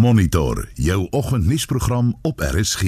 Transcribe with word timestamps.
Monitor 0.00 0.68
jou 0.74 1.06
oggendnuusprogram 1.10 2.18
op 2.22 2.40
RSG. 2.40 2.82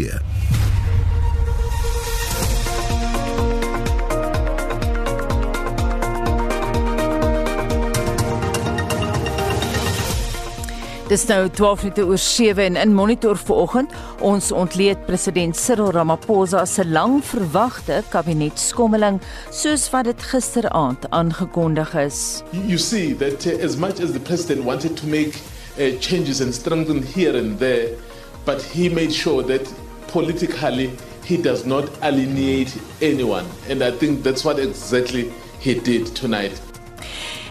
Dis 11.09 11.27
nou 11.27 11.51
12 11.51 11.83
minute 11.83 12.05
oor 12.07 12.19
7 12.19 12.65
en 12.65 12.77
in 12.77 12.95
monitor 12.95 13.37
vanoggend 13.37 13.93
ons 14.21 14.53
ontleed 14.53 15.05
president 15.05 15.57
Cyril 15.57 15.91
Ramaphosa 15.93 16.65
se 16.65 16.87
lang 16.87 17.21
verwagte 17.25 18.01
kabinetskommeling 18.09 19.21
soos 19.51 19.91
wat 19.93 20.09
dit 20.09 20.23
gisteraand 20.33 21.11
aangekondig 21.11 21.95
is. 21.95 22.43
You 22.53 22.79
see 22.79 23.17
that 23.17 23.47
as 23.61 23.77
much 23.77 24.01
as 24.01 24.13
the 24.13 24.21
president 24.21 24.65
wanted 24.65 24.97
to 24.97 25.07
make 25.07 25.37
uh, 25.79 25.99
changes 26.01 26.41
and 26.41 26.55
strengthen 26.55 27.03
here 27.03 27.37
and 27.37 27.59
there 27.59 27.97
but 28.45 28.63
he 28.63 28.89
made 28.89 29.13
sure 29.13 29.43
that 29.43 29.63
politically 30.09 30.91
he 31.25 31.37
does 31.37 31.65
not 31.65 31.85
alienate 32.03 32.77
anyone 33.01 33.47
and 33.69 33.83
I 33.83 33.91
think 33.91 34.23
that's 34.23 34.45
what 34.45 34.59
exactly 34.59 35.33
he 35.61 35.75
did 35.75 36.15
tonight. 36.15 36.61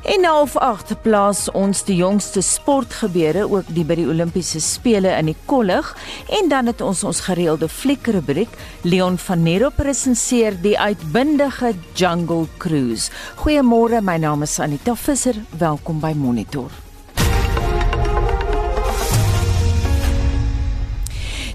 En 0.01 0.23
na 0.25 0.31
half 0.33 0.55
8 0.57 0.95
plaas 1.03 1.43
ons 1.53 1.83
die 1.85 1.99
jongste 1.99 2.41
sportgebeure 2.41 3.43
ook 3.45 3.69
die 3.69 3.85
by 3.85 3.99
die 3.99 4.07
Olimpiese 4.09 4.57
spele 4.65 5.13
in 5.13 5.29
die 5.29 5.37
kollig 5.45 5.93
en 6.39 6.49
dan 6.49 6.71
het 6.71 6.81
ons 6.81 7.03
ons 7.05 7.21
gereelde 7.27 7.69
fliekrubriek 7.69 8.57
Leon 8.81 9.21
van 9.21 9.45
Nero 9.45 9.69
presenteer 9.69 10.57
die 10.65 10.73
uitbundige 10.73 11.75
Jungle 11.93 12.47
Cruise. 12.57 13.13
Goeiemôre, 13.45 14.01
my 14.01 14.17
naam 14.17 14.41
is 14.41 14.57
Anita 14.59 14.97
Visser. 14.97 15.37
Welkom 15.53 16.01
by 16.01 16.15
Monitor. 16.17 16.90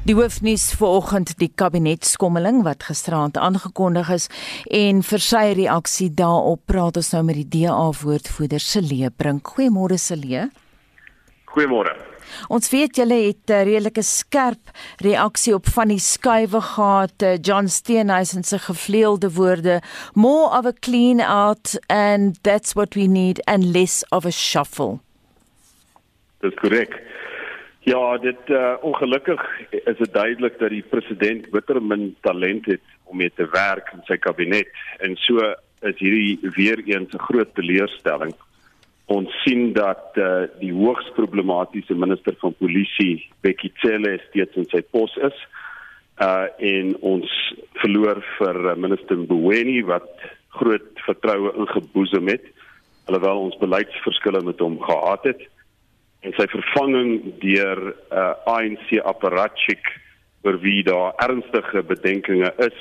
Die 0.07 0.15
hoofnuus 0.15 0.69
vanoggend 0.79 1.33
die 1.41 1.49
kabinetskommeling 1.59 2.61
wat 2.63 2.85
gisteraand 2.87 3.41
aangekondig 3.43 4.07
is 4.15 4.27
en 4.71 5.01
vir 5.03 5.23
sy 5.25 5.41
reaksie 5.59 6.13
daarop 6.15 6.61
praat 6.71 7.01
ons 7.01 7.09
nou 7.11 7.25
met 7.27 7.41
die 7.41 7.65
DA 7.65 7.89
woordvoerder 8.05 8.63
Celee 8.63 9.11
Brink. 9.11 9.51
Goeiemôre 9.51 9.99
Celee. 9.99 10.45
Goeiemôre. 11.51 11.97
Ons 12.47 12.71
weet 12.71 12.95
julle 13.03 13.19
het 13.25 13.51
'n 13.51 13.67
redelike 13.67 14.03
skerp 14.03 14.71
reaksie 15.03 15.55
op 15.55 15.67
van 15.67 15.89
die 15.89 15.99
skuwe 15.99 16.61
gehad. 16.61 17.23
Eh, 17.23 17.39
John 17.43 17.67
Steenhuisen 17.67 18.45
se 18.45 18.59
gevleelde 18.59 19.33
woorde, 19.33 19.83
more 20.15 20.57
of 20.59 20.67
a 20.67 20.73
clean 20.73 21.21
out 21.21 21.79
and 21.89 22.39
that's 22.43 22.75
what 22.75 22.95
we 22.95 23.07
need 23.09 23.45
and 23.47 23.65
less 23.65 24.05
of 24.11 24.25
a 24.25 24.31
shuffle. 24.31 25.01
Dis 26.41 26.55
korrek. 26.55 27.16
Ja, 27.87 28.19
dit 28.19 28.49
uh, 28.51 28.73
ongelukkig 28.83 29.43
is 29.71 29.99
dit 29.99 30.13
duidelik 30.13 30.59
dat 30.59 30.73
die 30.75 30.83
president 30.91 31.45
bitter 31.55 31.79
min 31.83 32.17
talent 32.27 32.67
het 32.67 32.83
om 33.07 33.21
mee 33.23 33.31
te 33.31 33.47
werk 33.53 33.93
in 33.95 34.03
sy 34.09 34.17
kabinet 34.19 34.73
en 35.07 35.15
so 35.23 35.39
is 35.87 35.95
hierdie 36.01 36.51
weer 36.57 36.83
eens 36.83 37.15
'n 37.15 37.27
groot 37.29 37.55
teleurstelling. 37.55 38.35
Ons 39.07 39.31
sien 39.45 39.73
dat 39.73 40.19
uh, 40.19 40.51
die 40.59 40.73
hoogs 40.75 41.13
problematiese 41.15 41.95
minister 41.95 42.35
van 42.43 42.59
polisie, 42.59 43.31
Bekkie 43.41 43.71
Cele, 43.79 44.19
steeds 44.29 44.57
in 44.57 44.67
sy 44.75 44.83
pos 44.83 45.15
is. 45.17 45.39
Uh 46.19 46.51
en 46.59 46.97
ons 47.01 47.55
verloor 47.85 48.19
vir 48.39 48.77
minister 48.77 49.17
Mboweni 49.17 49.85
wat 49.85 50.11
groot 50.59 50.91
vertroue 51.07 51.55
ingeboesem 51.55 52.35
het 52.35 52.51
alhoewel 53.07 53.47
ons 53.47 53.63
beleidsverskille 53.63 54.43
met 54.43 54.59
hom 54.59 54.81
gehad 54.83 55.23
het 55.23 55.47
en 56.27 56.35
sy 56.35 56.47
vervanging 56.51 57.39
deur 57.43 57.79
'n 57.87 57.95
uh, 58.11 58.35
ANC 58.51 58.99
apparatchik 59.13 59.85
vir 60.43 60.59
wie 60.63 60.83
daar 60.83 61.15
ernstige 61.23 61.83
bedenkinge 61.83 62.51
is 62.67 62.79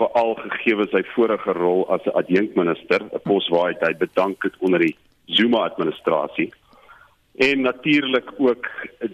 veral 0.00 0.34
gegee 0.40 0.86
sy 0.92 1.02
vorige 1.14 1.52
rol 1.52 1.84
as 1.92 2.04
'n 2.06 2.16
adjunkminister 2.20 3.00
'n 3.04 3.22
pos 3.28 3.48
waar 3.48 3.76
hy 3.80 3.94
bedank 3.94 4.42
het 4.42 4.56
onder 4.60 4.80
die 4.80 4.96
Zuma 5.26 5.68
administrasie 5.68 6.50
en 7.34 7.60
natuurlik 7.60 8.28
ook 8.38 8.66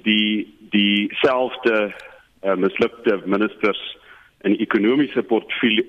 die 0.03 0.47
dieselfde 0.71 1.95
uh, 2.43 2.55
mislukte 2.55 3.21
ministers 3.25 3.99
in 4.47 4.59
ekonomiese 4.59 5.23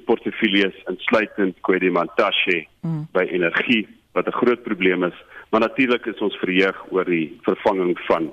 portefeuilles 0.06 0.76
insluitend 0.88 1.56
Kwedi 1.62 1.90
Mantashe 1.90 2.66
mm. 2.82 3.08
by 3.14 3.26
energie 3.30 3.88
wat 4.14 4.28
'n 4.28 4.40
groot 4.42 4.64
probleem 4.64 5.04
is 5.04 5.18
Maar 5.50 5.66
natuurlik 5.66 6.06
is 6.06 6.22
ons 6.22 6.38
verheug 6.42 6.78
oor 6.92 7.06
die 7.10 7.40
vervanging 7.42 7.96
van 8.08 8.30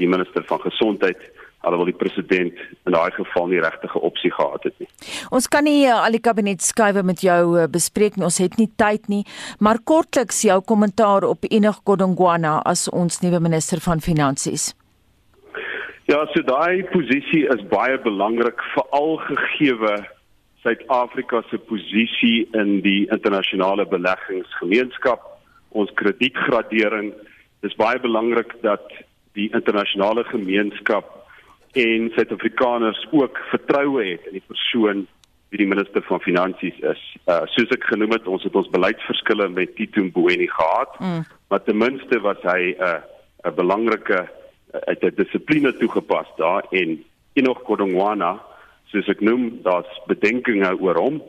die 0.00 0.08
minister 0.08 0.44
van 0.48 0.60
gesondheid 0.64 1.20
alhoewel 1.64 1.88
die 1.88 1.96
president 1.96 2.58
in 2.84 2.92
daai 2.92 3.10
geval 3.16 3.48
nie 3.48 3.60
regtige 3.62 4.00
opsie 4.00 4.30
gehad 4.32 4.66
het 4.68 4.74
nie. 4.82 4.88
Ons 5.34 5.48
kan 5.48 5.64
nie 5.64 5.86
uh, 5.86 5.96
al 6.04 6.16
die 6.16 6.22
kabinet 6.24 6.62
skuwe 6.64 7.04
met 7.06 7.24
jou 7.24 7.40
uh, 7.56 7.66
bespreek 7.72 8.18
nie. 8.18 8.26
Ons 8.28 8.40
het 8.42 8.58
nie 8.60 8.68
tyd 8.80 9.08
nie, 9.12 9.22
maar 9.64 9.80
kortliks 9.80 10.42
jou 10.44 10.60
kommentaar 10.68 11.24
op 11.28 11.46
Enig 11.48 11.80
Godongwana 11.84 12.58
as 12.68 12.86
ons 12.92 13.22
nuwe 13.24 13.40
minister 13.40 13.80
van 13.84 14.04
finansies. 14.04 14.72
Ja, 16.10 16.20
so 16.34 16.44
daai 16.44 16.84
posisie 16.92 17.46
is 17.48 17.64
baie 17.70 17.96
belangrik 18.04 18.60
veral 18.74 19.16
gegeewe 19.30 20.02
Suid-Afrika 20.64 21.42
se 21.50 21.58
posisie 21.68 22.44
in 22.56 22.78
die 22.84 23.04
internasionale 23.12 23.84
beleggingsgemeenskap 23.88 25.33
ons 25.74 25.90
kredietgradering. 25.98 27.12
Dit 27.62 27.72
is 27.72 27.80
baie 27.80 27.98
belangrik 28.00 28.54
dat 28.62 28.86
die 29.34 29.50
internasionale 29.50 30.24
gemeenskap 30.30 31.10
en 31.74 32.10
Suid-Afrikaners 32.14 33.00
ook 33.10 33.38
vertroue 33.50 34.04
het 34.12 34.28
in 34.30 34.38
die 34.38 34.46
persoon 34.46 35.06
wie 35.50 35.62
die 35.62 35.70
minister 35.70 36.02
van 36.06 36.22
finansies 36.22 36.78
is. 36.82 37.02
Uh 37.30 37.42
soos 37.54 37.72
ek 37.74 37.86
genoem 37.90 38.14
het, 38.16 38.30
ons 38.30 38.42
het 38.46 38.54
ons 38.58 38.70
beleidsverskille 38.74 39.48
met 39.54 39.74
Tito 39.78 40.02
Mboweni 40.02 40.46
gehad, 40.50 40.94
mm. 41.00 41.26
maar 41.50 41.62
ten 41.62 41.78
minste 41.78 42.20
was 42.22 42.40
hy 42.46 42.74
'n 42.74 42.82
uh, 42.82 43.02
'n 43.50 43.54
belangrike 43.54 44.20
uit 44.72 45.02
uh, 45.02 45.10
'n 45.10 45.14
dissipline 45.14 45.74
toegepas 45.78 46.30
daar 46.36 46.66
en 46.70 47.02
Enoch 47.34 47.62
Godongwana, 47.66 48.38
soos 48.86 49.08
ek 49.10 49.20
noem, 49.20 49.58
daar's 49.62 49.90
bedenkinge 50.06 50.70
oor 50.78 50.98
hom 50.98 51.22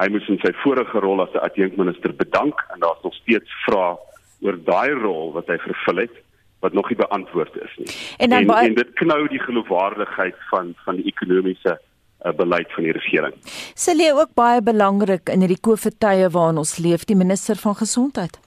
hy 0.00 0.08
moes 0.12 0.28
in 0.32 0.40
sy 0.40 0.52
vorige 0.62 1.02
rol 1.04 1.20
as 1.24 1.34
'n 1.34 1.44
adjunkminister 1.44 2.14
bedank 2.16 2.64
en 2.72 2.80
daar's 2.80 3.02
nog 3.04 3.14
steeds 3.14 3.50
vrae 3.66 3.96
oor 4.40 4.56
daai 4.64 4.92
rol 4.96 5.32
wat 5.36 5.46
hy 5.52 5.58
vervul 5.58 6.04
het 6.06 6.16
wat 6.60 6.72
nog 6.72 6.88
nie 6.88 6.96
beantwoord 6.96 7.56
is 7.56 7.76
nie. 7.76 7.88
En, 8.18 8.32
en, 8.32 8.50
en 8.50 8.74
dit 8.74 8.90
knou 9.00 9.28
die 9.28 9.40
geloofwaardigheid 9.40 10.36
van 10.50 10.74
van 10.84 11.00
die 11.00 11.06
ekonomiese 11.12 11.76
uh, 11.76 12.32
beleid 12.36 12.72
van 12.72 12.84
die 12.84 12.92
regering. 12.92 13.34
Sê 13.74 13.96
ook 14.12 14.34
baie 14.34 14.60
belangrik 14.62 15.28
in 15.28 15.40
hierdie 15.40 15.60
COVID-tye 15.60 16.28
waarin 16.30 16.60
ons 16.60 16.76
leef, 16.78 17.04
die 17.04 17.16
minister 17.16 17.56
van 17.56 17.74
gesondheid. 17.74 18.38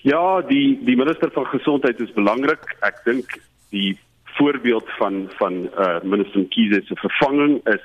Ja, 0.00 0.40
die 0.40 0.78
die 0.84 0.96
minister 0.96 1.30
van 1.32 1.46
gesondheid 1.46 2.00
is 2.00 2.12
belangrik. 2.12 2.76
Ek 2.80 3.00
dink 3.04 3.40
die 3.70 3.98
voorbeeld 4.36 4.88
van 4.98 5.28
van 5.40 5.64
uh, 5.76 6.00
minister 6.02 6.44
Kiese 6.48 6.80
se 6.86 6.96
vervanging 6.96 7.60
is 7.68 7.84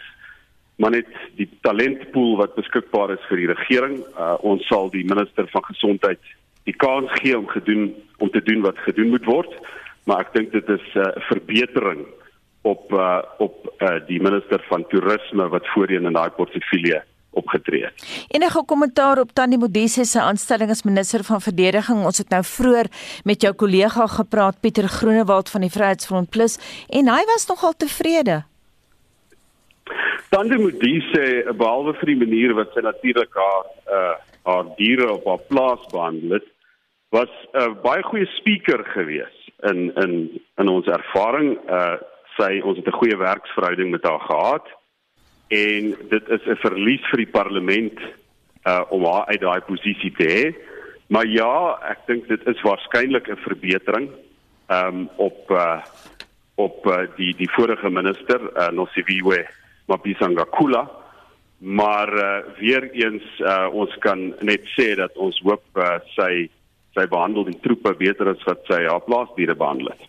maar 0.76 0.92
net 0.92 1.08
die 1.40 1.48
talentpool 1.62 2.36
wat 2.42 2.56
beskikbaar 2.56 3.16
is 3.16 3.24
vir 3.30 3.44
die 3.44 3.52
regering. 3.54 4.02
Uh, 4.16 4.36
ons 4.44 4.66
sal 4.68 4.90
die 4.92 5.06
minister 5.08 5.48
van 5.54 5.64
gesondheid 5.70 6.20
die 6.66 6.76
kans 6.82 7.12
gee 7.22 7.38
om 7.38 7.48
gedoen 7.48 7.94
om 8.18 8.30
te 8.32 8.42
doen 8.42 8.62
wat 8.66 8.78
gedoen 8.88 9.12
moet 9.14 9.26
word, 9.28 9.52
maar 10.10 10.24
ek 10.26 10.34
dink 10.34 10.54
dit 10.56 10.70
is 10.70 10.86
uh, 10.96 11.04
'n 11.04 11.20
uh, 11.20 11.26
verbetering 11.32 12.06
op 12.66 12.94
uh, 12.94 13.22
op 13.38 13.68
uh, 13.80 14.00
die 14.08 14.22
minister 14.22 14.64
van 14.70 14.88
toerisme 14.88 15.48
wat 15.50 15.68
voorheen 15.74 16.06
in 16.06 16.18
daai 16.18 16.30
portefeulje 16.30 17.04
opgetree 17.36 17.84
het. 17.84 18.06
Enige 18.28 18.64
kommentaar 18.66 19.20
op 19.20 19.34
Tannie 19.34 19.60
Modise 19.60 20.06
se 20.06 20.22
aanstelling 20.22 20.70
as 20.70 20.84
minister 20.84 21.24
van 21.24 21.42
verdediging? 21.42 22.06
Ons 22.06 22.18
het 22.18 22.30
nou 22.30 22.44
vroeër 22.44 22.88
met 23.24 23.42
jou 23.42 23.54
kollega 23.54 24.08
gepraat 24.08 24.60
Pieter 24.60 24.88
Groenewald 24.88 25.50
van 25.50 25.62
die 25.62 25.72
Vryheidsfront 25.72 26.30
Plus 26.30 26.58
en 26.90 27.12
hy 27.12 27.24
was 27.34 27.48
nogal 27.48 27.74
tevrede. 27.78 28.44
Tande 30.36 30.58
moet 30.60 30.76
die 30.82 31.00
sê 31.14 31.28
behalwe 31.56 31.94
vir 31.96 32.10
die 32.12 32.18
manier 32.20 32.52
wat 32.58 32.74
sy 32.76 32.82
natuurlik 32.84 33.38
haar 33.40 33.70
uh 33.98 34.16
haar 34.46 34.68
diere 34.78 35.08
op 35.10 35.24
haar 35.26 35.40
plaas 35.50 35.86
behandel 35.90 36.36
het, 36.36 36.50
was 37.16 37.32
'n 37.54 37.62
uh, 37.62 37.72
baie 37.82 38.04
goeie 38.04 38.28
speaker 38.34 38.84
gewees 38.92 39.38
in 39.72 39.80
in 40.04 40.14
in 40.62 40.68
ons 40.68 40.92
ervaring. 40.98 41.56
Uh 41.78 41.96
sy 42.36 42.60
ons 42.60 42.78
het 42.78 42.88
'n 42.88 43.00
goeie 43.00 43.18
werksverhouding 43.18 43.90
met 43.96 44.04
haar 44.04 44.20
gehad 44.20 44.68
en 45.48 45.96
dit 46.14 46.30
is 46.30 46.46
'n 46.46 46.62
verlies 46.68 47.06
vir 47.10 47.24
die 47.24 47.34
parlement 47.40 48.00
uh 48.68 48.84
om 48.90 49.06
haar 49.06 49.26
uit 49.26 49.42
daai 49.42 49.62
posisie 49.62 50.14
te 50.20 50.28
hê. 50.36 50.46
Maar 51.08 51.26
ja, 51.26 51.80
ek 51.92 52.00
dink 52.08 52.28
dit 52.28 52.48
is 52.48 52.62
waarskynlik 52.62 53.30
'n 53.30 53.46
verbetering 53.48 54.10
um 54.68 55.10
op 55.16 55.52
uh 55.52 55.80
op 56.56 56.86
uh, 56.86 57.08
die 57.16 57.36
die 57.36 57.52
vorige 57.52 57.90
minister 57.90 58.40
uh, 58.42 58.68
Nosiviwe 58.70 59.48
Mabisanga 59.92 60.46
Kula. 60.58 60.86
Maar 61.60 62.12
uh, 62.14 62.26
weer 62.60 62.90
eens 62.92 63.24
uh, 63.40 63.68
ons 63.72 63.94
kan 64.04 64.28
net 64.44 64.66
sê 64.76 64.92
dat 65.00 65.16
ons 65.18 65.38
hoop 65.46 65.64
uh, 65.80 65.98
sy 66.18 66.50
sy 66.96 67.04
behandel 67.12 67.44
die 67.50 67.58
troepe 67.60 67.92
beter 68.00 68.30
as 68.32 68.44
wat 68.48 68.62
sy 68.70 68.86
haar 68.88 69.04
plaasdiere 69.04 69.56
behandel 69.60 69.92
het. 69.92 70.04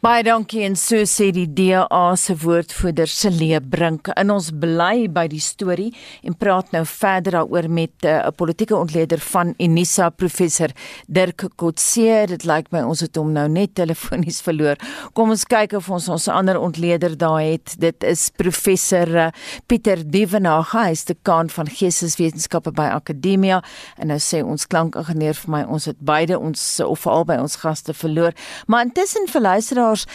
Baie 0.00 0.22
dankie 0.24 0.62
en 0.64 0.78
so 0.80 1.04
sê 1.04 1.26
die 1.36 1.42
DA 1.44 2.14
se 2.16 2.32
woordvoerder 2.40 3.10
Celie 3.12 3.58
Brink. 3.60 4.08
In 4.16 4.30
ons 4.32 4.46
bly 4.62 5.10
by 5.12 5.26
die 5.28 5.42
storie 5.44 5.90
en 6.24 6.32
praat 6.40 6.70
nou 6.72 6.80
verder 6.88 7.34
daaroor 7.36 7.68
met 7.68 8.06
eh, 8.08 8.14
'n 8.16 8.28
uh, 8.28 8.32
politieke 8.32 8.76
ontleder 8.76 9.20
van 9.20 9.52
Unisa 9.58 10.08
professor 10.08 10.72
Dirk 11.06 11.44
Kotse. 11.56 12.24
Dit 12.28 12.44
lyk 12.44 12.70
my 12.72 12.80
ons 12.80 13.00
het 13.00 13.16
hom 13.16 13.32
nou 13.32 13.46
net 13.48 13.74
telefonies 13.74 14.40
verloor. 14.40 14.76
Kom 15.12 15.30
ons 15.30 15.44
kyk 15.44 15.72
of 15.76 15.90
ons 15.90 16.08
ons 16.08 16.28
ander 16.28 16.56
ontleder 16.56 17.18
daar 17.18 17.42
het. 17.42 17.76
Dit 17.78 18.02
is 18.02 18.30
professor 18.30 19.06
uh, 19.08 19.28
Pieter 19.66 20.00
Dievenage, 20.10 20.78
hy 20.78 20.90
is 20.92 21.04
dekaan 21.04 21.50
van 21.50 21.68
Geesteswetenskappe 21.68 22.72
by 22.72 22.88
Akademia 22.88 23.62
en 23.98 24.06
nou 24.06 24.18
sê 24.18 24.40
ons 24.42 24.66
klankingenieur 24.66 25.34
vir 25.34 25.50
my 25.50 25.62
ons 25.68 25.84
het 25.84 26.00
beide 26.00 26.38
ons 26.38 26.80
of 26.80 27.06
al 27.06 27.24
by 27.24 27.36
ons 27.36 27.56
gaste 27.56 27.92
verloor. 27.92 28.32
Maar 28.66 28.88
intussen 28.88 29.28
vir 29.28 29.40
luisteraars 29.90 30.06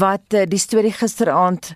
wat 0.00 0.34
uh, 0.34 0.44
die 0.48 0.58
storie 0.58 0.92
gisteraand 0.92 1.74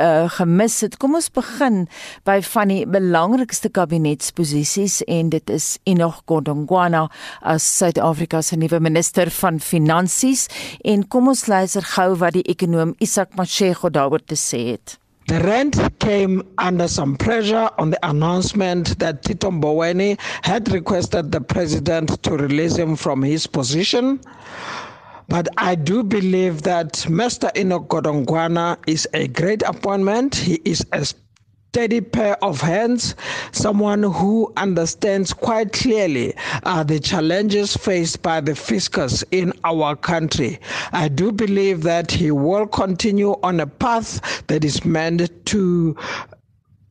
uh, 0.00 0.28
gemis 0.30 0.80
het. 0.80 0.96
Kom 0.96 1.14
ons 1.14 1.30
begin 1.30 1.86
by 2.24 2.40
van 2.42 2.68
die 2.68 2.86
belangrikste 2.86 3.70
kabinetsposisies 3.70 5.02
en 5.06 5.30
dit 5.30 5.50
is 5.50 5.78
Enoch 5.84 6.22
Godongwana 6.26 7.08
as 7.42 7.66
Suid-Afrika 7.78 8.42
se 8.42 8.56
nuwe 8.56 8.80
minister 8.80 9.30
van 9.30 9.60
finansies 9.60 10.48
en 10.84 11.06
kom 11.08 11.28
ons 11.28 11.46
luister 11.46 11.82
gou 11.96 12.14
wat 12.20 12.34
die 12.34 12.46
ekonom 12.48 12.94
Isak 13.00 13.36
Mashego 13.36 13.90
daaroor 13.90 14.24
te 14.24 14.36
sê 14.36 14.72
het. 14.74 14.98
The 15.26 15.38
rent 15.38 15.78
came 16.00 16.42
under 16.58 16.88
some 16.88 17.16
pressure 17.16 17.70
on 17.78 17.90
the 17.90 17.98
announcement 18.02 18.98
that 18.98 19.22
Tito 19.22 19.50
Mboweni 19.50 20.18
had 20.42 20.72
requested 20.72 21.30
the 21.30 21.40
president 21.40 22.20
to 22.24 22.36
release 22.36 22.74
him 22.74 22.96
from 22.96 23.22
his 23.22 23.46
position. 23.46 24.18
But 25.30 25.46
I 25.58 25.76
do 25.76 26.02
believe 26.02 26.62
that 26.62 26.94
Mr. 27.08 27.56
Enoch 27.56 27.86
Godongwana 27.86 28.78
is 28.88 29.06
a 29.14 29.28
great 29.28 29.62
appointment. 29.62 30.34
He 30.34 30.60
is 30.64 30.84
a 30.92 31.04
steady 31.04 32.00
pair 32.00 32.36
of 32.42 32.60
hands, 32.60 33.14
someone 33.52 34.02
who 34.02 34.52
understands 34.56 35.32
quite 35.32 35.72
clearly 35.72 36.34
uh, 36.64 36.82
the 36.82 36.98
challenges 36.98 37.76
faced 37.76 38.22
by 38.22 38.40
the 38.40 38.56
fiscus 38.56 39.22
in 39.30 39.52
our 39.62 39.94
country. 39.94 40.58
I 40.90 41.06
do 41.06 41.30
believe 41.30 41.84
that 41.84 42.10
he 42.10 42.32
will 42.32 42.66
continue 42.66 43.36
on 43.44 43.60
a 43.60 43.68
path 43.68 44.44
that 44.48 44.64
is 44.64 44.84
meant 44.84 45.30
to 45.46 45.96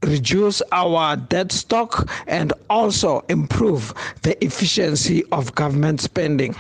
reduce 0.01 0.61
our 0.71 1.17
debt 1.17 1.51
stock 1.51 2.09
and 2.25 2.53
also 2.69 3.25
improve 3.27 3.93
the 4.21 4.41
efficiency 4.41 5.25
of 5.33 5.53
government 5.55 5.99
spending. 5.99 6.55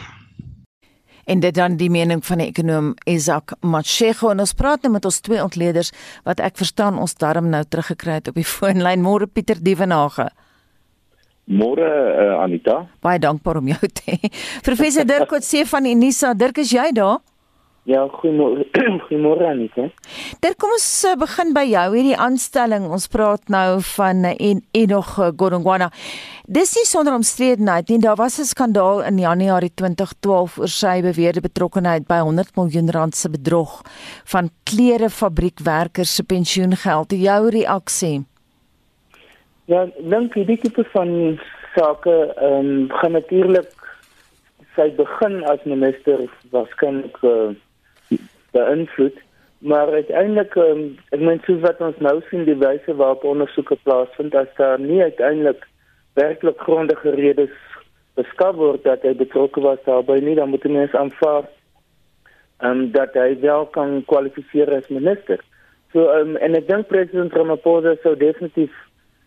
En 1.29 1.39
dit 1.43 1.55
dan 1.55 1.77
die 1.77 1.91
mening 1.93 2.23
van 2.25 2.41
die 2.41 2.49
ekonom 2.49 2.93
Isak 3.09 3.53
Machego 3.61 4.31
en 4.33 4.41
ons 4.41 4.55
praat 4.57 4.83
nou 4.85 4.95
met 4.95 5.05
ons 5.05 5.21
twee 5.21 5.41
ontleeders 5.43 5.93
wat 6.25 6.41
ek 6.41 6.57
verstaan 6.57 6.97
ons 6.97 7.13
darm 7.21 7.51
nou 7.53 7.61
teruggekry 7.63 8.17
het 8.17 8.31
op 8.31 8.39
die 8.39 8.47
foonlyn. 8.57 9.05
Môre 9.05 9.29
Pieter 9.29 9.61
Dievenage. 9.61 10.29
Môre 11.49 11.85
uh, 11.85 12.41
Anita. 12.43 12.83
Baie 13.01 13.21
dankbaar 13.21 13.61
om 13.61 13.69
jou 13.71 13.89
te 13.89 14.17
hê. 14.17 14.29
Professor 14.65 15.05
Dirk 15.05 15.29
Coetzee 15.31 15.65
van 15.69 15.85
Unisa. 15.89 16.35
Dirk 16.37 16.61
is 16.61 16.73
jy 16.73 16.89
daar 16.97 17.19
Ja, 17.89 18.03
goeiemôre. 18.07 18.67
Goeiemôre 19.07 19.47
Anita. 19.49 19.87
Daar 20.43 20.53
kom 20.61 20.75
ons 20.75 20.87
eh, 21.09 21.15
begin 21.17 21.55
by 21.55 21.63
jou 21.65 21.85
hierdie 21.95 22.17
aanstelling. 22.21 22.85
Ons 22.93 23.07
praat 23.09 23.49
nou 23.49 23.79
van 23.95 24.27
eh, 24.29 24.35
en 24.51 24.59
Enoch 24.77 25.15
Godongwana. 25.17 25.87
Dis 26.45 26.75
nie 26.77 26.85
sonder 26.85 27.15
omstredenheid 27.17 27.89
nie. 27.89 27.97
Daar 28.03 28.19
was 28.19 28.37
'n 28.37 28.45
skandaal 28.45 29.01
in 29.09 29.17
Januarie 29.17 29.71
2012 29.73 30.59
oor 30.59 30.69
sy 30.69 31.01
beweerde 31.01 31.41
betrokkeheid 31.41 32.05
by 32.05 32.19
100 32.21 32.53
miljoen 32.55 32.91
rand 32.93 33.15
se 33.15 33.29
bedrog 33.29 33.81
van 34.25 34.49
klerefabriekwerkers 34.69 36.15
se 36.15 36.23
pensioengeld. 36.23 37.11
Jou 37.11 37.49
reaksie? 37.49 38.25
Ja, 39.65 39.87
dink 39.97 40.35
jy 40.35 40.45
dit 40.45 40.61
tipe 40.61 40.85
van 40.93 41.39
sake 41.75 42.33
ehm 42.37 42.69
um, 42.69 42.89
gaan 42.89 43.11
natuurlik 43.11 43.73
sy 44.75 44.93
begin 44.95 45.43
as 45.43 45.65
minister 45.65 46.29
waarskynlik 46.51 47.17
uh, 47.23 47.49
beïnvloed. 48.55 49.17
Maar 49.59 49.91
uiteindelik 49.91 50.55
um, 50.55 50.83
ek 51.11 51.19
meen 51.19 51.41
soos 51.43 51.59
wat 51.65 51.81
ons 51.83 51.97
nou 51.99 52.15
sien 52.29 52.45
die 52.47 52.57
wyse 52.59 52.95
waarop 52.95 53.25
ondersoeke 53.27 53.75
plaasvind 53.83 54.35
as 54.35 54.51
daar 54.57 54.79
nie 54.79 55.01
uiteindelik 55.03 55.65
werklik 56.19 56.61
grondige 56.63 57.11
redes 57.15 57.55
beskou 58.19 58.53
word 58.55 58.83
dat 58.83 59.03
hy 59.03 59.13
betrokke 59.19 59.61
was 59.63 59.81
daarbey 59.85 60.19
nie 60.23 60.35
dan 60.39 60.51
moet 60.53 60.63
mense 60.63 60.97
aanvaar 60.97 61.49
um, 62.63 62.87
dat 62.95 63.15
hy 63.19 63.35
wel 63.43 63.67
kan 63.75 63.99
kwalifiseer 64.07 64.71
as 64.75 64.87
minister. 64.87 65.43
So 65.91 66.07
um, 66.13 66.37
en 66.37 66.55
ek 66.55 66.67
dink 66.69 66.87
president 66.87 67.35
Ramaphosa 67.35 67.95
sou 68.03 68.15
definitief 68.19 68.73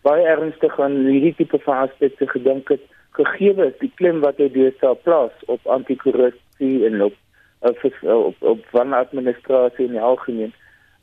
baie 0.03 0.25
ernstig 0.27 0.79
aan 0.81 0.97
hierdie 1.07 1.35
tipe 1.37 1.59
van 1.65 1.85
aspekte 1.87 2.27
gedink 2.33 2.73
het 2.73 2.83
gegee 3.17 3.53
is 3.67 3.75
die 3.81 3.91
klem 3.99 4.21
wat 4.25 4.39
hy 4.41 4.49
deesdae 4.53 4.95
plaas 5.05 5.45
op 5.53 5.61
anti-korrupsie 5.69 6.87
en 6.87 7.01
op 7.09 7.17
op 7.63 7.79
op, 8.01 8.35
op 8.39 8.65
van 8.71 8.93
administrasie 8.93 9.85
in 9.85 9.91
die 9.91 10.01
algemeen. 10.01 10.53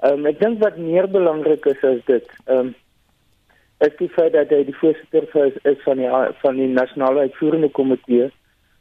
Ehm 0.01 0.19
um, 0.19 0.27
ek 0.27 0.41
dink 0.41 0.63
wat 0.63 0.77
meer 0.77 1.09
belangrik 1.09 1.67
is 1.69 1.83
as 1.85 2.05
dit, 2.09 2.29
ehm 2.45 2.59
um, 2.59 2.75
is 3.85 3.97
die 3.97 4.09
feit 4.13 4.33
dat 4.33 4.53
hy 4.53 4.63
die 4.69 4.77
voorsitter 4.77 5.27
is, 5.47 5.57
is 5.73 5.81
van 5.85 6.01
die 6.01 6.11
van 6.43 6.61
die 6.61 6.69
nasionale 6.69 7.27
uitvoerende 7.29 7.71
komitee, 7.77 8.29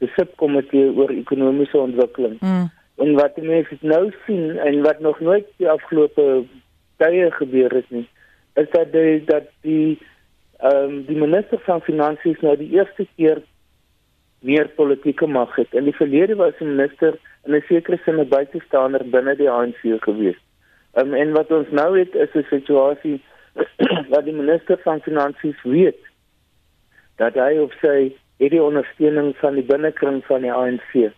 die 0.03 0.11
subkomitee 0.15 0.91
oor 0.95 1.11
ekonomiese 1.11 1.79
ontwikkeling. 1.79 2.37
Mm. 2.39 2.67
En 2.99 3.13
wat 3.15 3.37
mense 3.37 3.77
nou 3.81 4.11
sien 4.25 4.57
en 4.59 4.81
wat 4.83 4.99
nog 4.99 5.19
nooit 5.19 5.47
die 5.57 5.69
afgelope 5.69 6.25
tye 6.99 7.31
gebeur 7.31 7.75
het 7.75 7.91
nie, 7.95 8.07
is 8.59 8.67
dat 8.75 8.91
die 8.91 9.23
dat 9.27 9.47
die 9.67 9.99
ehm 10.59 10.83
um, 10.83 11.03
die 11.07 11.19
minister 11.19 11.59
van 11.67 11.81
finansies 11.81 12.39
nou 12.43 12.57
die 12.59 12.71
eerste 12.75 13.07
keer 13.15 13.39
meer 14.39 14.67
politieke 14.75 15.27
mag 15.27 15.55
het. 15.55 15.73
In 15.73 15.83
die 15.83 15.95
verlede 15.95 16.35
was 16.35 16.57
die 16.59 16.67
minister 16.67 17.17
in 17.45 17.55
'n 17.55 17.63
sekere 17.67 17.99
sin 18.05 18.19
'n 18.19 18.27
buitestander 18.27 19.03
binne 19.09 19.35
die 19.35 19.49
ANC 19.49 19.81
gewees. 19.81 20.39
Um, 20.95 21.13
en 21.13 21.31
wat 21.31 21.51
ons 21.51 21.69
nou 21.71 21.99
het 21.99 22.15
is 22.15 22.33
'n 22.33 22.45
situasie 22.49 23.21
waar 24.09 24.23
die 24.23 24.33
minister 24.33 24.77
van 24.83 25.01
finansies 25.01 25.61
weet 25.63 25.99
dat 27.15 27.33
hy 27.33 27.57
of 27.59 27.73
sy 27.81 28.15
hierdie 28.37 28.63
ondersteuning 28.63 29.35
van 29.37 29.53
die 29.53 29.63
binnekring 29.63 30.25
van 30.25 30.41
die 30.41 30.53
ANC. 30.53 31.11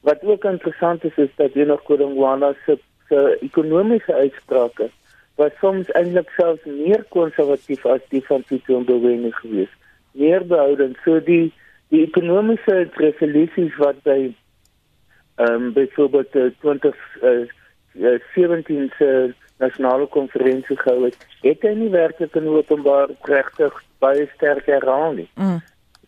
Wat 0.00 0.24
ook 0.24 0.44
interessant 0.44 1.04
is 1.04 1.16
is 1.16 1.30
dat 1.36 1.52
hier 1.52 1.66
nog 1.66 1.82
Kodongwana 1.82 2.54
se 2.64 2.78
se 3.08 3.38
ekonomiese 3.40 4.14
uitsprake 4.14 4.90
was 5.36 5.52
soms 5.60 5.90
eintlik 5.90 6.30
selfs 6.36 6.64
meer 6.64 7.04
konservatief 7.08 7.84
as 7.86 8.00
die 8.08 8.22
van 8.26 8.42
Tito 8.48 8.80
Mboweni 8.80 9.30
gewees. 9.32 9.70
Meer 10.12 10.46
behoudend 10.46 10.96
so 11.04 11.20
die 11.20 11.52
die 11.94 12.02
ekonomiese 12.02 12.90
resolusies 13.02 13.74
wat 13.82 13.98
by 14.02 14.34
ehm 15.36 15.52
um, 15.52 15.72
byvoorbeeld 15.76 16.32
die 16.32 16.54
2017 16.60 18.92
se 18.98 19.34
nasionale 19.58 20.06
konferensie 20.06 20.76
gehou 20.76 21.04
het, 21.04 21.16
het 21.42 21.62
hy 21.64 21.72
nie 21.76 21.90
werklik 21.92 22.34
in 22.36 22.48
openbaar 22.48 23.08
regtig 23.28 23.72
baie 24.04 24.26
sterk 24.34 24.66
herhaal 24.68 25.12
nie. 25.16 25.28
Mm. 25.36 25.60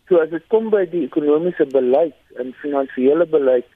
So 0.09 0.21
as 0.21 0.31
dit 0.33 0.45
kom 0.53 0.69
by 0.73 0.85
die 0.89 1.05
ekonomiese 1.05 1.65
beleid 1.69 2.17
en 2.41 2.55
finansiële 2.61 3.25
beleid 3.29 3.67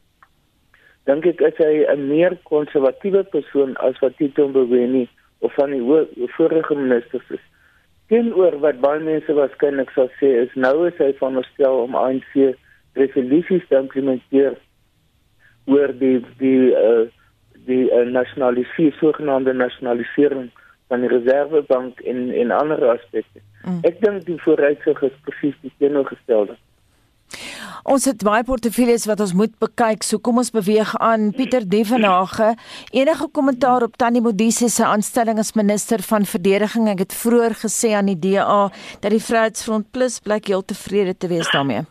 dink 1.09 1.25
ek 1.27 1.41
is 1.49 1.57
hy 1.59 1.73
'n 1.93 2.07
meer 2.09 2.37
konservatiewe 2.49 3.23
persoon 3.35 3.75
as 3.87 3.99
wat 4.01 4.17
Tito 4.17 4.47
Mboweni 4.47 5.07
of 5.39 5.53
van 5.53 5.71
die 5.71 6.27
vorige 6.37 6.75
ministers 6.75 7.29
is 7.29 7.43
teenoor 8.13 8.59
wat 8.61 8.81
baie 8.83 9.01
mense 9.01 9.33
waarskynlik 9.33 9.89
sal 9.95 10.11
sê 10.19 10.29
is 10.43 10.53
nou 10.65 10.75
is 10.85 10.99
hy 11.01 11.09
van 11.17 11.39
verstel 11.39 11.79
om 11.87 11.97
ANC 11.97 12.35
resolusies 12.99 13.65
te 13.69 13.79
implementeer 13.79 14.57
oor 15.73 15.93
die 16.01 16.19
die 16.41 16.73
uh, 16.77 17.07
die 17.65 17.87
uh, 17.87 18.03
nasionalisasie 18.05 18.91
sogenaamde 18.99 19.55
nasionalisering 19.57 20.51
van 20.91 21.01
die 21.01 21.09
reservebank 21.09 22.03
en 22.11 22.27
en 22.41 22.51
ander 22.51 22.83
aspekte. 22.91 23.41
Mm. 23.63 23.79
Ek 23.87 23.97
dink 24.03 24.27
die 24.27 24.37
vooruitsig 24.43 25.01
is 25.09 25.15
presies 25.25 25.57
die 25.63 25.71
teenoorgestelde. 25.81 26.59
Ons 27.83 28.05
het 28.05 28.23
baie 28.23 28.43
portefeuilles 28.47 29.05
wat 29.09 29.19
ons 29.23 29.33
moet 29.37 29.53
bekyk. 29.59 30.03
So 30.05 30.21
kom 30.23 30.37
ons 30.41 30.51
beweeg 30.53 30.93
aan. 30.99 31.31
Pieter 31.35 31.65
Devenage, 31.69 32.53
enige 32.91 33.27
kommentaar 33.31 33.83
op 33.87 33.97
Tannie 33.97 34.21
Modise 34.21 34.69
se 34.69 34.85
aanstelling 34.85 35.39
as 35.39 35.53
minister 35.57 36.01
van 36.01 36.25
verdediging? 36.25 36.87
Ek 36.93 37.05
het 37.07 37.17
vroeër 37.17 37.57
gesê 37.65 37.93
aan 37.97 38.11
die 38.11 38.19
DA 38.19 38.69
dat 39.01 39.11
die 39.11 39.23
Vryheidsfront 39.23 39.91
Plus 39.91 40.19
blyk 40.23 40.47
heel 40.47 40.65
tevrede 40.65 41.17
te 41.17 41.27
wees 41.27 41.49
daarmee. 41.51 41.83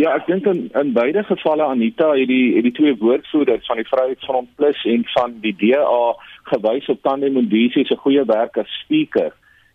Ja, 0.00 0.14
ek 0.16 0.26
dink 0.26 0.46
in 0.50 0.64
in 0.78 0.94
beide 0.96 1.22
gevalle 1.28 1.66
Anita 1.68 2.08
het 2.16 2.30
die 2.30 2.56
het 2.56 2.64
die 2.64 2.74
twee 2.74 2.96
woordvoerders 2.98 3.66
van 3.68 3.78
die 3.78 3.88
Vryheidsfront 3.90 4.48
Plus 4.56 4.80
en 4.88 5.04
van 5.12 5.36
die 5.44 5.54
DA 5.60 6.02
gewys 6.50 6.88
op 6.88 7.02
Tannie 7.02 7.30
Modise 7.30 7.84
se 7.86 7.96
goeie 7.96 8.24
werk 8.26 8.56
as 8.58 8.72
speaker 8.82 9.30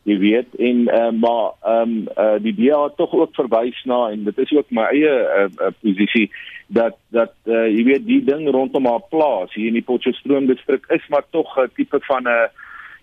jy 0.07 0.15
weet 0.21 0.53
en 0.63 0.85
uh, 0.87 1.09
maar 1.19 1.47
ehm 1.61 1.81
um, 1.81 1.95
uh, 2.15 2.35
die 2.43 2.53
DA 2.55 2.87
tog 2.95 3.13
ook 3.13 3.33
verwys 3.35 3.79
na 3.85 4.05
en 4.13 4.23
dit 4.23 4.37
is 4.43 4.53
ook 4.55 4.69
my 4.71 4.85
eie 4.93 5.15
uh, 5.23 5.47
uh, 5.59 5.71
posisie 5.83 6.29
dat 6.67 6.95
dat 7.15 7.33
uh, 7.45 7.65
jy 7.67 7.83
weet 7.89 8.05
die 8.07 8.21
ding 8.23 8.47
rondom 8.55 8.87
haar 8.87 9.03
plaas 9.11 9.51
hier 9.55 9.67
in 9.67 9.79
die 9.79 9.87
Potchefstroom 9.89 10.47
distrik 10.47 10.87
is 10.95 11.03
maar 11.11 11.27
tog 11.35 11.57
'n 11.59 11.73
tipe 11.75 11.99
van 12.07 12.23
'n 12.23 12.47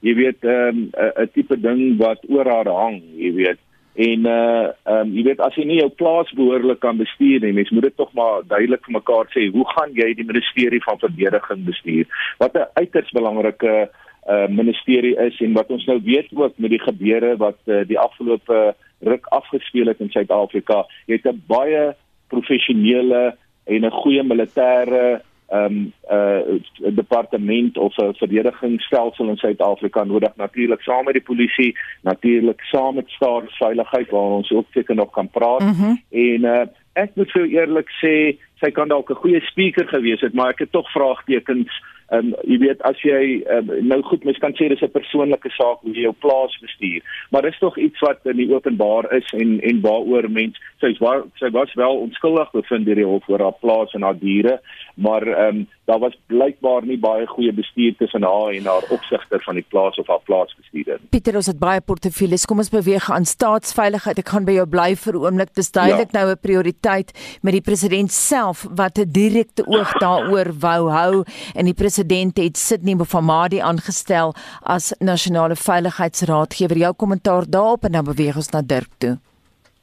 jy 0.01 0.15
weet 0.15 0.41
ehm, 0.45 0.89
'n 0.89 1.05
um, 1.05 1.13
'n 1.25 1.31
tipe 1.33 1.61
ding 1.61 1.99
wat 2.01 2.25
oor 2.29 2.49
haar 2.49 2.69
hang 2.69 3.03
jy 3.17 3.33
weet. 3.33 3.61
En 3.95 4.27
uh 4.27 4.69
ehm 4.85 5.01
um, 5.01 5.13
jy 5.17 5.23
weet 5.29 5.41
as 5.41 5.55
jy 5.55 5.65
nie 5.65 5.81
jou 5.81 5.91
plaas 5.91 6.33
behoorlik 6.33 6.81
kan 6.81 6.97
bestuur 6.97 7.41
nie 7.41 7.53
mens 7.53 7.71
moet 7.71 7.83
dit 7.83 7.97
tog 7.97 8.13
maar 8.13 8.43
duidelik 8.49 8.85
vir 8.85 8.97
mekaar 8.97 9.29
sê 9.35 9.51
hoe 9.53 9.67
gaan 9.77 9.93
jy 9.93 10.15
die 10.15 10.31
ministerie 10.33 10.83
van 10.83 10.99
verdediging 10.99 11.65
bestuur? 11.65 12.07
Wat 12.39 12.57
'n 12.57 12.69
uiters 12.81 13.11
belangrike 13.11 13.69
uh, 13.69 14.04
ministerie 14.49 15.17
is 15.17 15.41
en 15.41 15.53
wat 15.53 15.69
ons 15.69 15.85
nou 15.85 16.01
weet 16.05 16.29
ook 16.33 16.57
met 16.57 16.71
die 16.71 16.81
gebeure 16.81 17.37
wat 17.37 17.59
uh, 17.67 17.83
die 17.87 17.99
afgelope 17.99 18.75
ruk 19.05 19.27
afgespeel 19.27 19.87
het 19.87 20.01
in 20.01 20.11
Suid-Afrika, 20.11 20.87
jy 21.07 21.21
het 21.21 21.29
'n 21.29 21.43
baie 21.47 21.95
professionele 22.29 23.37
en 23.65 23.85
'n 23.85 23.91
goeie 23.91 24.23
militêre 24.23 25.21
ehm 25.49 25.65
um, 25.65 25.93
'n 26.11 26.63
uh, 26.87 26.97
departement 26.97 27.79
of 27.79 27.97
'n 27.97 28.15
verdedigingsstelsel 28.15 29.29
in 29.29 29.37
Suid-Afrika 29.37 30.05
nodig 30.05 30.37
natuurlik 30.37 30.81
saam 30.81 31.05
met 31.05 31.15
die 31.15 31.23
polisie, 31.23 31.77
natuurlik 32.03 32.61
saam 32.61 32.95
met 32.95 33.11
staatsveiligheid 33.11 34.11
waar 34.11 34.21
ons 34.41 34.51
ook 34.51 34.67
seker 34.71 34.95
nog 34.95 35.11
kan 35.11 35.29
praat. 35.29 35.61
Mm 35.61 35.73
-hmm. 35.73 36.03
En 36.11 36.41
uh, 36.41 36.67
ek 36.93 37.11
moet 37.15 37.31
vir 37.31 37.47
eerlik 37.47 37.91
sê, 38.05 38.39
sy 38.63 38.71
kan 38.71 38.89
dalk 38.89 39.11
'n 39.11 39.23
goeie 39.23 39.41
speaker 39.41 39.89
gewees 39.89 40.21
het, 40.21 40.35
maar 40.35 40.51
ek 40.51 40.59
het 40.59 40.73
tog 40.73 40.91
vraagtekens 40.91 41.83
Ehm 42.13 42.33
um, 42.33 42.35
jy 42.45 42.59
weet 42.61 42.83
as 42.85 43.01
jy 43.01 43.41
um, 43.49 43.71
nou 43.89 44.01
goed 44.05 44.25
mens 44.29 44.39
kan 44.43 44.53
sê 44.59 44.69
dis 44.69 44.83
'n 44.83 44.93
persoonlike 44.93 45.51
saak 45.57 45.81
hoe 45.81 45.95
jy 45.95 46.05
jou 46.05 46.13
plaas 46.21 46.57
bestuur, 46.61 47.01
maar 47.31 47.43
dis 47.43 47.59
tog 47.59 47.79
iets 47.79 48.01
wat 48.05 48.21
in 48.25 48.37
die 48.37 48.53
openbaar 48.53 49.09
is 49.17 49.33
en 49.33 49.61
en 49.61 49.81
waaroor 49.81 50.29
mens 50.31 50.61
sy 50.81 50.93
was 51.01 51.25
sy 51.41 51.51
was 51.51 51.73
wel 51.75 51.97
onskuldig 52.05 52.51
bevind 52.53 52.85
deur 52.87 53.01
die 53.01 53.09
hof 53.09 53.29
oor 53.29 53.41
haar 53.41 53.59
plaas 53.61 53.95
en 53.95 54.03
haar 54.03 54.19
diere, 54.19 54.61
maar 54.95 55.27
ehm 55.27 55.57
um, 55.57 55.67
daar 55.85 55.99
was 55.99 56.17
blykbaar 56.27 56.87
nie 56.89 56.99
baie 56.99 57.27
goeie 57.27 57.53
bestuur 57.53 57.97
tussen 57.99 58.23
haar 58.23 58.55
en 58.57 58.67
haar 58.67 58.87
opsigter 58.95 59.43
van 59.45 59.59
die 59.61 59.67
plaas 59.69 59.99
of 60.01 60.07
haar 60.07 60.23
plaasbestuurder. 60.25 61.01
Pieter, 61.13 61.37
ons 61.37 61.51
het 61.51 61.59
baie 61.61 61.81
portefeuilles. 61.81 62.47
Kom 62.49 62.63
ons 62.63 62.73
beweeg 62.73 63.11
aan 63.13 63.29
staatsveiligheid. 63.29 64.23
Ek 64.23 64.33
gaan 64.33 64.49
by 64.49 64.57
jou 64.57 64.67
bly 64.67 64.95
vir 64.97 65.15
'n 65.15 65.25
oomblik. 65.27 65.55
Dis 65.55 65.71
duidelik 65.71 66.13
ja. 66.13 66.19
nou 66.21 66.33
'n 66.33 66.41
prioriteit 66.41 67.13
met 67.43 67.53
die 67.53 67.61
president 67.61 68.13
self 68.13 68.67
wat 68.71 68.99
'n 68.99 69.13
direkte 69.13 69.67
oog 69.67 69.93
daaroor 70.05 70.53
wou 70.59 70.91
hou 70.91 71.25
en 71.55 71.65
die 71.65 71.75
president 71.75 72.37
het 72.37 72.57
Sydney 72.57 72.95
Mofamadi 72.95 73.61
aangestel 73.61 74.35
as 74.63 74.95
nasionale 74.99 75.57
veiligheidsraadgewer. 75.57 76.77
Jou 76.77 76.95
kommentaar 76.95 77.45
daarop 77.49 77.85
en 77.85 77.93
dan 77.93 78.05
beweeg 78.05 78.37
ons 78.37 78.51
na 78.51 78.63
Dirk 78.63 78.91
toe. 78.99 79.19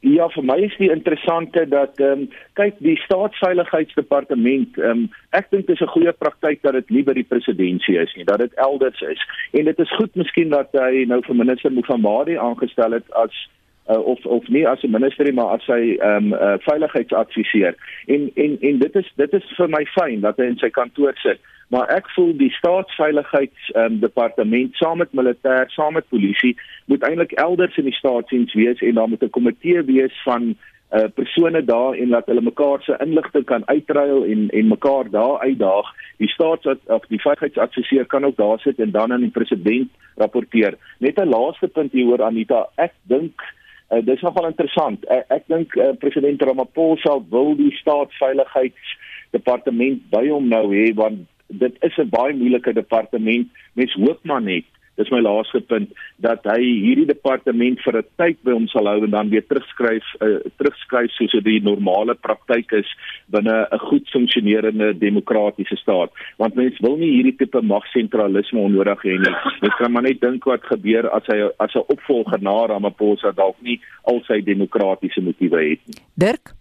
Ja, 0.01 0.25
vir 0.33 0.41
my 0.43 0.55
is 0.65 0.73
die 0.81 0.89
interessante 0.89 1.61
dat 1.69 1.99
ehm 2.01 2.23
um, 2.23 2.29
kyk 2.57 2.79
die 2.81 2.97
staatsveiligheidsdepartement 3.03 4.79
ehm 4.79 4.89
um, 4.89 5.03
ek 5.37 5.51
dink 5.53 5.67
dit 5.67 5.75
is 5.75 5.83
'n 5.85 5.93
goeie 5.93 6.13
praktyk 6.23 6.61
dat 6.65 6.73
dit 6.73 6.89
nie 6.89 7.03
by 7.03 7.13
die 7.13 7.27
presidentsie 7.33 7.99
is 8.01 8.13
nie, 8.15 8.25
dat 8.25 8.39
dit 8.39 8.53
elders 8.53 9.01
is. 9.01 9.21
En 9.53 9.65
dit 9.65 9.79
is 9.79 9.95
goed 9.99 10.15
miskien 10.15 10.49
dat 10.49 10.73
hy 10.73 11.05
nou 11.05 11.21
vir 11.21 11.35
minister 11.35 11.71
Mufamadi 11.71 12.37
aangestel 12.37 12.97
het 12.97 13.13
as 13.13 13.45
uh, 13.91 13.99
of 13.99 14.25
of 14.25 14.47
nie 14.47 14.67
as 14.67 14.83
'n 14.83 14.91
minister 14.91 15.25
nie, 15.25 15.33
maar 15.33 15.59
as 15.59 15.65
hy 15.65 15.97
ehm 15.99 16.33
um, 16.33 16.33
uh, 16.33 16.57
veiligheidsadviseur. 16.67 17.75
En 18.07 18.31
en 18.35 18.57
en 18.61 18.79
dit 18.79 18.95
is 18.95 19.11
dit 19.15 19.33
is 19.33 19.53
vir 19.57 19.69
my 19.69 19.85
fyn 19.85 20.21
dat 20.21 20.37
hy 20.37 20.43
in 20.43 20.57
sy 20.57 20.69
kantoor 20.69 21.13
sit 21.15 21.39
maar 21.71 21.87
ek 21.95 22.09
voel 22.15 22.33
die 22.35 22.51
staatsveiligheids 22.51 23.69
um, 23.79 24.01
departement 24.03 24.75
saam 24.75 24.99
met 24.99 25.13
militêr, 25.15 25.69
saam 25.71 25.95
met 25.95 26.09
polisie 26.11 26.51
moet 26.91 27.05
eintlik 27.07 27.31
elders 27.39 27.77
in 27.79 27.87
die 27.87 27.95
staatsdiens 27.95 28.53
wees 28.59 28.83
en 28.83 28.99
daar 28.99 29.07
moet 29.07 29.23
'n 29.23 29.35
komitee 29.37 29.83
wees 29.87 30.17
van 30.27 30.55
uh 30.91 31.07
persone 31.15 31.63
daar 31.63 31.95
en 31.95 32.09
laat 32.09 32.27
hulle 32.27 32.41
mekaar 32.41 32.81
se 32.83 32.97
inligting 32.99 33.45
kan 33.45 33.63
uitruil 33.67 34.25
en 34.25 34.49
en 34.49 34.67
mekaar 34.67 35.09
daar 35.09 35.39
uitdaag. 35.39 35.87
Die 36.17 36.27
staats 36.27 36.67
of 36.67 37.05
die 37.07 37.21
veiligheidsadviseur 37.21 38.05
kan 38.05 38.25
ook 38.25 38.35
daar 38.37 38.59
sit 38.59 38.79
en 38.79 38.91
dan 38.91 39.13
aan 39.13 39.23
die 39.23 39.37
president 39.39 39.89
rapporteer. 40.15 40.75
Net 40.99 41.19
'n 41.19 41.29
laaste 41.29 41.67
punt 41.67 41.91
hieroor 41.91 42.23
Anita, 42.23 42.67
ek 42.75 42.91
dink 43.03 43.41
uh, 43.41 43.60
dis 43.99 44.21
nogal 44.23 44.47
interessant. 44.47 45.03
Uh, 45.11 45.19
ek 45.35 45.43
dink 45.51 45.75
uh, 45.75 45.91
president 45.99 46.39
Ramaphosa 46.47 47.19
wil 47.33 47.51
die 47.59 47.73
staatsveiligheidsdepartement 47.81 49.99
by 50.13 50.23
hom 50.29 50.45
nou 50.51 50.65
hê 50.71 50.85
want 50.95 51.17
dit 51.51 51.75
is 51.83 51.97
'n 51.99 52.09
baie 52.09 52.33
moeilike 52.33 52.73
departement. 52.73 53.47
Mens 53.75 53.93
hoop 53.99 54.19
maar 54.23 54.41
net, 54.41 54.63
dis 54.99 55.09
my 55.13 55.21
laaste 55.23 55.61
punt, 55.69 55.91
dat 56.23 56.45
hy 56.49 56.59
hierdie 56.61 57.07
departement 57.09 57.79
vir 57.85 57.97
'n 57.97 58.07
tyd 58.17 58.37
by 58.43 58.51
hom 58.51 58.67
sal 58.67 58.87
hou 58.87 59.03
en 59.03 59.11
dan 59.11 59.29
weer 59.29 59.45
terugskryf 59.47 60.03
uh, 60.21 60.39
terugskryf 60.59 61.11
soos 61.15 61.31
dit 61.31 61.43
die 61.43 61.63
normale 61.63 62.15
praktyk 62.15 62.71
is 62.71 62.89
binne 63.31 63.67
'n 63.71 63.83
goed 63.87 64.07
funksionerende 64.09 64.93
demokratiese 64.97 65.77
staat. 65.77 66.11
Want 66.37 66.55
mens 66.55 66.79
wil 66.79 66.97
nie 66.97 67.11
hierdie 67.11 67.37
tipe 67.37 67.61
magsentralisme 67.61 68.59
onnodig 68.59 69.03
hê 69.03 69.17
nie. 69.17 69.35
Mens 69.61 69.75
kan 69.77 69.91
maar 69.91 70.03
net 70.03 70.21
dink 70.21 70.45
wat 70.45 70.63
gebeur 70.63 71.09
as 71.09 71.25
hy 71.27 71.49
as 71.59 71.75
'n 71.75 71.87
opvolger 71.87 72.41
na 72.41 72.65
Ramaphosa 72.65 73.31
dalk 73.31 73.55
nie 73.61 73.79
al 74.03 74.21
sy 74.27 74.41
demokratiese 74.41 75.21
motiewe 75.21 75.69
het 75.69 75.79
nie. 75.87 76.01
Dirk 76.15 76.59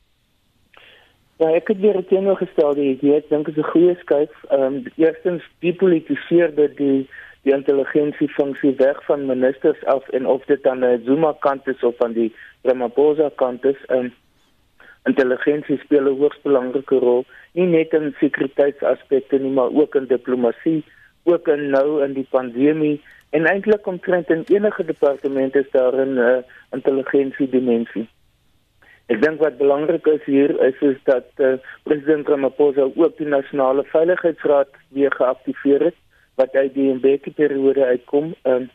Ja, 1.41 1.49
ek 1.57 1.71
het 1.73 1.79
weer 1.81 1.97
teenoorgestelde 2.05 2.83
idee. 2.85 3.15
Ek 3.17 3.29
dink 3.31 3.47
dit 3.47 3.57
is 3.57 3.65
'n 3.65 3.71
goeie 3.73 3.95
skuif. 4.01 4.35
Ehm 4.51 4.63
um, 4.63 4.85
eerstens 4.97 5.43
depolitiseer 5.65 6.55
dit 6.55 6.77
die 6.77 7.09
die 7.43 7.55
intelligensie 7.55 8.29
funksie 8.29 8.75
weg 8.77 9.05
van 9.05 9.27
ministers 9.27 9.85
af 9.85 10.09
en 10.09 10.27
of 10.27 10.45
dit 10.45 10.67
aan 10.67 10.81
die 10.85 11.01
Zuma 11.05 11.33
kant 11.41 11.69
is 11.69 11.83
of 11.83 12.03
aan 12.05 12.13
die 12.13 12.33
Ramaphosa 12.63 13.31
kant 13.35 13.65
is. 13.65 13.79
Ehm 13.89 14.11
um, 14.11 14.13
intelligensie 15.09 15.79
speel 15.81 16.09
'n 16.09 16.19
hoogs 16.21 16.41
belangrike 16.43 16.99
rol, 16.99 17.25
nie 17.53 17.67
net 17.67 17.93
in 17.93 18.15
sekuriteitsaspekte 18.19 19.39
nie, 19.39 19.51
maar 19.51 19.73
ook 19.73 19.95
in 19.95 20.07
diplomatie, 20.07 20.85
ook 21.25 21.49
in 21.49 21.71
nou 21.71 22.05
in 22.05 22.13
die 22.13 22.27
pandemie 22.31 23.01
en 23.31 23.47
eintlik 23.47 23.87
omtrent 23.87 24.31
in 24.31 24.45
enige 24.47 24.85
departement 24.85 25.57
is 25.57 25.71
daar 25.71 25.97
'n 26.07 26.19
uh, 26.19 26.37
intelligensie 26.71 27.49
dimensie. 27.49 28.09
Ek 29.07 29.23
dink 29.23 29.41
wat 29.41 29.59
belangrik 29.59 30.07
is 30.07 30.25
hier 30.25 30.61
is 30.61 30.81
is 30.81 30.99
dat 31.05 31.27
uh, 31.37 31.55
president 31.83 32.29
Ramaphosa 32.29 32.83
ook 32.95 33.17
die 33.17 33.27
nasionale 33.27 33.85
veiligheidsraad 33.85 34.69
weer 34.89 35.13
geaktiveer 35.13 35.81
het 35.81 35.97
wat 36.41 36.57
uit 36.57 36.73
die 36.75 36.89
Mbeki 36.97 37.33
periode 37.37 37.85
uitkom. 37.93 38.35
Um, 38.49 38.71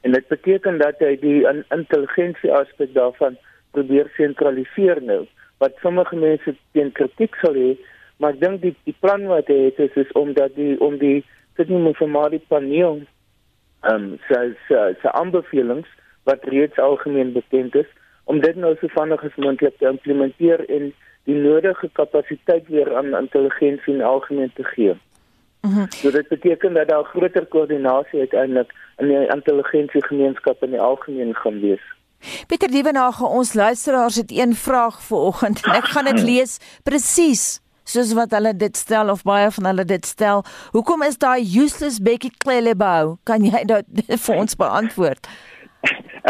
en 0.00 0.16
dit 0.16 0.26
beteken 0.32 0.80
dat 0.80 1.00
hy 1.04 1.14
die 1.20 1.40
in, 1.48 1.62
intelligensie 1.76 2.52
aspek 2.56 2.94
daarvan 2.96 3.36
probeer 3.76 4.08
sentraliseer 4.16 5.02
nou. 5.04 5.22
Wat 5.60 5.76
sommige 5.84 6.16
mense 6.16 6.56
teen 6.72 6.92
kritiek 6.96 7.36
sal 7.44 7.58
hê, 7.58 7.74
maar 8.20 8.36
ek 8.36 8.40
dink 8.40 8.62
die 8.64 8.74
die 8.88 8.96
plan 9.04 9.26
wat 9.28 9.52
hy 9.52 9.58
het 9.68 9.80
is, 9.84 9.96
is 10.04 10.12
om 10.18 10.32
dat 10.36 10.56
die 10.56 10.74
om 10.80 10.96
die 11.00 11.20
Sydney 11.58 11.82
Mufamadi 11.84 12.40
paneel 12.52 13.02
ehm 13.88 13.94
um, 13.94 14.08
sy 14.28 14.42
sy 14.68 14.80
sy 15.02 15.12
aanbevelings 15.20 15.88
wat 16.28 16.44
reeds 16.52 16.80
algemeen 16.80 17.32
bekend 17.36 17.76
is 17.80 17.88
om 18.30 18.40
dit 18.40 18.56
nou 18.56 18.74
so 18.80 18.92
vinnig 18.96 19.22
as 19.26 19.38
moontlik 19.44 19.78
te 19.80 19.88
implementeer 19.88 20.64
en 20.68 20.90
die 21.28 21.36
nodige 21.36 21.88
kapasiteit 21.96 22.68
weer 22.72 22.92
aan 22.96 23.16
intelligensie 23.16 23.94
en 23.94 24.04
algemeen 24.06 24.52
te 24.54 24.64
gee. 24.74 24.94
Mm 25.60 25.88
so 25.90 26.10
dit 26.10 26.28
beteken 26.28 26.74
dat 26.74 26.88
daar 26.88 27.04
groter 27.04 27.46
koördinasie 27.46 28.18
uiteindelik 28.18 28.72
in 28.96 29.08
die 29.08 29.26
intelligensie 29.34 30.04
gemeenskap 30.04 30.62
in 30.62 30.70
die 30.70 30.80
algemeen 30.80 31.34
gaan 31.34 31.60
wees. 31.60 31.82
Pieter 32.46 32.68
Dievenage, 32.68 33.24
ons 33.24 33.52
luisteraars 33.52 34.16
het 34.16 34.30
een 34.32 34.54
vraag 34.54 35.02
vir 35.02 35.18
oggend 35.18 35.60
en 35.64 35.76
ek 35.76 35.92
gaan 35.92 36.08
dit 36.08 36.22
lees 36.22 36.58
presies 36.84 37.60
soos 37.90 38.12
wat 38.14 38.34
hulle 38.36 38.52
dit 38.56 38.76
stel 38.76 39.10
of 39.10 39.24
baie 39.26 39.50
van 39.50 39.70
hulle 39.72 39.84
dit 39.84 40.06
stel. 40.06 40.44
Hoekom 40.74 41.02
is 41.06 41.18
daai 41.18 41.40
useless 41.42 42.00
Becky 42.02 42.30
Clelebou? 42.44 43.16
Kan 43.24 43.44
jy 43.46 43.64
dit 43.66 44.04
vir 44.24 44.36
ons 44.36 44.56
beantwoord? 44.56 45.30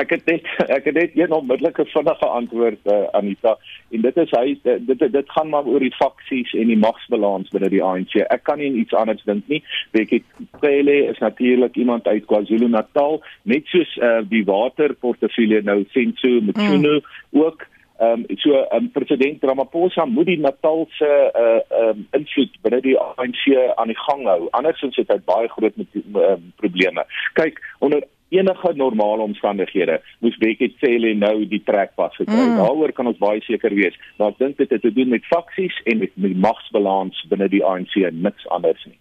Ek 0.03 0.13
het 0.15 0.27
net 0.31 0.47
ek 0.71 0.85
het 0.89 0.95
net 0.95 1.17
een 1.19 1.33
onmiddellike 1.33 1.85
vinnige 1.91 2.27
antwoord 2.27 2.93
uh, 2.93 3.03
Anita 3.19 3.57
en 3.91 4.05
dit 4.07 4.21
is 4.23 4.35
hy 4.37 4.55
dit 4.63 4.87
dit, 4.87 5.07
dit 5.13 5.33
gaan 5.37 5.51
maar 5.51 5.67
oor 5.67 5.83
die 5.83 5.95
faksies 5.97 6.53
en 6.55 6.71
die 6.71 6.79
magsbalans 6.79 7.51
binne 7.55 7.71
die 7.73 7.83
ANC. 7.85 8.15
Ek 8.31 8.45
kan 8.47 8.61
nie 8.63 8.71
iets 8.83 8.95
anders 8.95 9.25
dink 9.27 9.49
nie. 9.51 9.63
Bekkie 9.97 10.23
Cele 10.61 10.97
is 11.11 11.19
natuurlik 11.19 11.77
iemand 11.77 12.07
uit 12.07 12.29
KwaZulu-Natal, 12.31 13.21
net 13.51 13.67
soos 13.73 13.91
uh, 13.99 14.21
die 14.31 14.45
waterportefeulje 14.47 15.63
nou 15.67 15.83
Senso 15.95 16.39
Mchunu 16.47 17.01
mm. 17.01 17.43
ook 17.43 17.67
Ehm 18.01 18.25
um, 18.31 18.37
so 18.41 18.67
um, 18.73 18.91
president 18.91 19.43
Ramaphosa 19.45 20.05
moet 20.05 20.27
die 20.27 20.39
Natalse 20.41 21.09
uh 21.37 21.59
ehm 21.79 21.89
um, 21.89 22.07
invloed 22.17 22.55
binne 22.65 22.81
die 22.81 22.95
ANC 22.99 23.43
aan 23.77 23.93
die 23.93 23.99
gang 24.07 24.25
hou. 24.25 24.47
Andersins 24.57 24.97
het 24.97 25.13
hy 25.13 25.19
baie 25.27 25.49
groot 25.53 25.77
met, 25.77 25.99
uh, 26.17 26.39
probleme. 26.57 27.05
Kyk, 27.37 27.61
onder 27.79 28.07
enige 28.31 28.73
normale 28.79 29.23
omstandighede 29.23 30.01
moes 30.25 30.39
Beckett 30.39 30.79
Cele 30.79 31.15
nou 31.19 31.45
die 31.51 31.63
trekpas 31.67 32.17
gekry. 32.17 32.47
Mm. 32.47 32.57
Daaroor 32.63 32.93
kan 32.97 33.11
ons 33.11 33.19
baie 33.19 33.43
seker 33.47 33.75
wees. 33.75 33.97
Maar 34.19 34.35
ek 34.35 34.43
dink 34.43 34.59
dit 34.63 34.75
het 34.75 34.83
te 34.83 34.93
doen 34.95 35.11
met 35.13 35.27
faksies 35.31 35.77
en 35.91 36.03
met, 36.05 36.13
met 36.15 36.37
magsbalans 36.49 37.25
binne 37.31 37.51
die 37.53 37.65
ANC 37.67 37.97
en 38.07 38.21
niks 38.27 38.47
anders 38.55 38.85
nie. 38.87 38.99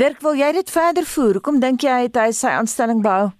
Dirk, 0.00 0.22
wil 0.24 0.38
jy 0.38 0.52
dit 0.56 0.70
verder 0.70 1.06
voer? 1.06 1.38
Hoekom 1.38 1.60
dink 1.62 1.84
jy 1.84 1.98
hy 1.98 2.08
het 2.08 2.18
hy 2.18 2.30
sy 2.36 2.54
aanstelling 2.56 3.02
behou? 3.04 3.30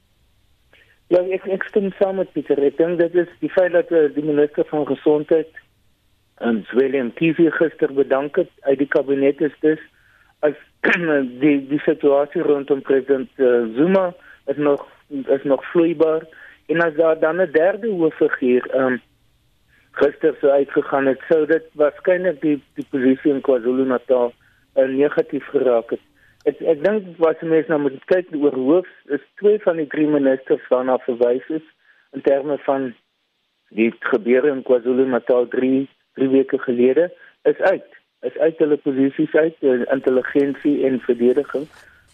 Ja, 1.10 1.22
ek 1.34 1.46
ek 1.50 1.64
stem 1.66 1.90
saam 1.98 2.20
met 2.22 2.30
Pieter. 2.34 2.60
Ek 2.62 2.76
dink 2.78 3.00
dit 3.00 3.16
is 3.24 3.30
die 3.42 3.50
feit 3.50 3.72
dat 3.74 3.90
uh, 3.90 4.06
die 4.14 4.22
minister 4.22 4.66
van 4.70 4.86
gesondheid 4.86 5.50
en 6.40 6.62
Willem 6.72 7.10
Kiesi 7.18 7.50
gister 7.52 7.90
bedank 7.92 8.38
het 8.38 8.50
uit 8.68 8.78
die 8.78 8.88
kabinet 8.88 9.42
is 9.44 9.56
dis 9.64 9.82
as 10.46 10.56
die 11.42 11.58
die 11.68 11.80
situasie 11.84 12.44
rondom 12.46 12.80
president 12.86 13.42
uh, 13.42 13.66
Zuma 13.76 14.06
is 14.48 14.56
nog 14.56 14.86
is 15.10 15.42
nog 15.42 15.64
vloeibaar 15.70 16.26
en 16.66 16.80
as 16.80 16.94
daar 16.94 17.18
dan 17.18 17.40
'n 17.40 17.52
derde 17.52 17.88
hoofiguur 17.88 18.74
um 18.74 19.00
gister 19.90 20.36
sou 20.40 20.52
uitgegaan 20.52 21.06
het 21.06 21.20
sou 21.28 21.46
dit 21.46 21.66
waarskynlik 21.72 22.40
die 22.40 22.62
die 22.78 22.86
posisie 22.90 23.32
in 23.32 23.40
KwaZulu-Natal 23.40 24.32
uh, 24.76 24.86
negatief 24.88 25.46
geraak 25.54 25.90
het. 25.90 26.02
Ek 26.48 26.60
ek 26.72 26.84
dink 26.84 27.18
wat 27.18 27.42
mense 27.42 27.68
nou 27.72 27.80
moet 27.80 28.04
kyk 28.12 28.30
oor 28.38 28.54
hoofs 28.54 28.94
is 29.16 29.24
twee 29.42 29.58
van 29.66 29.76
die 29.82 29.86
drie 29.86 30.06
ministers 30.08 30.68
waarna 30.72 30.98
verwys 31.06 31.48
is 31.48 31.66
in 32.16 32.22
terme 32.22 32.58
van 32.66 32.92
die 33.76 33.90
gebeure 34.12 34.50
in 34.54 34.62
KwaZulu-Natal 34.62 35.48
3 35.48 35.88
3 36.18 36.28
weke 36.36 36.58
gelede 36.58 37.10
is 37.42 37.60
uit 37.60 37.98
is 38.22 38.36
uit 38.38 38.58
hulle 38.58 38.76
posisies 38.76 39.34
uit 39.34 39.62
in 39.64 39.86
intelligensie 39.88 40.84
en 40.86 40.98
verdediging. 41.00 41.64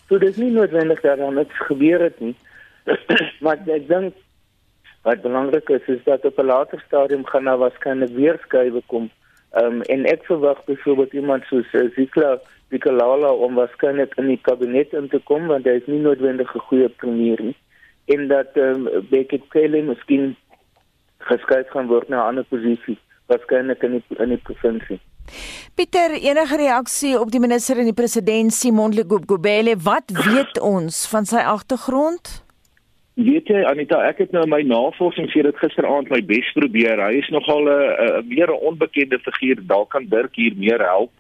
So 0.08 0.18
dis 0.22 0.36
nie 0.38 0.52
noodwendig 0.54 1.00
dat 1.02 1.18
daar 1.18 1.32
niks 1.34 1.58
gebeur 1.66 2.00
het 2.00 2.20
nie. 2.22 2.34
maar 3.42 3.58
ek 3.66 3.88
dink 3.88 4.14
wat 5.06 5.22
belangrik 5.22 5.68
is 5.68 5.86
is 5.86 6.02
dat 6.04 6.24
op 6.24 6.38
'n 6.38 6.50
later 6.50 6.82
stadium 6.86 7.24
gaan 7.26 7.44
daar 7.44 7.58
waarskynlik 7.58 8.12
weer 8.14 8.38
skuwe 8.42 8.82
kom. 8.86 9.10
Ehm 9.50 9.66
um, 9.66 9.82
en 9.82 10.04
ek 10.04 10.24
verwag 10.24 10.64
byvoorbeeld 10.64 11.12
iemand 11.12 11.44
soos 11.44 11.72
uh, 11.72 11.90
Zikla 11.94 12.40
Zikalala 12.70 13.30
om 13.30 13.54
waarskynlik 13.54 14.14
in 14.16 14.26
die 14.26 14.40
kabinet 14.42 14.92
in 14.92 15.08
te 15.08 15.20
kom 15.24 15.46
want 15.46 15.64
hy 15.64 15.76
is 15.80 15.86
nie 15.86 16.00
noodwendig 16.00 16.54
'n 16.54 16.66
goeie 16.68 16.88
premier 16.88 17.42
nie. 17.42 17.56
En 18.04 18.28
dat 18.28 18.50
ehm 18.54 18.86
um, 18.86 19.06
Bekkie 19.10 19.42
Cele 19.50 19.82
miskien 19.82 20.36
geskuif 21.18 21.68
gaan 21.68 21.86
word 21.86 22.08
na 22.08 22.16
'n 22.22 22.28
ander 22.28 22.44
posisie 22.44 22.98
waarskynlik 23.26 23.82
in 23.82 23.90
die 23.90 24.04
in 24.18 24.28
die 24.28 24.42
provinsie. 24.42 25.00
Pieter, 25.74 26.10
enige 26.10 26.56
reaksie 26.56 27.20
op 27.20 27.30
die 27.30 27.40
minister 27.40 27.78
en 27.78 27.84
die 27.84 28.00
presidentsie 28.02 28.72
Mondlego 28.72 29.18
Gobele, 29.26 29.76
wat 29.76 30.10
weet 30.10 30.60
ons 30.60 31.06
van 31.08 31.24
sy 31.24 31.42
agtergrond? 31.42 32.45
Weet 33.16 33.48
jy 33.48 33.62
Anita, 33.64 34.02
ek 34.04 34.18
het 34.20 34.32
nou 34.36 34.42
my 34.44 34.58
navorsing 34.68 35.30
sê 35.32 35.40
dit 35.46 35.56
gisteraand 35.56 36.10
my 36.12 36.18
bes 36.28 36.50
probeer. 36.52 37.00
Hy 37.00 37.14
is 37.16 37.28
nogal 37.32 37.64
'n 37.64 38.28
meer 38.28 38.52
'n 38.52 38.60
onbekende 38.68 39.18
figuur. 39.24 39.62
Dalk 39.64 39.88
kan 39.90 40.04
Dirk 40.04 40.36
hier 40.36 40.52
meer 40.56 40.84
help. 40.84 41.10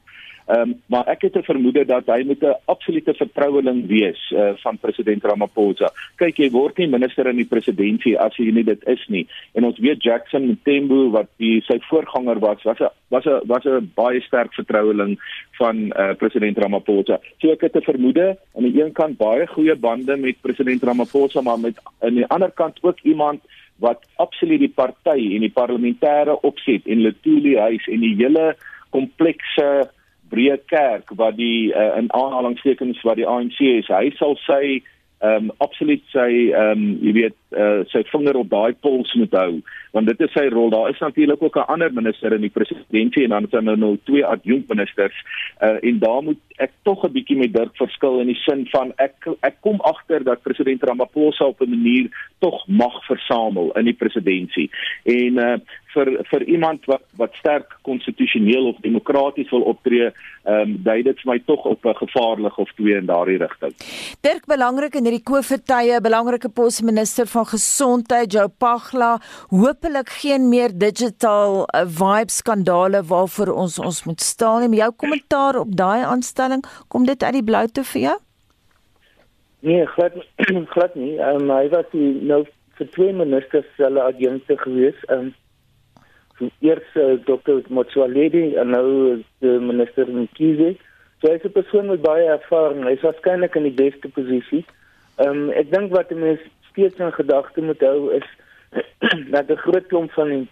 Ehm 0.46 0.60
um, 0.60 0.74
maar 0.86 1.06
ek 1.06 1.22
het 1.22 1.36
'n 1.36 1.42
vermoede 1.42 1.84
dat 1.84 2.06
hy 2.06 2.22
moet 2.22 2.42
'n 2.42 2.54
absolute 2.64 3.14
vertroueling 3.14 3.86
wees 3.86 4.30
uh, 4.30 4.50
van 4.54 4.78
president 4.78 5.24
Ramaphosa. 5.24 5.90
Kyk, 6.16 6.36
jy 6.38 6.50
word 6.50 6.78
nie 6.78 6.86
minister 6.86 7.26
in 7.26 7.36
die 7.36 7.48
presidentskap 7.50 8.20
as 8.20 8.36
jy 8.36 8.52
nie 8.52 8.64
dit 8.64 8.86
is 8.86 9.06
nie. 9.08 9.26
En 9.54 9.64
ons 9.64 9.78
weet 9.78 10.02
Jackson 10.02 10.46
Mthembu 10.46 11.10
wat 11.10 11.26
die 11.36 11.62
sy 11.66 11.78
voorganger 11.88 12.38
was, 12.38 12.62
was 12.62 12.78
'n 12.78 12.90
was 13.08 13.26
'n 13.26 13.40
was 13.46 13.64
'n 13.64 13.90
baie 13.94 14.20
sterk 14.20 14.54
vertroueling 14.54 15.18
van 15.58 15.76
uh, 15.76 16.14
president 16.14 16.58
Ramaphosa. 16.58 17.18
So 17.38 17.50
ek 17.50 17.60
het 17.60 17.76
'n 17.76 17.90
vermoede 17.90 18.38
aan 18.54 18.70
die 18.70 18.82
een 18.82 18.92
kant 18.92 19.16
baie 19.16 19.46
goeie 19.46 19.74
bande 19.74 20.16
met 20.16 20.40
president 20.40 20.82
Ramaphosa, 20.82 21.40
maar 21.40 21.58
met 21.58 21.74
aan 22.00 22.14
die 22.14 22.26
ander 22.26 22.50
kant 22.50 22.78
ook 22.82 23.00
iemand 23.02 23.40
wat 23.78 24.06
absoluut 24.16 24.60
die 24.60 24.72
party 24.74 25.34
en 25.34 25.40
die 25.40 25.52
parlementêre 25.52 26.40
opset 26.40 26.86
en 26.86 27.00
Letuli 27.00 27.56
huis 27.56 27.86
en 27.86 28.00
die 28.00 28.14
hele 28.16 28.56
komplekse 28.90 29.90
breë 30.30 30.58
kerk 30.70 31.10
wat 31.20 31.36
die 31.36 31.72
uh, 31.72 31.94
in 31.98 32.12
aanhalingstekens 32.12 33.02
wat 33.06 33.16
die 33.20 33.28
ANC 33.28 33.60
is. 33.60 33.88
Hy 33.92 34.10
sal 34.18 34.36
sy 34.46 34.82
ehm 35.24 35.46
um, 35.48 35.50
absoluut 35.64 36.02
sy 36.12 36.52
ehm 36.52 36.72
um, 36.76 36.80
jy 37.00 37.12
weet 37.16 37.36
uh, 37.56 37.80
sy 37.88 38.02
vinger 38.10 38.36
op 38.36 38.50
daai 38.52 38.74
pols 38.84 39.14
moet 39.16 39.32
hou 39.32 39.62
want 39.96 40.10
dit 40.10 40.20
is 40.20 40.34
sy 40.36 40.44
rol. 40.52 40.68
Daar 40.70 40.90
is 40.92 41.00
natuurlik 41.00 41.42
ook 41.42 41.56
'n 41.56 41.72
ander 41.72 41.92
minister 41.92 42.32
in 42.36 42.44
die 42.44 42.52
presidentskap 42.52 43.24
en 43.24 43.30
dan 43.30 43.44
is 43.44 43.50
daar 43.50 43.78
nou, 43.78 43.96
twee 44.04 44.24
adjunkministers 44.24 45.16
uh, 45.62 45.78
en 45.80 45.98
daar 45.98 46.22
moet 46.22 46.42
ek 46.56 46.72
tog 46.82 47.04
'n 47.04 47.12
bietjie 47.12 47.36
met 47.36 47.52
Dirk 47.52 47.76
verskil 47.76 48.20
in 48.20 48.26
die 48.26 48.40
sin 48.44 48.66
van 48.72 48.92
ek 48.96 49.28
ek 49.42 49.60
kom 49.60 49.80
agter 49.80 50.24
dat 50.24 50.42
president 50.42 50.82
Ramaphosa 50.82 51.44
op 51.44 51.60
'n 51.60 51.70
manier 51.70 52.10
tog 52.38 52.66
mag 52.66 53.04
versamel 53.06 53.72
in 53.72 53.84
die 53.84 53.98
presidentskap. 53.98 54.70
En 55.04 55.38
uh, 55.38 55.56
vir 55.96 56.12
vir 56.30 56.44
iemand 56.56 56.84
wat 56.90 57.04
wat 57.20 57.34
sterk 57.40 57.76
konstitusioneel 57.88 58.68
of 58.70 58.80
demokraties 58.84 59.50
wil 59.54 59.64
optree, 59.72 60.10
ehm 60.46 60.60
um, 60.60 60.74
dui 60.86 61.02
dit 61.06 61.22
vir 61.22 61.30
my 61.32 61.38
tog 61.46 61.64
op 61.64 61.86
'n 61.86 61.96
gevaarlik 62.02 62.58
of 62.58 62.72
twee 62.78 62.96
in 62.96 63.06
daardie 63.06 63.38
rigting. 63.38 63.74
Dirk 64.20 64.46
belangrik 64.46 64.94
in 64.94 65.08
hierdie 65.08 65.28
COVID-tye, 65.32 66.00
belangrike 66.00 66.48
posminister 66.48 67.26
van 67.26 67.46
gesondheid 67.46 68.32
Joe 68.32 68.48
Pagla, 68.48 69.18
hopelik 69.48 70.08
geen 70.22 70.48
meer 70.48 70.70
digital 70.78 71.64
uh, 71.64 71.84
vibe 72.02 72.32
skandale 72.32 73.02
waarvoor 73.02 73.54
ons 73.54 73.78
ons 73.78 74.04
moet 74.04 74.20
staan 74.20 74.70
nie. 74.70 74.78
Jou 74.78 74.92
kommentaar 74.96 75.58
op 75.58 75.76
daai 75.76 76.04
aanstelling, 76.46 76.86
kom 76.88 77.06
dit 77.06 77.22
uit 77.22 77.32
die 77.32 77.44
blou 77.44 77.66
te 77.66 77.84
vir 77.84 78.00
jou? 78.00 78.18
Nee, 79.60 79.86
glad 79.86 80.12
glad 80.74 80.94
nie. 80.94 81.18
Um, 81.18 81.50
hy 81.50 81.68
was 81.72 81.86
die 81.92 82.12
nou 82.22 82.44
vir 82.78 82.88
twee 82.94 83.12
ministers 83.12 83.68
hulle 83.76 84.02
adjunkte 84.02 84.56
gewees. 84.62 84.96
Ehm 85.08 85.32
um, 85.32 85.34
eers 86.60 86.84
uh, 87.00 87.14
Dr. 87.24 87.62
Motsoaledi 87.72 88.58
en 88.60 88.74
nou 88.74 88.88
die 89.40 89.54
minister 89.58 90.06
Mkhize. 90.06 90.74
So 91.20 91.30
hy 91.30 91.38
is 91.38 91.46
'n 91.48 91.52
persoon 91.52 91.88
met 91.88 92.02
baie 92.02 92.26
ervaring. 92.28 92.84
Hy 92.84 92.92
is 92.92 93.06
waarskynlik 93.06 93.56
in 93.56 93.64
die 93.70 93.78
beste 93.78 94.08
posisie. 94.08 94.64
Ehm 95.16 95.48
um, 95.48 95.50
ek 95.50 95.72
dink 95.72 95.94
wat 95.96 96.12
mense 96.12 96.44
steeds 96.70 97.00
in 97.00 97.12
gedagte 97.12 97.62
moet 97.62 97.80
hou 97.80 98.12
is 98.12 98.28
dat 99.34 99.48
'n 99.48 99.64
groot 99.64 99.86
klomp 99.88 100.12
van 100.12 100.28
die 100.28 100.46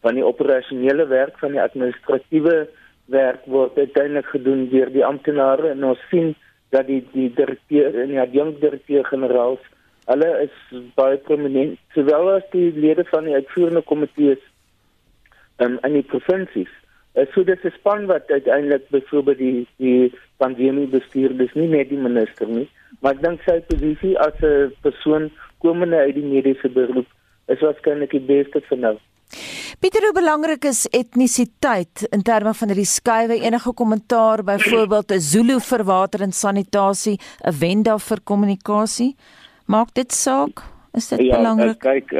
van 0.00 0.14
die 0.14 0.24
operasionele 0.24 1.06
werk 1.06 1.38
van 1.38 1.52
die 1.52 1.60
administratiewe 1.60 2.68
werk 3.12 3.46
word 3.46 3.78
uiteindelik 3.78 4.26
gedoen 4.34 4.68
deur 4.70 4.90
die 4.92 5.04
amptenare 5.04 5.70
en 5.70 5.84
ons 5.84 6.02
sien 6.10 6.34
dat 6.74 6.86
die 6.86 7.02
die 7.12 7.28
direkteur 7.34 7.94
en 8.02 8.12
die 8.14 8.20
adjunkdirekteur-generaals 8.20 9.62
hulle 10.10 10.30
is 10.44 10.56
baie 10.98 11.18
prominent 11.28 11.78
sowel 11.94 12.32
as 12.36 12.46
die 12.52 12.68
lede 12.74 13.04
van 13.10 13.26
die 13.28 13.34
uitvoerende 13.38 13.82
komitees 13.90 14.42
um, 15.62 15.78
in 15.86 15.96
die 15.98 16.06
provinsies. 16.12 16.70
Uh, 17.16 17.24
so 17.34 17.42
dit 17.48 17.64
is 17.64 17.74
span 17.80 18.06
wat 18.10 18.30
uiteindelik 18.30 18.88
byvoorbeeld 18.94 19.38
die 19.38 19.66
die 19.82 20.12
pandemie 20.42 20.86
bestuur, 20.92 21.34
dis 21.38 21.54
nie 21.56 21.68
net 21.72 21.88
die 21.90 22.00
minister 22.00 22.50
nie, 22.50 22.66
maar 23.00 23.16
ek 23.16 23.22
dink 23.24 23.44
sy 23.46 23.58
posisie 23.70 24.14
as 24.20 24.36
'n 24.42 24.72
persoon 24.84 25.30
komende 25.64 25.96
uit 25.96 26.14
die 26.14 26.26
mediese 26.26 26.68
beroep 26.68 27.08
is 27.54 27.62
waarskynlik 27.62 28.10
die 28.10 28.26
beste 28.32 28.60
vir 28.68 28.78
nou. 28.78 28.96
Pieter, 29.80 30.04
hoe 30.06 30.14
belangrik 30.14 30.64
is 30.64 30.84
etnisiteit 30.94 32.06
in 32.14 32.22
terme 32.22 32.52
van 32.54 32.70
hierdie 32.70 32.88
skuwe? 32.88 33.40
Enige 33.42 33.72
kommentaar 33.74 34.44
byvoorbeeld 34.44 35.12
'n 35.12 35.20
Zulu 35.20 35.58
vir 35.60 35.84
water 35.84 36.22
en 36.22 36.32
sanitasie, 36.32 37.18
'n 37.44 37.58
Wenda 37.58 37.98
vir 37.98 38.20
kommunikasie? 38.24 39.16
Maak 39.66 39.94
dit 39.94 40.12
saak? 40.12 40.62
Is 40.94 41.08
dit 41.08 41.20
ja, 41.20 41.36
belangrik? 41.36 41.82
Ja, 41.82 41.90
kyk, 41.90 42.10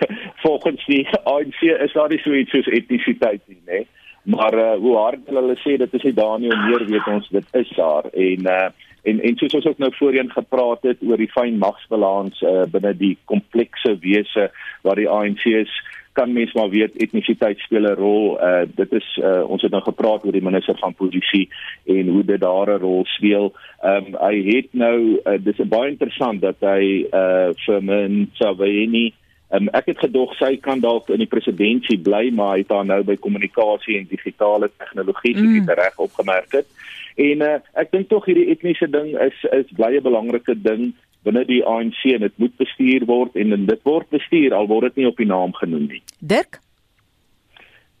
volgens 0.44 0.86
die 0.86 1.06
ANC 1.24 1.60
is 1.62 1.92
daar 1.92 2.08
nie 2.08 2.18
so 2.18 2.32
iets 2.32 2.50
soos 2.50 2.66
etnisiteit 2.66 3.42
nie, 3.46 3.62
né? 3.66 3.86
Maar 4.22 4.54
uh, 4.54 4.74
hoe 4.78 4.96
hard 4.96 5.26
hulle 5.26 5.56
sê 5.62 5.76
dit 5.78 5.94
is 5.94 6.02
nie 6.02 6.12
daar 6.12 6.38
nie, 6.38 6.50
hoe 6.50 6.66
meer 6.66 6.84
weet 6.86 7.06
ons 7.06 7.28
dit 7.28 7.46
is 7.52 7.70
daar 7.76 8.10
en 8.12 8.46
uh 8.46 8.68
en 9.06 9.20
en 9.22 9.36
soos 9.38 9.54
ons 9.54 9.66
ook 9.70 9.78
nou 9.78 9.92
voorheen 9.94 10.30
gepraat 10.30 10.82
het 10.82 11.02
oor 11.06 11.20
die 11.20 11.30
fyn 11.30 11.60
magsbalans 11.62 12.40
uh, 12.42 12.64
binne 12.72 12.90
die 12.98 13.14
komplekse 13.30 13.94
wese 14.02 14.48
waar 14.82 14.98
die 14.98 15.08
ANC 15.10 15.44
is 15.46 15.70
kan 16.16 16.32
mens 16.32 16.52
maar 16.56 16.70
weet 16.72 16.96
etnisiteit 16.96 17.58
speel 17.64 17.86
'n 17.90 17.98
rol. 18.00 18.38
Uh 18.40 18.64
dit 18.80 18.92
is 18.92 19.08
uh 19.22 19.44
ons 19.44 19.62
het 19.62 19.70
nou 19.72 19.82
gepraat 19.82 20.24
oor 20.24 20.32
die 20.32 20.48
minister 20.48 20.78
van 20.80 20.94
posisie 20.94 21.48
en 21.84 22.08
hoe 22.08 22.24
dit 22.24 22.40
daar 22.40 22.72
'n 22.72 22.80
rol 22.80 23.04
speel. 23.04 23.52
Ehm 23.82 24.14
um, 24.14 24.16
hy 24.28 24.36
het 24.54 24.68
nou 24.72 24.98
uh, 25.24 25.38
dis 25.38 25.68
baie 25.68 25.90
interessant 25.90 26.40
dat 26.40 26.56
hy 26.60 27.06
uh 27.12 27.52
vir 27.66 27.82
Mtshaveni 28.10 29.12
Um, 29.54 29.68
ek 29.78 29.92
het 29.92 30.00
gedog 30.02 30.32
sy 30.40 30.56
kan 30.58 30.80
dalk 30.82 31.06
in 31.14 31.20
die 31.22 31.30
presidentskap 31.30 32.00
bly 32.02 32.32
maar 32.34 32.56
hy 32.56 32.64
het 32.64 32.72
daar 32.72 32.86
nou 32.86 32.98
by 33.06 33.14
kommunikasie 33.14 33.94
en 33.94 34.08
digitale 34.10 34.66
tegnologie 34.74 35.36
mm. 35.36 35.68
so 35.68 35.76
reg 35.78 36.00
opgemerk 36.02 36.56
het. 36.58 36.66
En 37.14 37.44
uh, 37.46 37.52
ek 37.78 37.92
dink 37.94 38.08
tog 38.10 38.26
hierdie 38.26 38.48
etniese 38.50 38.88
ding 38.90 39.12
is 39.22 39.44
is 39.54 39.70
baie 39.78 40.02
belangrike 40.02 40.56
ding 40.64 40.90
binne 41.26 41.42
die 41.48 41.62
ANC 41.66 42.04
en 42.14 42.22
dit 42.24 42.38
moet 42.42 42.54
bestuur 42.62 43.06
word 43.10 43.36
en 43.36 43.66
dit 43.66 43.82
word 43.88 44.08
bestuur 44.14 44.54
al 44.54 44.70
word 44.70 44.90
dit 44.90 45.02
nie 45.02 45.10
op 45.10 45.18
die 45.20 45.28
naam 45.28 45.52
genoem 45.58 45.90
nie. 45.90 46.02
Dirk 46.20 46.60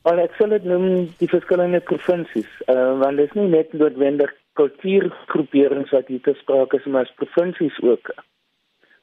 Al 0.06 0.20
ek 0.22 0.36
sê 0.38 0.46
dit 0.46 0.66
noem 0.70 1.08
die 1.18 1.26
verskillende 1.26 1.80
provinsies, 1.82 2.50
uh, 2.70 2.92
want 3.00 3.18
dit 3.18 3.26
is 3.26 3.32
nie 3.34 3.48
net 3.50 3.72
noodwendig 3.74 4.30
kultuurgroeperings 4.54 5.90
wat 5.90 6.12
hier 6.12 6.22
te 6.22 6.34
sprake 6.38 6.78
is, 6.78 6.86
maar 6.86 7.08
as 7.08 7.16
provinsies 7.18 7.74
ook. 7.82 8.12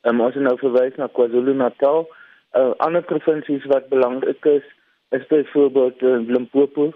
Um, 0.07 0.21
ons 0.23 0.37
nou 0.39 0.53
verwys 0.61 0.95
na 0.95 1.09
KwaZulu-Natal, 1.11 2.07
uh, 2.07 2.71
ander 2.85 3.03
provinsies 3.09 3.67
wat 3.73 3.91
belangrik 3.91 4.47
is, 4.47 4.63
is 5.11 5.27
byvoorbeeld 5.27 6.07
uh, 6.07 6.21
Limpopo, 6.23 6.93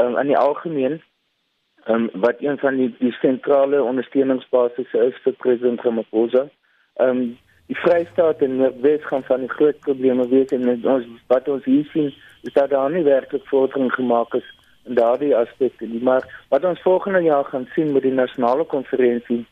um, 0.00 0.16
in 0.16 0.32
die 0.32 0.40
algemeen 0.40 0.96
um, 1.92 2.08
wat 2.24 2.40
een 2.40 2.56
van 2.64 2.80
die 2.80 2.88
die 3.02 3.12
sentrale 3.20 3.82
ondersteuningsbasisse 3.84 5.04
is 5.10 5.20
vir 5.26 5.36
president 5.44 5.84
Ramaphosa. 5.84 6.46
Ehm 6.94 7.08
um, 7.08 7.38
die 7.70 7.78
Vrystaat 7.78 8.40
en 8.42 8.56
Noordwes 8.56 9.04
gaan 9.06 9.22
van 9.22 9.44
die 9.44 9.48
groot 9.48 9.78
probleme 9.86 10.24
wees 10.28 10.50
en 10.50 10.66
ons 10.90 11.04
wat 11.30 11.48
ons 11.48 11.64
hier 11.64 11.86
sien 11.92 12.08
is 12.42 12.52
dat 12.56 12.70
daar 12.70 12.90
nie 12.90 13.04
werklik 13.06 13.46
vordering 13.46 13.92
gemaak 13.94 14.34
is 14.34 14.48
in 14.88 14.98
daardie 14.98 15.36
aspekte 15.36 15.86
nie. 15.86 16.02
Maar 16.02 16.26
wat 16.48 16.64
ons 16.64 16.82
volgende 16.82 17.22
jaar 17.22 17.44
gaan 17.44 17.68
sien 17.74 17.92
met 17.92 18.02
die 18.02 18.12
nasionale 18.12 18.64
konferensie 18.64 19.44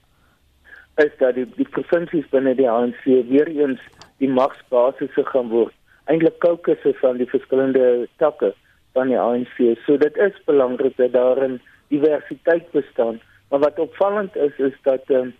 is 1.05 1.15
dat 1.23 1.35
die 1.39 1.47
die 1.55 1.69
provinsies 1.77 2.27
binne 2.35 2.57
die 2.59 2.71
ANC 2.71 3.05
weer 3.05 3.49
eens 3.55 3.87
die 4.19 4.31
magsbasisse 4.41 5.25
gaan 5.31 5.53
word. 5.55 5.75
Eintlik 6.11 6.41
kokusse 6.43 6.95
van 6.99 7.23
die 7.23 7.31
verskillende 7.31 8.09
takke 8.17 8.55
van 8.99 9.13
die 9.13 9.21
ANC 9.21 9.61
so 9.87 9.97
dit 9.97 10.17
is 10.27 10.45
belangrik 10.51 10.97
dat 10.97 11.13
daar 11.13 11.45
'n 11.47 11.61
diversiteit 11.89 12.71
bestaan. 12.71 13.21
Maar 13.49 13.61
wat 13.61 13.79
opvallend 13.79 14.37
is 14.37 14.59
is 14.59 14.75
dat 14.83 15.05
um, 15.11 15.35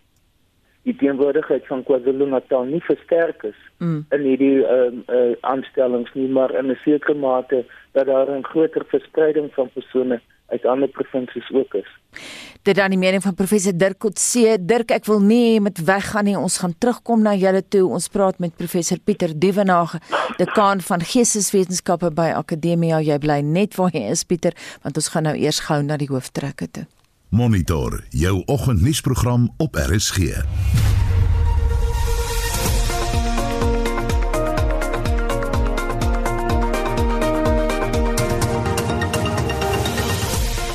die 0.89 0.97
teenwoordigheid 1.03 1.67
van 1.69 1.85
KwaZulu-Natal 1.89 2.65
nie 2.71 2.83
versterk 2.87 3.45
is 3.51 3.61
mm. 3.79 4.01
in 4.17 4.27
hierdie 4.31 4.57
ehm 4.65 5.03
uh, 5.05 5.19
uh, 5.19 5.37
aanstellings 5.53 6.11
nie 6.15 6.29
maar 6.39 6.55
in 6.61 6.73
'n 6.73 6.81
sekere 6.85 7.15
mate 7.15 7.65
dat 7.93 8.07
daar 8.07 8.31
'n 8.31 8.49
groter 8.53 8.85
verspreiding 8.95 9.53
van 9.55 9.71
persone 9.75 10.21
uit 10.49 10.65
ander 10.65 10.89
provinsies 10.89 11.51
ook 11.53 11.75
is. 11.75 11.91
Dit 12.63 12.77
dan 12.77 12.93
die 12.93 12.99
mening 12.99 13.23
van 13.23 13.35
professor 13.35 13.77
Dirk 13.77 13.99
Kotse. 13.99 14.57
Dirk, 14.61 14.91
ek 14.91 15.07
wil 15.09 15.21
nie 15.21 15.61
met 15.61 15.79
weggaan 15.85 16.25
nie. 16.25 16.37
Ons 16.39 16.59
gaan 16.59 16.75
terugkom 16.79 17.23
na 17.23 17.35
julle 17.35 17.63
toe. 17.69 17.85
Ons 17.89 18.09
praat 18.09 18.39
met 18.39 18.57
professor 18.57 18.99
Pieter 18.99 19.33
Dievenage, 19.39 20.01
dekaan 20.37 20.81
van 20.81 21.01
Geesteswetenskappe 21.01 22.11
by 22.11 22.33
Akademia. 22.37 23.01
Jy 23.01 23.19
bly 23.19 23.41
net 23.41 23.77
waar 23.77 23.93
jy 23.93 24.09
is, 24.11 24.25
Pieter, 24.25 24.57
want 24.83 24.97
ons 24.97 25.09
gaan 25.09 25.29
nou 25.29 25.37
eers 25.37 25.61
gou 25.69 25.83
na 25.83 25.97
die 25.97 26.11
hooftrekke 26.11 26.71
toe. 26.71 26.89
Monitor 27.31 28.05
jou 28.09 28.43
oggendnuusprogram 28.47 29.55
op 29.57 29.75
RSG. 29.75 30.17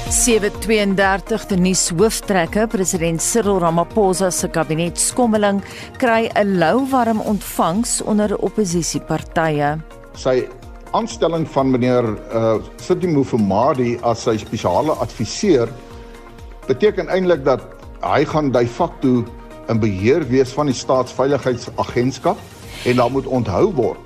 Sewe 0.09 0.51
32 0.59 1.45
die 1.45 1.57
nuus 1.57 1.89
hooftrekke 1.89 2.67
president 2.67 3.21
Cyril 3.21 3.57
Ramaphosa 3.57 4.29
se 4.29 4.47
kabinet 4.47 4.99
skommeling 5.01 5.63
kry 5.97 6.29
'n 6.35 6.57
louwarm 6.57 7.19
ontvangs 7.19 8.01
onder 8.01 8.37
oppositiepartye. 8.37 9.77
Sy 10.13 10.47
aanstelling 10.91 11.47
van 11.47 11.71
meneer 11.71 12.05
uh 12.33 12.61
Sidi 12.77 13.07
Mufamadi 13.07 13.97
as 14.01 14.21
sy 14.23 14.37
spesiale 14.37 14.91
adviseur 14.91 15.69
beteken 16.67 17.10
eintlik 17.12 17.43
dat 17.45 17.62
hy 18.04 18.23
gaan 18.26 18.52
de 18.52 18.67
facto 18.67 19.23
'n 19.69 19.80
beheer 19.80 20.28
wees 20.28 20.52
van 20.52 20.65
die 20.65 20.76
staatsveiligheidsagentskap 20.76 22.38
en 22.86 22.95
dan 22.95 23.12
moet 23.12 23.28
onthou 23.28 23.73
word 23.73 23.99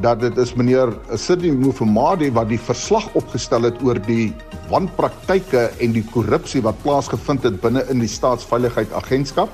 dat 0.00 0.20
dit 0.20 0.36
is 0.36 0.54
meneer 0.54 0.90
Sidney 1.14 1.52
Mufamadi 1.52 2.32
wat 2.32 2.48
die 2.48 2.58
verslag 2.58 3.06
opgestel 3.14 3.62
het 3.62 3.82
oor 3.82 4.00
die 4.06 4.32
wanpraktyke 4.70 5.70
en 5.78 5.92
die 5.92 6.04
korrupsie 6.10 6.62
wat 6.62 6.80
plaasgevind 6.82 7.42
het 7.42 7.60
binne 7.60 7.84
in 7.92 7.98
die 8.02 8.08
staatsveiligheidsagentskap 8.08 9.48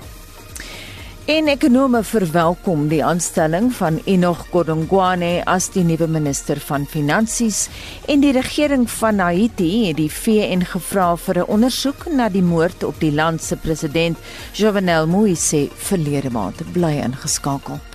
En 1.28 1.48
ekonome 1.52 2.00
verwelkom 2.04 2.86
die 2.88 3.02
aanstelling 3.04 3.68
van 3.76 3.98
Enoch 4.08 4.46
Godongwane 4.50 5.42
as 5.44 5.66
die 5.74 5.82
nuwe 5.84 6.08
minister 6.08 6.60
van 6.64 6.86
Finansies 6.88 7.66
en 8.08 8.24
die 8.24 8.32
regering 8.32 8.86
van 8.90 9.20
Haiti 9.20 9.68
het 9.90 9.98
die 10.00 10.08
VN 10.08 10.64
gevra 10.72 11.16
vir 11.16 11.42
'n 11.44 11.50
ondersoek 11.56 12.08
na 12.08 12.28
die 12.28 12.42
moord 12.42 12.84
op 12.84 13.00
die 13.00 13.12
land 13.12 13.42
se 13.42 13.56
president 13.56 14.16
Jovenel 14.52 15.06
Moise 15.06 15.68
verlede 15.76 16.30
maand 16.30 16.72
bly 16.72 16.96
ingeskakel. 17.04 17.89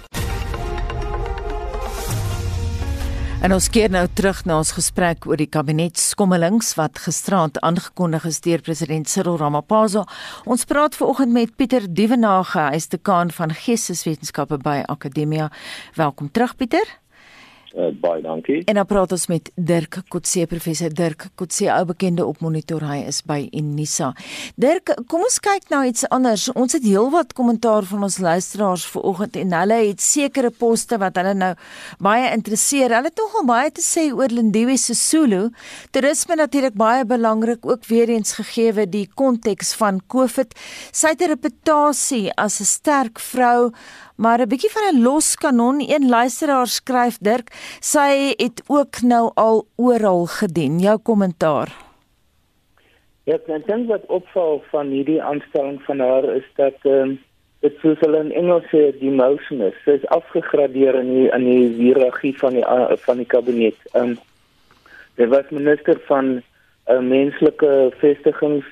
En 3.43 3.53
ons 3.53 3.67
keer 3.69 3.91
nou 3.91 4.07
terug 4.13 4.39
na 4.47 4.57
ons 4.61 4.71
gesprek 4.77 5.25
oor 5.27 5.37
die 5.37 5.49
kabinetskommelings 5.51 6.71
wat 6.79 7.01
gisterand 7.03 7.59
aangekondig 7.59 8.25
is 8.29 8.39
deur 8.45 8.63
president 8.63 9.09
Cyril 9.11 9.37
Ramaphosa. 9.41 10.05
Ons 10.47 10.65
praat 10.65 10.95
veraloggend 10.95 11.35
met 11.35 11.55
Pieter 11.55 11.85
Dievenage, 11.85 12.59
hy 12.59 12.79
is 12.79 12.87
dekaan 12.89 13.33
van 13.35 13.53
Geesteswetenskappe 13.53 14.61
by 14.63 14.81
Akademia. 14.87 15.51
Welkom 15.99 16.31
terug 16.31 16.55
Pieter. 16.55 16.87
Uh, 17.75 17.89
baie 17.99 18.21
dankie. 18.23 18.61
En 18.71 18.77
dan 18.79 18.85
praat 18.87 19.11
ons 19.11 19.25
met 19.27 19.49
Dirk 19.55 19.97
Kotse, 20.07 20.45
professor 20.47 20.93
Dirk 20.95 21.25
Kotse, 21.35 21.67
ou 21.73 21.81
bekende 21.89 22.23
op 22.23 22.39
monitor 22.39 22.85
hy 22.87 23.01
is 23.03 23.17
by 23.27 23.49
Unisa. 23.51 24.13
Dirk, 24.55 24.93
kom 25.11 25.25
ons 25.27 25.41
kyk 25.43 25.67
nou 25.73 25.81
iets 25.83 26.05
anders. 26.15 26.45
Ons 26.55 26.77
het 26.77 26.85
heelwat 26.87 27.33
kommentaar 27.35 27.83
van 27.89 28.05
ons 28.07 28.15
luisteraars 28.23 28.85
vanoggend 28.93 29.35
en 29.41 29.51
hulle 29.59 29.79
het 29.89 29.99
sekere 29.99 30.53
poste 30.55 30.95
wat 31.01 31.19
hulle 31.19 31.33
nou 31.35 31.51
baie 31.99 32.29
interesseer. 32.31 32.95
Hulle 32.95 33.11
het 33.11 33.19
nogal 33.19 33.43
baie 33.49 33.75
te 33.75 33.83
sê 33.83 34.07
oor 34.15 34.31
Lindiwe 34.31 34.77
Sisulu. 34.79 35.49
Toerisme 35.91 36.39
natuurlik 36.39 36.79
baie 36.79 37.03
belangrik 37.03 37.67
ook 37.67 37.83
weer 37.91 38.13
eens 38.15 38.37
gegee 38.39 38.87
die 38.87 39.09
konteks 39.19 39.73
van 39.75 39.99
COVID. 40.07 40.55
Sy 40.95 41.11
het 41.11 41.21
'n 41.21 41.35
reputasie 41.35 42.31
as 42.39 42.61
'n 42.61 42.71
sterk 42.71 43.19
vrou 43.19 43.73
Maar 44.15 44.39
'n 44.39 44.47
bietjie 44.47 44.71
van 44.71 44.95
'n 44.95 45.01
los 45.01 45.35
kanon, 45.35 45.79
een 45.79 46.09
luisteraar 46.09 46.67
skryf 46.67 47.17
Dirk, 47.17 47.47
sy 47.79 48.33
het 48.37 48.63
ook 48.67 49.01
nou 49.01 49.31
al 49.33 49.67
oral 49.75 50.25
gedien. 50.25 50.79
Jou 50.79 50.97
kommentaar. 50.97 51.69
Ja, 53.23 53.33
ek 53.33 53.65
dink 53.65 53.87
wat 53.87 54.05
opval 54.05 54.63
van 54.69 54.87
hierdie 54.87 55.23
aanstelling 55.23 55.81
van 55.81 55.99
haar 55.99 56.23
is 56.35 56.47
dat 56.55 56.77
ehm 56.81 56.93
um, 56.93 57.19
dit 57.59 57.77
soos 57.81 57.99
hulle 57.99 58.19
in 58.19 58.31
Engels 58.31 58.67
sê 58.69 58.99
demotion 58.99 59.61
is. 59.61 59.73
Sy 59.83 59.91
is 59.97 60.07
afgegradeer 60.07 60.95
in 60.95 61.09
die 61.09 61.27
in 61.33 61.43
die 61.43 61.67
hiërargie 61.79 62.37
van 62.37 62.53
die 62.53 62.63
uh, 62.63 62.93
van 63.07 63.17
die 63.17 63.25
kabinet. 63.25 63.77
Ehm 63.91 64.03
um, 64.03 64.17
sy 65.17 65.27
was 65.27 65.49
minister 65.49 65.99
van 66.05 66.41
uh, 66.87 66.99
menslike 66.99 67.91
vestigings 67.97 68.65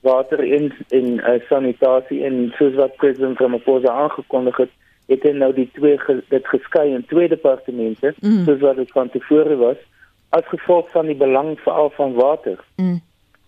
water 0.00 0.38
en 0.38 0.72
en 0.88 1.06
uh, 1.18 1.40
sanitasie 1.48 2.24
en 2.24 2.52
soos 2.58 2.74
wat 2.74 2.96
president 2.96 3.40
Ramaphosa 3.40 3.88
aangekondig 3.88 4.56
het 4.56 4.70
het 5.06 5.22
hy 5.22 5.32
nou 5.36 5.52
die 5.52 5.68
twee 5.76 5.98
ge, 5.98 6.20
dit 6.28 6.46
geskei 6.48 6.94
in 6.94 7.04
twee 7.10 7.28
departemente 7.28 8.14
mm. 8.20 8.44
soos 8.44 8.60
wat 8.60 8.76
dit 8.76 8.94
van 8.96 9.10
tevore 9.10 9.56
was 9.60 9.80
as 10.36 10.46
gevolg 10.50 10.88
van 10.90 11.06
die 11.06 11.18
belang 11.18 11.54
veral 11.62 11.90
van 11.94 12.14
water. 12.14 12.58
Mm. 12.76 13.00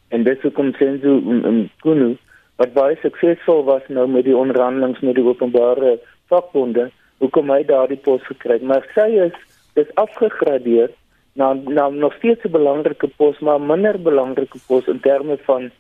En 0.08 0.22
dit 0.22 0.40
sou 0.40 0.52
kom 0.54 0.72
sien 0.78 1.00
so 1.02 1.16
in 1.50 1.64
Kunu 1.82 2.14
wat 2.60 2.76
baie 2.76 2.96
suksesvol 3.00 3.64
was 3.66 3.88
nou 3.88 4.06
met 4.08 4.24
die 4.24 4.36
onderhandelinge 4.36 5.02
met 5.04 5.18
die 5.18 5.24
openbare 5.24 5.96
vakbonde, 6.32 6.90
hoekom 7.20 7.50
hy 7.52 7.62
daardie 7.68 8.00
pos 8.04 8.22
gekry 8.28 8.58
het. 8.58 8.64
Maar 8.64 8.86
sy 8.94 9.08
is 9.26 9.34
dis 9.76 9.90
afgegradeer 10.00 10.92
na 11.36 11.52
na 11.52 11.88
nog 11.88 12.14
steeds 12.16 12.44
'n 12.44 12.50
belangrike 12.50 13.08
pos, 13.16 13.38
maar 13.38 13.60
minder 13.60 14.00
belangrike 14.02 14.58
pos 14.66 14.86
in 14.86 15.00
terme 15.00 15.36
van 15.48 15.70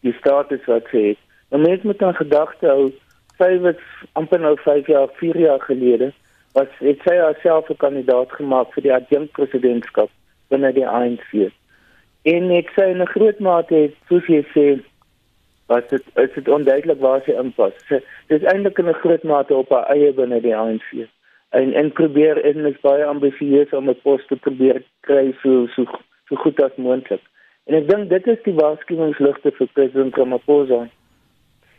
die 0.00 0.14
status 0.18 0.64
wat 0.66 0.86
sy 0.90 1.02
het. 1.08 1.20
Nou 1.50 1.62
mense 1.62 1.86
moet 1.86 1.98
dan 1.98 2.14
gedagte 2.14 2.66
hou 2.66 2.92
sy 3.38 3.58
was 3.58 3.80
amper 4.12 4.40
nou 4.40 4.56
5 4.62 4.86
jaar, 4.86 5.08
4 5.20 5.38
jaar 5.38 5.60
gelede 5.60 6.12
was 6.54 6.70
het 6.78 7.00
sy 7.02 7.16
haarself 7.18 7.70
'n 7.70 7.76
kandidaat 7.76 8.32
gemaak 8.32 8.72
vir 8.74 8.82
die 8.82 8.94
adjunkt 8.94 9.32
presidentskap 9.32 10.10
binne 10.48 10.72
die 10.72 10.86
ANC. 10.86 11.50
En 12.22 12.50
ek 12.50 12.70
sê 12.76 12.90
in 12.90 13.02
'n 13.02 13.14
groot 13.14 13.40
mate 13.40 13.90
soos 14.08 14.26
jy 14.26 14.44
sê 14.54 14.66
was 15.66 15.84
dit 15.90 16.02
is 16.14 16.32
dit 16.34 16.48
onduidelik 16.48 17.00
waar 17.00 17.22
sy 17.24 17.32
inpas. 17.32 17.72
Sy 17.88 18.00
dis 18.28 18.42
eintlik 18.42 18.78
in 18.78 18.88
'n 18.88 19.02
groot 19.02 19.24
mate 19.24 19.54
op 19.54 19.68
haar 19.68 19.90
eie 19.96 20.12
binne 20.12 20.40
die 20.40 20.56
ANC. 20.56 21.08
En 21.50 21.72
en 21.72 21.92
probeer 21.92 22.44
en 22.44 22.66
is 22.66 22.80
baie 22.80 23.04
ambisieus 23.04 23.72
om 23.72 23.88
'n 23.88 24.00
pos 24.02 24.26
te 24.26 24.36
probeer 24.36 24.82
kry 25.00 25.34
so 25.42 25.66
so 25.66 25.84
so 26.28 26.36
goed 26.36 26.62
as 26.62 26.76
moontlik. 26.76 27.20
En 27.66 27.74
ek 27.74 27.88
dink 27.88 28.08
dit 28.08 28.26
is 28.26 28.42
die 28.44 28.54
waarskuwingsligte 28.54 29.50
vir 29.50 29.68
president 29.72 30.16
Ramaphosa 30.16 30.88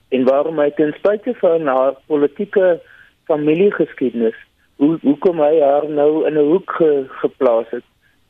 en 0.09 0.23
waarom 0.23 0.59
hy 0.59 0.69
ten 0.75 0.93
spyte 0.97 1.33
van 1.41 1.67
haar 1.67 1.95
politieke 2.07 2.79
familiegeskiedenis 3.25 4.37
hoe 4.75 4.97
hoekom 5.01 5.39
hy 5.39 5.59
haar 5.61 5.87
nou 5.89 6.25
in 6.27 6.37
'n 6.37 6.49
hoek 6.51 6.71
ge, 6.71 7.05
geplaas 7.21 7.69
het 7.69 7.83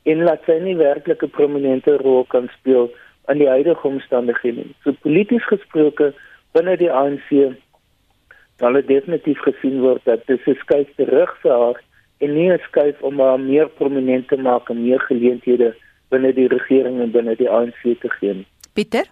en 0.03 0.23
laat 0.23 0.43
sy 0.45 0.59
nie 0.61 0.77
werklik 0.77 1.23
'n 1.23 1.29
prominente 1.37 1.97
rol 1.97 2.23
kan 2.23 2.49
speel 2.59 2.91
in 3.27 3.37
die 3.37 3.49
huidige 3.49 3.87
omstandighede 3.87 4.61
nie. 4.61 4.75
So 4.83 4.91
polities 5.01 5.45
gesproke 5.45 6.13
binne 6.53 6.77
die 6.77 6.91
ANC 6.91 7.29
sal 8.59 8.73
dit 8.73 8.87
definitief 8.87 9.39
gesien 9.39 9.81
word 9.81 10.03
dat 10.05 10.25
dit 10.27 10.47
'n 10.47 10.55
skuif 10.61 10.89
terug 10.95 11.37
vir 11.41 11.51
haar 11.51 11.81
en 12.19 12.33
nie 12.33 12.51
'n 12.51 12.61
skuif 12.67 13.01
om 13.01 13.19
haar 13.19 13.39
meer 13.39 13.67
prominent 13.69 14.27
te 14.27 14.37
maak 14.37 14.69
en 14.69 14.83
meer 14.83 14.99
geleenthede 14.99 15.75
binne 16.09 16.33
die 16.33 16.47
regering 16.47 17.01
en 17.01 17.11
binne 17.11 17.35
die 17.35 17.49
ANC 17.49 17.81
te 17.99 18.09
gee. 18.09 18.45
Pieter 18.73 19.05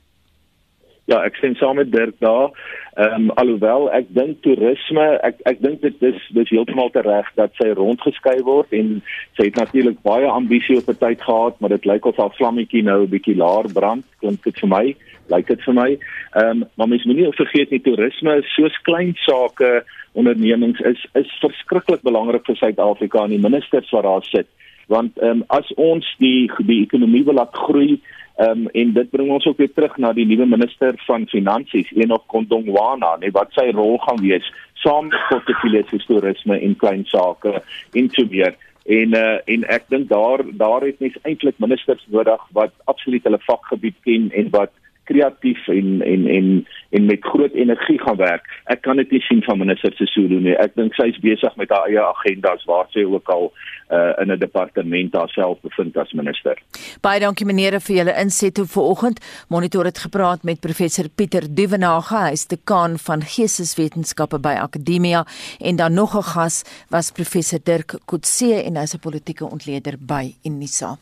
Ja, 1.11 1.17
ek 1.27 1.35
sien 1.35 1.55
saam 1.59 1.75
met 1.75 1.91
Dirk 1.91 2.15
daar. 2.23 2.51
Ehm 2.95 3.25
um, 3.25 3.31
alhoewel 3.41 3.89
ek 3.91 4.05
dink 4.15 4.39
toerisme, 4.45 5.03
ek 5.27 5.41
ek 5.49 5.59
dink 5.59 5.81
dit 5.81 6.03
is 6.07 6.19
dis 6.31 6.51
heeltemal 6.53 6.91
reg 6.93 7.27
dat 7.35 7.51
sy 7.59 7.73
rondgeskei 7.75 8.37
word 8.47 8.71
en 8.71 9.01
sy 9.35 9.49
het 9.49 9.59
natuurlik 9.59 9.99
baie 10.07 10.29
ambisie 10.31 10.77
op 10.77 10.87
'n 10.87 11.01
tyd 11.01 11.21
gehad, 11.21 11.59
maar 11.59 11.75
dit 11.75 11.85
lyk 11.85 12.05
of 12.05 12.17
haar 12.17 12.31
vlammetjie 12.37 12.83
nou 12.83 13.03
'n 13.03 13.09
bietjie 13.09 13.35
laer 13.35 13.67
brand, 13.73 14.05
klink 14.19 14.43
dit 14.43 14.59
vir 14.59 14.69
my. 14.69 14.95
lyk 15.31 15.47
dit 15.47 15.61
vir 15.65 15.73
my. 15.73 15.89
Ehm 16.35 16.49
um, 16.49 16.63
maar 16.75 16.87
mens 16.87 17.03
moenie 17.03 17.31
vergeet 17.35 17.69
nie 17.71 17.81
toerisme 17.81 18.37
is 18.39 18.53
soos 18.55 18.81
klein 18.87 19.13
sake 19.15 19.83
ondernemings 20.13 20.79
is 20.79 21.05
is 21.13 21.39
verskriklik 21.41 22.01
belangrik 22.01 22.45
vir 22.45 22.55
Suid-Afrika 22.55 23.23
en 23.23 23.35
die 23.35 23.45
ministers 23.49 23.91
wat 23.91 24.03
daar 24.03 24.23
sit. 24.23 24.47
Want 24.87 25.17
ehm 25.17 25.29
um, 25.29 25.43
as 25.47 25.73
ons 25.75 26.15
die 26.19 26.51
die 26.57 26.83
ekonomie 26.83 27.23
wil 27.23 27.39
laat 27.39 27.55
groei 27.55 28.01
Ehm 28.41 28.49
um, 28.49 28.67
en 28.73 28.93
dit 28.93 29.09
bring 29.09 29.29
ons 29.29 29.45
ook 29.45 29.57
weer 29.57 29.73
terug 29.73 29.97
na 29.97 30.13
die 30.13 30.25
nuwe 30.25 30.45
minister 30.45 30.93
van 31.05 31.27
finansies, 31.29 31.91
Enoch 31.93 32.25
Kondongwana, 32.25 33.15
nee 33.21 33.31
wat 33.31 33.51
sy 33.53 33.67
rol 33.71 33.99
gaan 34.01 34.21
wees 34.21 34.47
saam 34.83 35.11
met 35.11 35.27
portefeuille 35.29 35.83
toerisme 36.05 36.57
en 36.59 36.75
klein 36.75 37.05
sake 37.05 37.61
en 37.93 38.09
so 38.11 38.25
meer. 38.29 38.55
En 38.85 39.13
uh, 39.15 39.37
en 39.45 39.67
ek 39.71 39.85
dink 39.93 40.09
daar 40.09 40.41
daar 40.59 40.81
het 40.81 40.99
mens 40.99 41.19
eintlik 41.21 41.61
ministers 41.61 42.03
nodig 42.15 42.41
wat 42.57 42.73
absoluut 42.91 43.23
hulle 43.23 43.39
vakgebied 43.45 43.95
ken 44.03 44.31
en 44.31 44.49
wat 44.55 44.73
kreatief 45.03 45.67
en 45.67 46.01
en 46.01 46.27
en 46.27 46.67
en 46.89 47.05
met 47.05 47.25
groot 47.25 47.53
energie 47.53 47.99
gaan 48.01 48.17
werk. 48.17 48.45
Ek 48.63 48.81
kan 48.81 48.97
dit 49.01 49.11
nie 49.11 49.21
sien 49.21 49.41
van 49.43 49.57
minister 49.57 49.93
Sesulu 49.97 50.39
nie. 50.39 50.55
Ek 50.55 50.75
dink 50.75 50.93
sy 50.95 51.09
is 51.11 51.19
besig 51.23 51.55
met 51.59 51.71
haar 51.73 51.87
eie 51.89 52.01
agendas 52.01 52.65
waar 52.69 52.87
sy 52.93 53.05
ook 53.07 53.29
al 53.33 53.49
uh, 53.89 54.13
in 54.21 54.31
'n 54.31 54.39
departement 54.39 55.13
haarself 55.13 55.61
bevind 55.61 55.97
as 55.97 56.13
minister. 56.13 56.57
Baie 57.01 57.19
dankie 57.19 57.45
meneer 57.45 57.79
vir 57.81 57.95
julle 57.95 58.15
insette 58.21 58.65
vanoggend. 58.65 59.19
Monitor 59.49 59.85
het 59.85 59.97
gepraat 59.97 60.43
met 60.43 60.59
professor 60.59 61.09
Pieter 61.09 61.47
Duvenage, 61.55 62.15
hy 62.15 62.31
is 62.31 62.47
dekaan 62.47 62.97
van 62.97 63.21
Geesteswetenskappe 63.21 64.39
by 64.39 64.55
Akademia 64.61 65.25
en 65.59 65.75
dan 65.75 65.93
nog 65.93 66.15
'n 66.15 66.23
gas 66.23 66.63
was 66.89 67.11
professor 67.11 67.59
Dirk 67.63 67.97
Kotse 68.05 68.63
en 68.63 68.75
hy's 68.75 68.93
'n 68.93 68.99
politieke 68.99 69.45
ontleder 69.45 69.95
by 69.99 70.33
Unisa. 70.43 70.97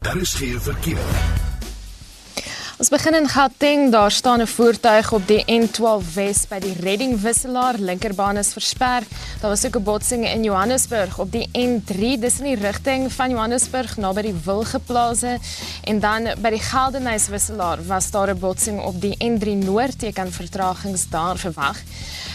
Daar 0.00 0.20
is 0.20 0.34
geen 0.34 0.60
verkeer. 0.60 1.45
Ons 2.76 2.90
begin 2.92 3.14
in 3.16 3.24
Gauteng, 3.24 3.86
daar 3.88 4.10
staan 4.10 4.40
'n 4.40 4.46
voertuig 4.46 5.12
op 5.12 5.26
die 5.26 5.44
N12 5.48 6.14
Wes 6.14 6.46
by 6.46 6.58
die 6.60 6.76
Redding 6.80 7.20
Wisselaar, 7.20 7.74
linkerbaan 7.78 8.36
is 8.36 8.52
versper. 8.52 9.02
Daar 9.40 9.50
was 9.50 9.64
ook 9.64 9.76
'n 9.76 9.82
botsing 9.82 10.28
in 10.28 10.42
Johannesburg 10.42 11.18
op 11.18 11.32
die 11.32 11.48
N3, 11.52 12.18
dis 12.20 12.38
in 12.38 12.44
die 12.44 12.60
rigting 12.60 13.12
van 13.12 13.30
Johannesburg 13.30 13.96
naby 13.96 14.22
die 14.22 14.34
Wilgeplase 14.44 15.38
en 15.84 16.00
dan 16.00 16.28
by 16.38 16.50
die 16.50 16.60
Geldenhuys 16.60 17.28
Wisselaar 17.28 17.86
was 17.86 18.10
daar 18.10 18.28
'n 18.28 18.38
botsing 18.38 18.80
op 18.80 19.00
die 19.00 19.16
N3 19.24 19.54
Noord, 19.54 20.00
jy 20.00 20.12
kan 20.12 20.32
vertragings 20.32 21.08
daar 21.08 21.36
verwag. 21.36 21.76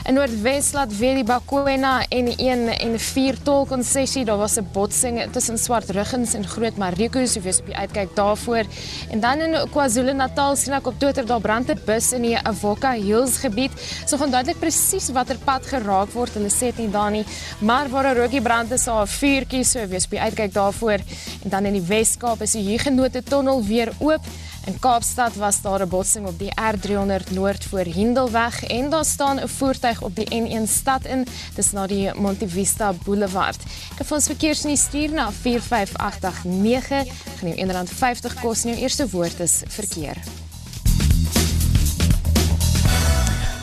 In 0.02 0.16
Noordwes 0.18 0.72
laat 0.74 0.94
weer 0.98 1.20
die 1.20 1.24
Bakwena 1.24 2.00
en 2.10 2.32
1 2.34 2.62
en 2.74 2.96
4 3.00 3.36
tol 3.46 3.68
konsessie, 3.70 4.24
daar 4.26 4.40
was 4.42 4.58
'n 4.58 4.68
botsing 4.74 5.22
tussen 5.32 5.58
Swartruggens 5.58 6.34
en 6.34 6.48
Groot 6.48 6.78
Marikos, 6.78 7.34
so 7.34 7.42
wees 7.42 7.60
op 7.60 7.66
die 7.66 7.76
uitkyk 7.76 8.16
daarvoor. 8.16 8.64
En 9.12 9.20
dan 9.20 9.40
in 9.40 9.70
KwaZulu-Natal 9.70 10.16
Natal 10.16 10.56
sien 10.56 10.74
ek 10.74 10.88
op 10.88 11.00
Twitter 11.00 11.26
daar 11.26 11.42
brand 11.42 11.70
'n 11.70 11.80
bus 11.86 12.12
in 12.14 12.22
die 12.22 12.38
Avoca 12.38 12.92
Hills 12.92 13.38
gebied. 13.38 13.72
So 14.06 14.18
gaan 14.18 14.32
duidelik 14.32 14.60
presies 14.60 15.10
watter 15.10 15.38
pad 15.38 15.66
geraak 15.66 16.12
word. 16.14 16.30
Sê 16.30 16.60
dit 16.60 16.78
nie 16.78 16.90
daar 16.90 17.12
nie, 17.12 17.26
maar 17.60 17.90
waar 17.90 18.16
'n 18.16 18.18
rookie 18.18 18.42
brand 18.42 18.72
is, 18.72 18.84
daar 18.84 19.04
'n 19.04 19.08
vuurtjie, 19.08 19.64
so 19.64 19.88
wees 19.88 20.08
by 20.08 20.18
uitkyk 20.18 20.54
daarvoor. 20.54 21.00
En 21.44 21.50
dan 21.50 21.66
in 21.66 21.74
die 21.74 21.88
Wes-Kaap 21.88 22.42
is 22.42 22.52
die 22.52 22.70
Huguenot 22.70 23.26
tunnel 23.26 23.64
weer 23.64 23.92
oop. 24.00 24.22
In 24.65 24.80
Kaapstad 24.80 25.36
was 25.36 25.62
daar 25.62 25.82
'n 25.82 25.89
botsing 25.89 26.28
op 26.28 26.39
die 26.39 26.52
R300 26.56 27.32
Noord 27.32 27.65
voor 27.65 27.86
Hindelweg 27.86 28.63
en 28.63 28.89
daar 28.89 29.06
staan 29.06 29.39
'n 29.39 29.47
voertuig 29.47 30.02
op 30.02 30.15
die 30.15 30.30
N1 30.30 30.67
stad 30.67 31.06
in, 31.06 31.28
dis 31.56 31.71
na 31.71 31.88
die 31.88 32.13
Montevista 32.13 32.93
Boulevard. 33.04 33.63
Ek 33.91 33.97
het 33.97 34.12
ons 34.12 34.26
verkeersnuus 34.26 34.82
stuur 34.82 35.12
na 35.12 35.32
45889. 35.32 37.08
Gaan 37.39 37.54
jou 37.54 37.67
R1.50 37.67 38.39
kos 38.41 38.63
en 38.63 38.69
jou 38.69 38.82
eerste 38.82 39.10
woord 39.10 39.39
is 39.39 39.62
verkeer. 39.67 40.17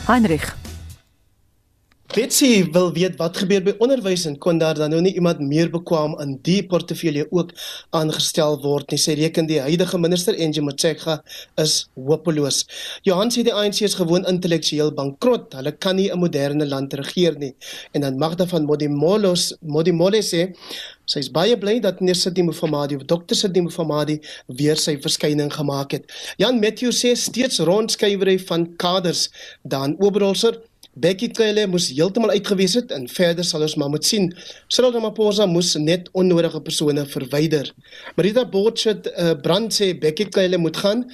Heinrich 0.05 0.68
Betsy 2.09 2.63
wil 2.73 2.87
weet 2.95 3.19
wat 3.19 3.35
gebeur 3.37 3.61
by 3.61 3.75
onderwys 3.85 4.23
en 4.25 4.33
kon 4.41 4.57
daar 4.57 4.73
dan 4.79 4.89
nou 4.89 4.97
nie 5.05 5.11
iemand 5.13 5.43
meer 5.45 5.67
bekwam 5.69 6.15
in 6.23 6.31
die 6.41 6.63
portefeulje 6.65 7.27
ook 7.29 7.51
aangestel 7.93 8.55
word 8.63 8.89
nie. 8.89 8.97
Sy 8.97 9.13
reken 9.19 9.45
die 9.45 9.59
huidige 9.61 9.99
minister 10.01 10.33
Angie 10.33 10.63
Motshekga 10.65 11.19
is 11.61 11.75
hopeloos. 11.93 12.63
Johan 13.05 13.29
sê 13.29 13.43
die 13.45 13.53
ANC 13.53 13.83
is 13.85 13.93
gewoon 13.99 14.25
intellektueel 14.25 14.89
bankrot. 14.97 15.53
Hulle 15.53 15.75
kan 15.77 16.01
nie 16.01 16.09
'n 16.09 16.17
moderne 16.17 16.65
land 16.65 16.93
regeer 16.97 17.37
nie. 17.37 17.53
En 17.93 18.01
dan 18.01 18.17
Magda 18.17 18.47
van 18.47 18.65
Modimolos 18.65 19.53
Modimole 19.61 20.23
sê 20.25 20.49
sy 21.05 21.19
is 21.19 21.29
baie 21.29 21.57
bly 21.57 21.79
dat 21.79 21.99
meneer 22.01 22.15
Sidimo 22.15 22.51
Famadi 22.51 22.95
of 22.95 23.05
dokter 23.05 23.35
Sidimo 23.35 23.69
Famadi 23.69 24.19
weer 24.47 24.77
sy 24.77 24.97
verskyning 24.97 25.53
gemaak 25.53 25.91
het. 25.91 26.09
Jan 26.37 26.59
Matthew 26.59 26.89
sê 26.91 27.15
steeds 27.15 27.59
rondskuiwery 27.59 28.39
van 28.39 28.75
kaders 28.77 29.29
dan 29.63 29.95
Oberholzer 29.99 30.57
Becky 30.99 31.29
Cele 31.31 31.63
moes 31.71 31.87
heeltemal 31.95 32.33
uitgewees 32.35 32.73
het 32.75 32.91
en 32.91 33.05
verder 33.07 33.45
sal 33.47 33.63
ons 33.63 33.75
maar 33.79 33.91
moet 33.93 34.05
sien. 34.05 34.25
Cyril 34.67 34.91
Ramaphosa 34.97 35.45
moes 35.47 35.71
net 35.79 36.09
onnodige 36.11 36.59
persone 36.65 37.05
verwyder. 37.07 37.69
Marita 38.17 38.43
Botchet 38.43 39.07
uh, 39.13 39.31
brand 39.43 39.71
sê 39.75 39.93
Becky 39.99 40.27
Cele 40.35 40.59
moet 40.59 40.77
gaan. 40.83 41.05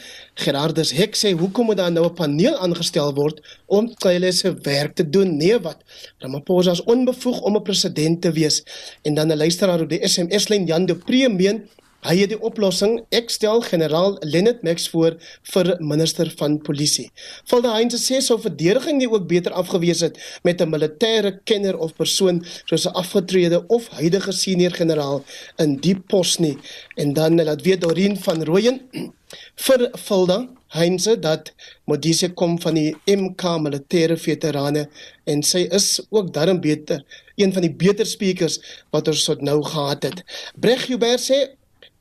Gerardus 0.41 0.95
Hek 0.97 1.17
sê 1.19 1.35
hoekom 1.37 1.69
moet 1.69 1.77
daar 1.83 1.93
nou 1.93 2.07
'n 2.09 2.17
paneel 2.17 2.57
aangestel 2.57 3.13
word 3.13 3.41
om 3.67 3.91
Cele 4.01 4.31
se 4.31 4.55
werk 4.65 4.95
te 4.95 5.09
doen? 5.09 5.37
Nee 5.37 5.59
wat? 5.59 5.77
Ramaphosa 6.19 6.71
is 6.71 6.83
onbevoeg 6.83 7.41
om 7.41 7.55
'n 7.55 7.61
president 7.61 8.21
te 8.21 8.31
wees. 8.31 8.63
En 9.03 9.13
dan 9.13 9.27
'n 9.31 9.37
luisteraar 9.37 9.81
op 9.81 9.89
die 9.89 10.01
SMS 10.07 10.47
lyn 10.47 10.65
Jan 10.65 10.85
de 10.85 10.95
Pre 10.95 11.29
meen 11.29 11.69
Hy 12.05 12.19
het 12.19 12.29
die 12.35 12.41
oplossing 12.45 12.99
ek 13.17 13.31
stel 13.33 13.63
generaal 13.65 14.19
Lenet 14.21 14.59
Max 14.65 14.83
voor 14.93 15.15
vir 15.49 15.71
minister 15.81 16.29
van 16.37 16.59
polisie. 16.61 17.07
Valde 17.49 17.71
Heinz 17.73 17.97
sê 17.97 18.19
sou 18.21 18.37
verdediging 18.43 18.99
nie 18.99 19.07
ook 19.09 19.25
beter 19.31 19.55
afgewees 19.57 20.03
het 20.05 20.19
met 20.45 20.61
'n 20.61 20.69
militêre 20.69 21.31
kenner 21.49 21.77
of 21.77 21.95
persoon 21.97 22.43
soos 22.69 22.85
'n 22.85 22.93
afgetrede 22.93 23.63
of 23.67 23.87
huidige 23.97 24.31
senior 24.31 24.71
generaal 24.71 25.23
in 25.57 25.77
die 25.77 25.95
pos 25.95 26.37
nie. 26.37 26.57
En 26.95 27.13
dan 27.13 27.43
laat 27.43 27.61
weet 27.61 27.81
Dorien 27.81 28.17
van 28.17 28.43
Rooyen 28.43 28.81
vir 29.65 29.89
Valde 29.93 30.47
Heinz 30.67 31.07
dat 31.19 31.53
Modise 31.85 32.29
kom 32.33 32.61
van 32.61 32.75
die 32.75 32.95
MK 33.07 33.57
militêre 33.61 34.17
veterane 34.17 34.89
en 35.25 35.43
sy 35.43 35.67
is 35.71 36.01
ook 36.09 36.33
darm 36.33 36.61
beter 36.61 37.03
een 37.35 37.53
van 37.53 37.61
die 37.61 37.73
beter 37.73 38.05
speakers 38.05 38.59
wat 38.91 39.07
ons 39.07 39.23
tot 39.23 39.41
nou 39.41 39.63
gehad 39.63 40.03
het. 40.03 40.23
Breg 40.55 40.85
Hubert 40.87 41.21
sê 41.21 41.55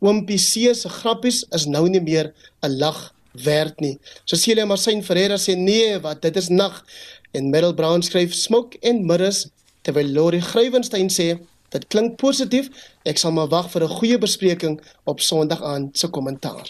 Oompie 0.05 0.37
C 0.37 0.75
se 0.77 0.89
grappies 1.01 1.45
is 1.57 1.65
nou 1.67 1.87
nie 1.89 2.01
meer 2.01 2.33
'n 2.63 2.79
lag 2.79 3.13
werd 3.45 3.81
nie. 3.81 3.99
Cecilia 4.25 4.67
Marsin 4.67 5.03
Ferreira 5.03 5.37
sê 5.37 5.57
nee, 5.57 5.99
wat 5.99 6.23
dit 6.23 6.37
is 6.37 6.49
nag 6.49 6.85
en 7.33 7.51
Meryl 7.51 7.75
Brown 7.75 8.03
skryf 8.03 8.35
smoke 8.35 8.79
en 8.83 9.07
mirrors 9.07 9.49
terwyl 9.83 10.13
Lori 10.13 10.41
Grywenstein 10.41 11.09
sê 11.09 11.39
dit 11.71 11.87
klink 11.89 12.19
positief. 12.19 12.69
Ek 13.05 13.19
sal 13.19 13.33
maar 13.33 13.49
wag 13.49 13.71
vir 13.71 13.85
'n 13.85 13.97
goeie 13.99 14.19
bespreking 14.19 14.81
op 15.05 15.21
Sondag 15.21 15.63
aan 15.63 15.91
se 15.93 16.09
kommentaar. 16.09 16.69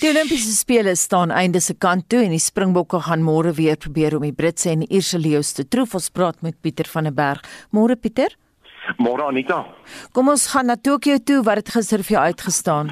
Die 0.00 0.08
Olimpiese 0.08 0.52
spele 0.52 0.94
staan 0.94 1.30
einde 1.30 1.60
se 1.60 1.74
kant 1.74 2.08
toe 2.08 2.22
en 2.22 2.30
die 2.30 2.38
Springbokke 2.38 3.00
gaan 3.00 3.22
môre 3.22 3.52
weer 3.52 3.76
probeer 3.76 4.16
om 4.16 4.22
die 4.22 4.32
Britse 4.32 4.70
en 4.70 4.92
Ierse 4.92 5.18
leeu's 5.18 5.52
te 5.52 5.64
troef. 5.68 5.94
Ons 5.94 6.10
praat 6.10 6.42
met 6.42 6.60
Pieter 6.60 6.86
van 6.86 7.04
der 7.04 7.14
Berg. 7.14 7.40
Môre 7.70 7.96
Pieter. 7.96 8.36
Môre 8.96 9.26
Anita. 9.26 9.64
Kom 10.12 10.28
ons 10.28 10.46
gaan 10.52 10.66
na 10.66 10.76
Tokio 10.76 11.18
toe 11.18 11.42
wat 11.42 11.56
het 11.56 11.74
gister 11.76 12.02
vir 12.06 12.16
jou 12.16 12.24
uitgestaan? 12.30 12.90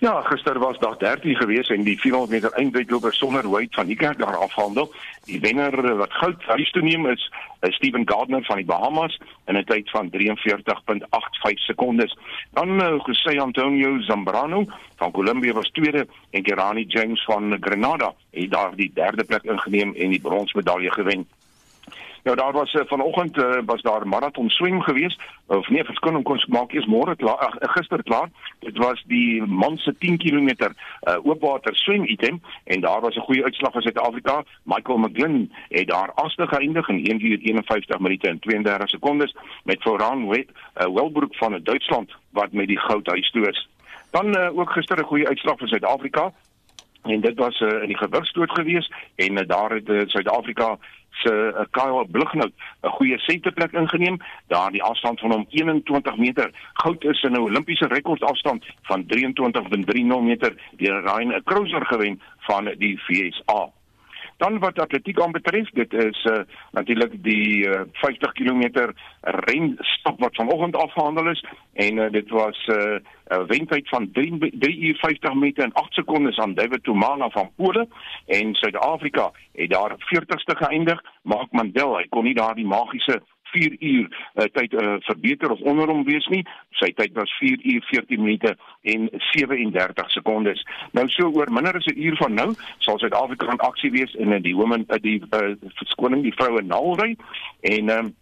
Ja, 0.00 0.20
gister 0.20 0.58
was 0.58 0.78
dag 0.78 0.96
13 0.96 1.36
gewees 1.36 1.68
en 1.68 1.82
die 1.84 1.96
400 2.00 2.30
meter 2.30 2.52
eindwedloper 2.52 3.14
sonder 3.14 3.48
Wade 3.48 3.72
van 3.72 3.86
die 3.86 3.96
kerk 3.96 4.18
daar 4.18 4.36
afhandel. 4.36 4.92
Die 5.24 5.40
wenner 5.40 5.96
wat 5.96 6.12
goud 6.12 6.42
huis 6.42 6.70
toe 6.70 6.82
neem 6.82 7.06
is, 7.08 7.30
Steven 7.60 8.04
Gardner 8.08 8.44
van 8.44 8.56
die 8.60 8.64
Bahamas 8.64 9.18
in 9.46 9.56
'n 9.56 9.64
tyd 9.64 9.90
van 9.90 10.10
43.85 10.10 11.64
sekondes. 11.64 12.16
Dan 12.52 12.80
uh, 12.80 13.00
Jose 13.06 13.40
Antonio 13.40 14.00
Zambrano 14.00 14.64
van 14.96 15.10
Colombia 15.10 15.52
was 15.52 15.70
tweede 15.70 16.06
en 16.30 16.42
Kirani 16.42 16.84
James 16.84 17.24
van 17.24 17.56
Grenada 17.60 18.14
het 18.30 18.50
daar 18.50 18.76
die 18.76 18.90
derde 18.94 19.24
plek 19.24 19.42
ingeneem 19.42 19.94
en 19.94 20.10
die 20.10 20.20
bronsmedalje 20.20 20.92
gewen. 20.92 21.28
Nou 22.26 22.38
daar 22.38 22.52
was 22.52 22.74
uh, 22.74 22.82
vanoggend 22.86 23.36
uh, 23.36 23.58
was 23.66 23.82
daar 23.82 24.08
marathon 24.08 24.50
swem 24.50 24.80
geweest 24.82 25.20
of 25.46 25.68
nee 25.68 25.84
verskoning 25.84 26.24
kon 26.24 26.42
maak 26.48 26.72
eers 26.72 26.86
môre 26.90 27.14
klaar 27.16 27.58
uh, 27.62 27.68
gister 27.74 28.02
klaar. 28.02 28.30
Dit 28.58 28.78
was 28.82 29.04
die 29.06 29.42
man 29.42 29.76
se 29.78 29.94
10 29.98 30.18
km 30.18 30.48
uh, 30.48 30.70
oopwater 31.22 31.76
swem 31.76 32.04
item 32.04 32.40
en 32.64 32.80
daar 32.80 33.00
was 33.00 33.14
'n 33.14 33.26
goeie 33.28 33.44
uitslag 33.44 33.72
vir 33.72 33.82
Suid-Afrika. 33.82 34.44
Michael 34.62 34.98
McGlynn 34.98 35.52
het 35.68 35.86
daar 35.88 36.10
aste 36.14 36.46
geëindig 36.46 36.88
in 36.88 37.04
1 37.04 37.26
uur 37.26 37.38
51 37.38 37.98
minute 37.98 38.28
en 38.28 38.38
32 38.38 38.88
sekondes 38.88 39.36
met 39.64 39.82
vooraan 39.82 40.28
Wet 40.28 40.48
uh, 40.50 40.86
Welbroek 40.94 41.34
van 41.34 41.60
Duitsland 41.62 42.10
wat 42.30 42.52
met 42.52 42.66
die 42.66 42.80
goud 42.80 43.06
huis 43.06 43.30
toe 43.30 43.48
is. 43.48 43.68
Dan 44.10 44.36
uh, 44.36 44.58
ook 44.58 44.70
gister 44.70 44.98
'n 44.98 45.04
goeie 45.04 45.28
uitslag 45.28 45.58
vir 45.58 45.68
Suid-Afrika 45.68 46.32
en 47.06 47.20
dit 47.20 47.38
was 47.38 47.60
uh, 47.60 47.82
in 47.82 47.86
die 47.86 47.96
gewigstoot 47.96 48.50
gewees 48.50 48.92
en 49.14 49.32
uh, 49.32 49.46
daar 49.46 49.70
het 49.70 49.88
uh, 49.88 50.02
Suid-Afrika 50.06 50.78
se 51.10 51.32
uh, 51.32 51.64
Kyle 51.70 52.06
Blighnout 52.10 52.52
'n 52.82 52.88
goeie 52.88 53.18
senterplek 53.18 53.72
ingeneem. 53.72 54.16
Daar 54.46 54.70
die 54.70 54.82
afstand 54.82 55.20
van 55.20 55.30
hom 55.30 55.46
21 55.48 56.16
meter. 56.16 56.50
Goud 56.72 57.04
is 57.04 57.22
in 57.22 57.32
'n 57.32 57.38
Olimpiese 57.38 57.86
rekordafstand 57.86 58.64
van 58.82 59.06
23.30 59.06 60.22
meter. 60.22 60.54
Deur 60.76 61.00
Ryan 61.00 61.42
Crouser 61.44 61.86
gewen 61.86 62.20
van 62.38 62.74
die 62.78 63.00
VSA 63.02 63.75
Dan 64.36 64.58
wat 64.58 64.78
atletiek 64.78 65.20
aanbetref, 65.20 65.70
dit 65.70 65.92
is 65.92 66.24
uh, 66.24 66.38
natuurlik 66.70 67.22
die 67.24 67.68
uh, 67.68 67.80
50 67.92 68.32
km 68.32 68.62
renstap 69.20 70.20
wat 70.20 70.34
vanoggend 70.34 70.76
afgehandel 70.76 71.30
is 71.30 71.44
en 71.72 71.96
uh, 71.96 72.10
dit 72.10 72.28
was 72.30 72.66
'n 72.66 72.72
uh, 72.72 72.98
uh, 73.32 73.46
wentyd 73.46 73.88
van 73.88 74.10
3 74.12 74.52
3 74.58 74.78
uur 74.78 74.96
50 74.96 75.34
meter 75.34 75.64
en 75.64 75.72
8 75.72 75.92
sekondes 75.92 76.38
aan 76.38 76.54
David 76.54 76.84
Tumana 76.84 77.30
van 77.30 77.50
Pole 77.56 77.88
en 78.26 78.54
Suid-Afrika 78.54 79.30
het 79.52 79.70
daar 79.70 79.96
40ste 79.98 80.56
geëindig. 80.56 81.02
Mark 81.22 81.52
Mandel, 81.52 81.96
hy 81.96 82.06
kon 82.08 82.24
nie 82.24 82.34
daardie 82.34 82.66
magiese 82.66 83.22
4 83.52 83.76
uur 83.78 84.06
uh, 84.34 84.44
tyd 84.52 84.72
uh, 84.72 84.96
verbeter 85.08 85.50
of 85.50 85.60
onder 85.60 85.88
hom 85.88 86.04
wees 86.04 86.26
nie. 86.32 86.42
Sy 86.80 86.92
tyd 86.98 87.14
was 87.18 87.32
4 87.38 87.58
uur 87.62 87.84
14 87.90 88.22
minute 88.22 88.56
en 88.82 89.08
37 89.32 90.10
sekondes. 90.10 90.66
Nou 90.92 91.08
so 91.08 91.30
oor 91.30 91.52
minder 91.52 91.76
as 91.76 91.86
'n 91.86 91.98
uur 92.00 92.16
van 92.16 92.34
nou 92.34 92.54
sal 92.78 92.98
Suid-Afrika 92.98 93.50
in 93.50 93.64
aksie 93.70 93.90
wees 93.90 94.14
in 94.14 94.42
die 94.42 94.56
women 94.56 94.84
uh, 94.88 95.00
die 95.00 95.22
uh, 95.30 95.54
verskoning 95.80 96.22
die 96.22 96.34
vroue 96.34 96.62
naalry 96.62 97.16
en 97.60 97.90
um, 97.90 98.14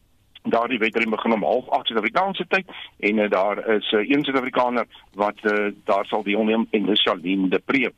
daardie 0.42 0.78
wedren 0.78 1.10
begin 1.10 1.32
om 1.32 1.44
08:30 1.44 1.82
Suid-Afrikaanse 1.82 2.46
tyd 2.48 2.66
en 2.98 3.18
uh, 3.18 3.30
daar 3.30 3.68
is 3.68 3.92
uh, 3.92 4.08
een 4.10 4.24
Suid-Afrikaner 4.24 4.86
wat 5.14 5.38
uh, 5.42 5.72
daar 5.84 6.06
sal 6.06 6.22
die 6.22 6.38
onneem 6.38 6.66
en 6.70 6.86
dis 6.86 7.02
Charlene 7.02 7.48
de 7.48 7.58
Pre. 7.58 7.92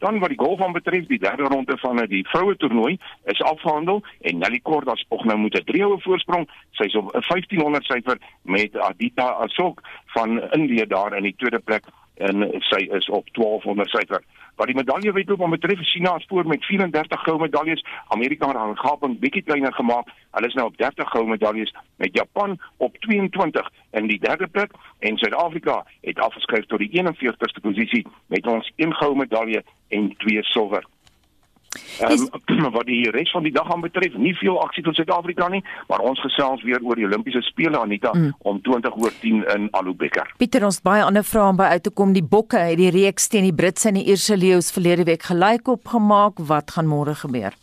Dan 0.00 0.18
wat 0.18 0.28
die 0.32 0.38
golf 0.38 0.60
aan 0.64 0.72
betref, 0.72 1.06
die 1.06 1.18
derde 1.18 1.42
ronde 1.42 1.76
van 1.78 1.96
die 2.08 2.22
vroue 2.28 2.56
toernooi 2.56 2.98
is 3.24 3.42
afgehandel 3.42 4.02
en 4.20 4.38
Nelly 4.38 4.60
Korda 4.62 4.94
spog 4.96 5.24
nou 5.24 5.38
met 5.38 5.54
'n 5.54 5.64
driehoue 5.64 6.00
voorsprong. 6.00 6.48
Sy's 6.70 6.94
op 6.96 7.14
'n 7.14 7.22
1500 7.28 7.84
syfer 7.84 8.18
met 8.42 8.78
Adita 8.78 9.28
Asok 9.44 9.82
van 10.06 10.40
Indië 10.52 10.86
daar 10.86 11.16
in 11.16 11.22
die 11.22 11.34
tweede 11.36 11.58
plek 11.58 11.84
en 12.14 12.60
sy 12.60 12.88
is 12.90 13.08
op 13.08 13.28
1200 13.32 13.88
syfer. 13.88 14.22
Wat 14.60 14.68
die 14.68 14.76
medaljewedloop 14.76 15.50
betref, 15.50 15.78
China 15.80 16.16
is 16.16 16.24
voor 16.28 16.46
met 16.46 16.64
34 16.64 17.20
goue 17.22 17.40
medaljes, 17.40 17.84
Amerika 18.08 18.46
het 18.46 18.56
haar 18.56 18.76
gaping 18.76 19.18
bietjie 19.18 19.42
kleiner 19.42 19.72
gemaak. 19.72 20.08
Hulle 20.30 20.46
is 20.46 20.54
nou 20.54 20.66
op 20.66 20.76
30 20.76 21.08
goue 21.08 21.28
medaljes 21.28 21.74
met 21.96 22.10
Japan 22.12 22.58
op 22.76 22.96
22 22.96 23.70
in 23.90 24.06
die 24.06 24.18
derde 24.20 24.46
plek 24.46 24.72
en 24.98 25.16
Suid-Afrika 25.16 25.84
het 26.00 26.18
afgeskryf 26.18 26.66
tot 26.66 26.78
die 26.78 26.90
41ste 26.92 27.60
posisie 27.62 28.06
met 28.26 28.46
ons 28.46 28.72
een 28.76 28.94
goue 28.94 29.16
medalje 29.16 29.64
en 29.88 30.16
twee 30.16 30.42
silwer. 30.42 30.84
Um, 32.02 32.72
wat 32.76 32.88
die 32.88 33.04
res 33.14 33.30
van 33.30 33.44
die 33.46 33.52
dag 33.54 33.68
aan 33.70 33.84
betref, 33.84 34.16
nie 34.18 34.32
veel 34.34 34.56
aksie 34.62 34.82
tot 34.82 34.98
Suid-Afrika 34.98 35.48
nie, 35.52 35.62
maar 35.88 36.02
ons 36.02 36.18
gesels 36.24 36.64
weer 36.66 36.82
oor 36.82 36.98
die 36.98 37.06
Olimpiese 37.06 37.44
spele 37.46 37.78
Anita 37.78 38.10
mm. 38.14 38.32
om 38.50 38.58
20 38.66 38.98
oor 38.98 39.14
10 39.22 39.44
in 39.54 39.68
Alubecker. 39.78 40.32
Pieter, 40.42 40.66
ons 40.66 40.80
baie 40.82 41.04
ander 41.06 41.26
vrae 41.26 41.52
om 41.52 41.60
by 41.60 41.70
uit 41.76 41.86
te 41.86 41.94
kom. 41.94 42.14
Die 42.16 42.26
Bokke 42.26 42.58
het 42.72 42.80
die 42.80 42.90
reeks 42.94 43.30
teen 43.30 43.46
die 43.46 43.54
Britse 43.54 43.92
en 43.92 44.00
die 44.00 44.08
Ierse 44.10 44.36
leeu's 44.36 44.72
verlede 44.74 45.06
week 45.06 45.28
gelyk 45.30 45.70
opgemaak. 45.70 46.42
Wat 46.50 46.74
gaan 46.74 46.90
môre 46.90 47.14
gebeur? 47.14 47.54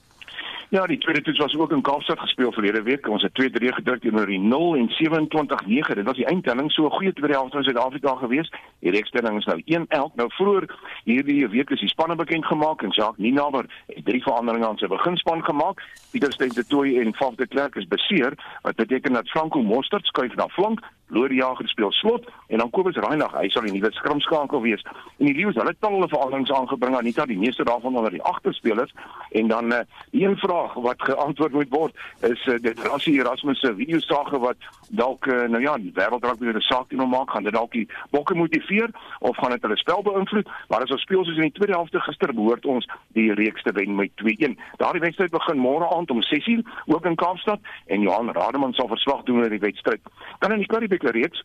Ja, 0.69 0.85
die 0.85 0.97
tweede 0.97 1.21
toets 1.21 1.37
was 1.39 1.55
ook 1.55 1.71
in 1.71 1.81
Kaapstad 1.81 2.19
gespeel 2.19 2.51
verlede 2.51 2.81
week. 2.81 3.07
Ons 3.07 3.21
het 3.21 3.31
2-3 3.41 3.67
gedruk 3.67 4.01
teenoor 4.01 4.25
die 4.25 4.39
0 4.39 4.75
en 4.75 4.89
27-9. 4.89 5.93
Dit 5.93 6.03
was 6.03 6.15
die 6.15 6.25
eindtelling 6.25 6.71
so 6.71 6.85
'n 6.85 6.91
goeie 6.91 7.13
tweede 7.13 7.33
helfte 7.33 7.55
van 7.55 7.63
Suid-Afrika 7.63 8.15
gewees. 8.15 8.51
Die 8.79 8.91
reekstelling 8.91 9.37
is 9.37 9.45
nou 9.45 9.61
1-11. 9.65 10.15
Nou 10.15 10.29
vroeër 10.33 10.75
hierdie 11.03 11.47
week 11.47 11.69
is 11.69 11.79
die 11.79 11.89
spanne 11.89 12.15
bekend 12.15 12.45
gemaak 12.45 12.81
en 12.81 12.89
Jacques 12.89 13.17
Ninaber 13.17 13.65
het 13.87 14.05
drie 14.05 14.21
veranderinge 14.23 14.67
aan 14.67 14.77
sy 14.77 14.87
beginspan 14.87 15.43
gemaak. 15.43 15.83
Pieter 16.11 16.33
Steyn 16.33 16.49
de 16.49 16.65
Tooy 16.65 16.99
en 16.99 17.15
Faf 17.15 17.35
de 17.35 17.47
Klerk 17.47 17.75
is 17.75 17.87
beseer, 17.87 18.33
wat 18.61 18.75
beteken 18.75 19.13
dat 19.13 19.29
Franco 19.29 19.61
Mostert 19.61 20.05
skuif 20.05 20.35
na 20.35 20.47
flank 20.47 20.79
Lori 21.07 21.35
Jager 21.35 21.67
speel 21.67 21.91
slot 21.91 22.27
en 22.47 22.57
dan 22.57 22.69
Kobus 22.69 22.95
Reinagh, 22.95 23.35
hy 23.39 23.49
sal 23.49 23.65
die 23.67 23.73
nuwe 23.75 23.91
skrimskakel 23.91 24.61
wees. 24.61 24.83
En 25.17 25.25
die 25.25 25.33
Lions, 25.35 25.55
hulle 25.55 25.73
het 25.73 25.79
talle 25.83 26.07
veranderings 26.07 26.51
aangebring, 26.51 26.95
Anita, 26.97 27.25
die 27.25 27.37
meeste 27.37 27.63
daarvan 27.67 27.95
onder 27.95 28.11
die 28.11 28.23
agterspelers. 28.23 28.93
En 29.31 29.47
dan 29.47 29.73
uh, 29.73 29.79
een 30.11 30.37
vraag 30.37 30.73
wat 30.73 31.01
geantwoord 31.01 31.53
moet 31.53 31.69
word 31.69 31.95
is 32.27 32.45
uh, 32.45 32.55
dit 32.61 32.79
Rassie 32.87 33.17
Erasmus 33.19 33.59
se 33.59 33.73
video 33.75 33.99
sage 33.99 34.39
wat 34.39 34.57
dalk 34.89 35.25
uh, 35.25 35.43
nou 35.51 35.61
ja, 35.61 35.75
die 35.77 35.91
wêreldraak 35.95 36.39
weer 36.39 36.55
'n 36.55 36.61
saak 36.61 36.91
hom 36.91 37.09
maak, 37.09 37.31
gaan 37.31 37.43
dit 37.43 37.53
dalk 37.53 37.71
die 37.71 37.87
bokke 38.11 38.35
motiveer 38.35 38.89
of 39.19 39.37
gaan 39.37 39.51
dit 39.51 39.61
hulle 39.61 39.77
spel 39.77 40.01
beïnvloed? 40.03 40.49
Maar 40.69 40.83
as 40.83 40.91
ons 40.91 41.01
speel 41.01 41.25
soos 41.25 41.35
in 41.35 41.49
die 41.49 41.57
tweede 41.59 41.73
helfte 41.73 41.99
gister 41.99 42.33
behoort 42.33 42.65
ons 42.65 42.87
die 43.13 43.33
reeks 43.33 43.63
te 43.63 43.71
wen 43.71 43.95
met 43.95 44.11
2-1. 44.23 44.55
Daardie 44.77 45.01
wedstryd 45.01 45.31
begin 45.31 45.59
môre 45.59 45.87
aand 45.95 46.11
om 46.11 46.23
6:00 46.23 46.63
ook 46.85 47.05
in 47.05 47.15
Kaapstad 47.15 47.59
en 47.85 48.01
Johan 48.01 48.31
Rademan 48.31 48.73
sal 48.73 48.87
verslag 48.87 49.23
doen 49.23 49.43
oor 49.43 49.49
die 49.49 49.59
wedstryd. 49.59 50.01
Dan 50.39 50.51
in 50.51 50.57
die 50.57 50.67
Currie 50.67 50.87
Beker 50.97 51.13
reeks 51.13 51.43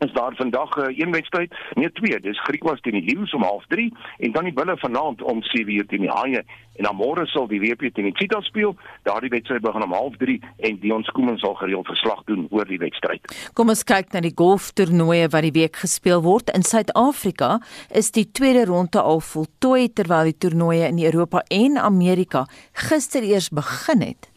is 0.00 0.12
daar 0.12 0.32
vandag 0.34 0.76
'n 0.76 0.80
uh, 0.80 0.98
een 0.98 1.10
wedstryd, 1.10 1.54
nee 1.74 1.92
twee, 1.92 2.20
dis 2.20 2.42
Griekwas 2.42 2.80
teen 2.80 2.92
die 2.92 3.04
Lions 3.04 3.34
om 3.34 3.42
03:30 3.42 3.92
en 4.18 4.32
dan 4.32 4.44
die 4.44 4.52
Bulle 4.52 4.76
vanaand 4.76 5.22
om 5.22 5.42
7:00 5.42 5.86
teen 5.86 6.00
die 6.00 6.10
Haie 6.10 6.44
en 6.76 6.84
dan 6.84 6.96
môre 6.96 7.26
sal 7.26 7.46
die 7.48 7.60
WP 7.60 7.94
teen 7.94 8.04
die 8.04 8.16
Cheetahs 8.16 8.46
speel. 8.46 8.76
Daardie 9.02 9.28
wedstryd 9.28 9.60
begin 9.60 9.82
om 9.82 9.92
03:30 9.92 10.40
en 10.56 10.78
Dion 10.80 11.04
Skoomen 11.04 11.38
sal 11.38 11.54
gereeld 11.54 11.86
verslag 11.86 12.24
doen 12.24 12.46
oor 12.50 12.64
die 12.64 12.78
wedstryd. 12.78 13.50
Kom 13.52 13.68
ons 13.68 13.84
kyk 13.84 14.12
na 14.12 14.20
die 14.20 14.34
golftoernooie 14.34 15.28
wat 15.28 15.42
die 15.42 15.58
week 15.60 15.76
gespeel 15.76 16.22
word 16.22 16.50
in 16.50 16.62
Suid-Afrika. 16.62 17.60
Is 17.90 18.10
die 18.10 18.30
tweede 18.32 18.64
ronde 18.64 19.00
al 19.00 19.20
voltooi 19.20 19.92
terwyl 19.92 20.24
die 20.24 20.38
toernooie 20.38 20.88
in 20.88 20.98
Europa 20.98 21.44
en 21.48 21.76
Amerika 21.76 22.46
gister 22.72 23.22
eers 23.22 23.48
begin 23.48 24.00
het. 24.00 24.30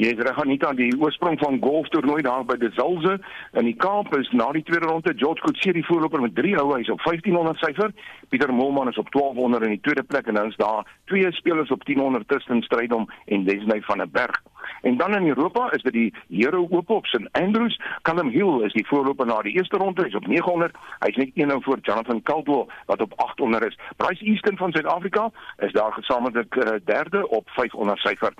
Jy 0.00 0.12
is 0.14 0.22
reg 0.24 0.38
Anita, 0.40 0.72
die 0.72 0.90
oorsprong 0.98 1.38
van 1.38 1.58
golftoernooi 1.62 2.22
daar 2.22 2.44
by 2.44 2.56
De 2.60 2.70
Zalze 2.76 3.18
in 3.52 3.68
die 3.68 3.76
Kaap 3.76 4.14
is 4.16 4.30
na 4.32 4.50
die 4.52 4.62
tweede 4.62 4.86
ronde 4.86 5.14
George 5.16 5.42
Coetzee 5.44 5.72
die 5.76 5.84
voorloper 5.86 6.20
met 6.20 6.34
3 6.34 6.56
houe, 6.56 6.78
hy's 6.78 6.92
op 6.92 7.02
1500 7.04 7.58
syfer. 7.62 7.92
Pieter 8.28 8.52
Molman 8.54 8.88
is 8.88 8.98
op 8.98 9.10
1200 9.12 9.64
in 9.68 9.76
die 9.76 9.82
tweede 9.84 10.02
plek 10.02 10.26
en 10.26 10.34
dan 10.34 10.48
is 10.48 10.56
daar 10.56 10.86
twee 11.10 11.32
spelers 11.32 11.70
op 11.70 11.84
1000 11.84 12.28
tussen 12.28 12.62
Strydom 12.62 13.08
en 13.26 13.44
Desney 13.44 13.82
van 13.82 13.98
der 13.98 14.10
Berg. 14.10 14.42
En 14.82 14.96
dan 14.96 15.14
in 15.14 15.26
Europa 15.26 15.72
is 15.72 15.82
dit 15.82 15.92
die 15.92 16.14
Hero 16.28 16.66
Oop 16.70 16.90
op 16.90 17.06
St 17.06 17.28
Andrews. 17.32 17.80
Callum 18.02 18.28
Hill 18.28 18.64
is 18.64 18.72
die 18.72 18.86
voorloper 18.86 19.26
na 19.26 19.42
die 19.42 19.52
eerste 19.52 19.76
ronde, 19.76 20.02
hy's 20.02 20.14
op 20.14 20.26
900. 20.26 20.76
Hy's 20.98 21.16
net 21.16 21.30
een 21.34 21.48
nou 21.48 21.62
voor 21.62 21.78
Jonathan 21.82 22.22
Caldwell 22.22 22.66
wat 22.86 23.00
op 23.00 23.12
800 23.16 23.64
is. 23.64 23.78
Bryce 23.96 24.24
Easton 24.24 24.56
van 24.56 24.72
Suid-Afrika 24.72 25.30
is 25.58 25.72
daar 25.72 25.92
gesamentlik 25.92 26.54
uh, 26.54 26.72
derde 26.84 27.28
op 27.28 27.48
500 27.50 27.98
syfer. 27.98 28.32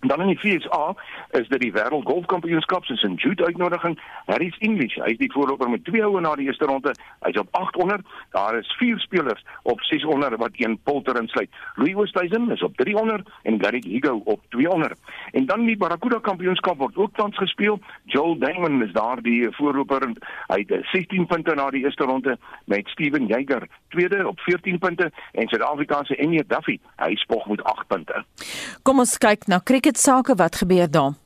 Dan 0.00 0.20
in 0.20 0.26
die 0.26 0.38
FSA 0.38 0.94
is 1.30 1.48
dit 1.48 1.60
die 1.60 1.72
Wêreld 1.72 2.04
Golfkampioenskap 2.04 2.84
se 2.84 2.96
St 2.96 3.20
Jude 3.22 3.44
uitnodiging. 3.44 3.98
Harry's 4.26 4.56
English, 4.58 4.96
hy 5.00 5.14
is 5.14 5.18
die 5.18 5.32
voorloper 5.32 5.70
met 5.70 5.84
twee 5.84 6.02
houe 6.02 6.20
na 6.20 6.34
die 6.36 6.46
eerste 6.46 6.68
ronde. 6.68 6.92
Hy's 7.24 7.38
op 7.40 7.48
800. 7.56 8.04
Daar 8.36 8.58
is 8.58 8.74
vier 8.78 8.98
spelers 8.98 9.44
op 9.62 9.80
600 9.80 10.36
wat 10.42 10.50
een 10.60 10.78
polter 10.82 11.20
insluit. 11.20 11.50
Louis 11.74 11.94
Oosthuizen 11.94 12.50
is 12.50 12.62
op 12.62 12.76
300 12.76 13.28
en 13.42 13.60
Gary 13.60 13.82
Higo 13.86 14.20
op 14.24 14.40
200. 14.48 14.98
En 15.32 15.46
dan 15.46 15.64
die 15.64 15.76
Barracuda 15.76 16.18
Kampioenskap 16.18 16.78
word 16.78 16.96
ook 16.96 17.16
tans 17.16 17.36
gespeel. 17.36 17.80
Joel 18.04 18.38
Damon 18.38 18.82
is 18.82 18.92
daar 18.92 19.22
die 19.22 19.48
voorloper. 19.50 20.10
Hy 20.48 20.64
het 20.66 20.86
16 20.92 21.26
punte 21.26 21.54
na 21.54 21.70
die 21.70 21.84
eerste 21.84 22.04
ronde 22.04 22.38
met 22.64 22.88
Steven 22.88 23.26
Jaeger 23.26 23.68
tweede 23.94 24.28
op 24.28 24.40
14 24.40 24.78
punte 24.78 25.10
en 25.32 25.48
Suid-Afrika 25.48 26.04
se 26.04 26.16
Enya 26.16 26.42
Duffy, 26.46 26.78
hy 26.96 27.14
spog 27.14 27.46
met 27.46 27.62
8 27.62 27.86
punte. 27.86 28.24
Kom 28.82 28.98
ons 29.02 29.16
kyk 29.22 29.46
na 29.50 29.60
cricket 29.84 30.02
sake 30.02 30.34
wat 30.34 30.56
gebeur 30.56 30.90
daar? 30.90 31.23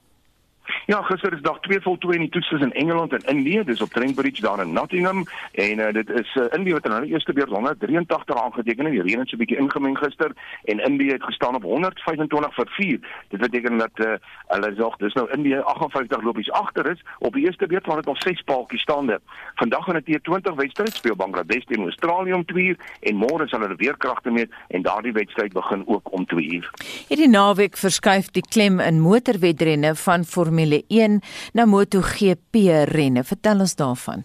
Ja, 0.86 1.02
gister 1.02 1.32
is 1.32 1.40
dag 1.40 1.60
2 1.60 1.80
voltooi 1.80 2.14
in 2.14 2.20
die 2.20 2.30
toets 2.30 2.48
tussen 2.48 2.72
Engeland 2.72 3.12
en 3.12 3.36
Indië, 3.36 3.64
dis 3.64 3.80
op 3.80 3.90
Trent 3.90 4.40
daar 4.40 4.60
in 4.60 4.72
Nottingham 4.72 5.24
en 5.52 5.78
uh, 5.78 5.92
dit 5.92 6.10
is 6.10 6.34
uh, 6.34 6.44
Indië 6.50 6.72
wat 6.72 6.84
in 6.84 6.90
hulle 6.90 7.06
eerste 7.06 7.32
beurt 7.32 7.48
183 7.48 8.42
aangeteken 8.42 8.84
het. 8.84 8.92
Die 8.92 9.02
reën 9.02 9.18
het 9.18 9.28
so 9.28 9.36
'n 9.36 9.38
bietjie 9.38 9.58
ingemeng 9.58 9.98
gister 9.98 10.32
en 10.64 10.78
Indië 10.78 11.12
het 11.12 11.22
gestaan 11.22 11.54
op 11.54 11.62
125 11.62 12.54
vir 12.54 12.68
4. 12.70 13.00
Dit 13.28 13.40
beteken 13.40 13.78
dat 13.78 13.90
uh, 13.94 14.12
hulle 14.46 14.72
sê 14.74 14.96
dis 14.96 15.14
nou 15.14 15.26
Indië 15.30 15.60
58 15.60 16.22
lopies 16.22 16.50
agter 16.50 16.90
is 16.90 17.02
op 17.18 17.32
die 17.32 17.44
eerste 17.44 17.66
beurt 17.66 17.86
waar 17.86 17.96
dit 17.96 18.06
al 18.06 18.16
6 18.18 18.42
paaltjies 18.42 18.80
staande. 18.80 19.20
Vandag 19.54 19.88
in 19.88 20.02
die 20.04 20.18
T20 20.18 20.54
wedstryd 20.54 20.94
speel 20.94 21.16
Bangladesh 21.16 21.64
teen 21.64 21.82
Australië 21.82 22.32
om 22.32 22.44
2 22.44 22.64
uur 22.64 22.76
en 23.00 23.16
môre 23.16 23.48
sal 23.48 23.60
hulle 23.60 23.76
weer 23.76 23.96
kragte 23.96 24.30
meet 24.30 24.50
en 24.68 24.82
daardie 24.82 25.12
wedstryd 25.12 25.52
begin 25.52 25.82
ook 25.86 26.12
om 26.12 26.26
2 26.26 26.46
uur. 26.46 26.70
Hierdie 27.08 27.28
naweek 27.28 27.76
verskuif 27.76 28.30
die 28.30 28.44
klem 28.48 28.80
in 28.80 29.00
motorwedrenne 29.00 29.94
van 29.94 30.24
Formule 30.24 30.57
Formule 30.58 30.82
1 30.88 31.20
na 31.52 31.66
MotoGP 31.66 32.54
renne. 32.90 33.22
Vertel 33.24 33.60
ons 33.62 33.74
daarvan. 33.78 34.24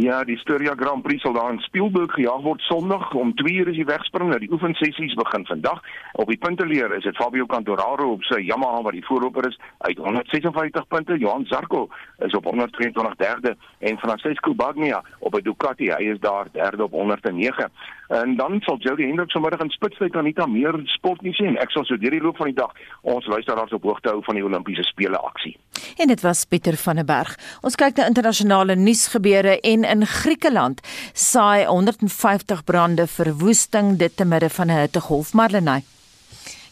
Ja, 0.00 0.24
die 0.24 0.38
Styria 0.38 0.72
Grand 0.74 1.02
Prix 1.02 1.20
sal 1.20 1.34
daar 1.36 1.50
in 1.52 1.58
Spielberg 1.60 2.14
gejaag 2.16 2.40
word 2.40 2.60
Sondag 2.64 3.10
om 3.14 3.34
2 3.36 3.52
uur 3.60 3.68
is 3.68 3.76
die 3.76 3.84
wegspring. 3.84 4.30
Nou 4.30 4.38
die 4.40 4.48
oefensessies 4.52 5.12
begin 5.20 5.44
vandag. 5.46 5.82
Op 6.12 6.32
die 6.32 6.38
punteleer 6.40 6.94
is 6.96 7.04
dit 7.04 7.16
Fabio 7.16 7.44
Cantararo 7.46 8.06
op 8.14 8.24
sy 8.24 8.40
Yamaha 8.40 8.80
wat 8.86 8.96
die 8.96 9.04
voorloper 9.04 9.50
is 9.50 9.58
uit 9.84 10.00
156 10.00 10.86
punte. 10.88 11.18
Johan 11.20 11.44
Zarco 11.50 11.90
is 12.24 12.32
op 12.32 12.48
122 12.48 13.16
derde 13.20 13.56
en 13.78 13.98
Francesco 13.98 14.54
Bagnaia 14.54 15.02
op 15.18 15.36
'n 15.36 15.44
Ducati, 15.44 15.92
hy 15.92 16.08
is 16.14 16.20
daar 16.20 16.48
derde 16.52 16.84
op 16.84 16.92
109. 16.92 17.68
En 18.08 18.36
dan 18.36 18.60
sal 18.60 18.76
Jody 18.76 19.06
Hendrik 19.06 19.30
vanmiddag 19.30 19.60
in 19.60 19.70
Spitsbergen 19.70 20.18
Anita 20.18 20.46
meer 20.46 20.80
sport 20.84 21.22
nie 21.22 21.32
sien. 21.32 21.56
Ek 21.56 21.70
sal 21.70 21.84
so 21.84 21.96
deur 21.96 22.10
die 22.10 22.20
loop 22.20 22.36
van 22.36 22.50
die 22.50 22.58
dag 22.58 22.72
ons 23.00 23.26
luisteraars 23.26 23.72
op 23.72 23.82
hoogte 23.88 24.08
hou 24.08 24.20
van 24.24 24.36
die 24.36 24.44
Olimpiese 24.44 24.82
spele 24.82 25.16
aksie. 25.16 25.56
En 25.96 26.12
dit 26.12 26.20
was 26.20 26.44
Pieter 26.44 26.76
van 26.76 27.00
der 27.00 27.04
Berg. 27.08 27.32
Ons 27.60 27.76
kyk 27.80 27.96
na 27.96 28.06
internasionale 28.06 28.76
nuusgebeure 28.76 29.60
en 29.60 29.81
in 29.84 30.06
Griekeland 30.06 30.80
saai 31.12 31.66
150 31.66 32.64
brande 32.64 33.06
verwoesting 33.06 33.96
dit 33.98 34.16
te 34.16 34.24
midde 34.24 34.50
van 34.50 34.70
'n 34.70 34.80
hittegolf 34.80 35.32
Marlenae. 35.32 35.82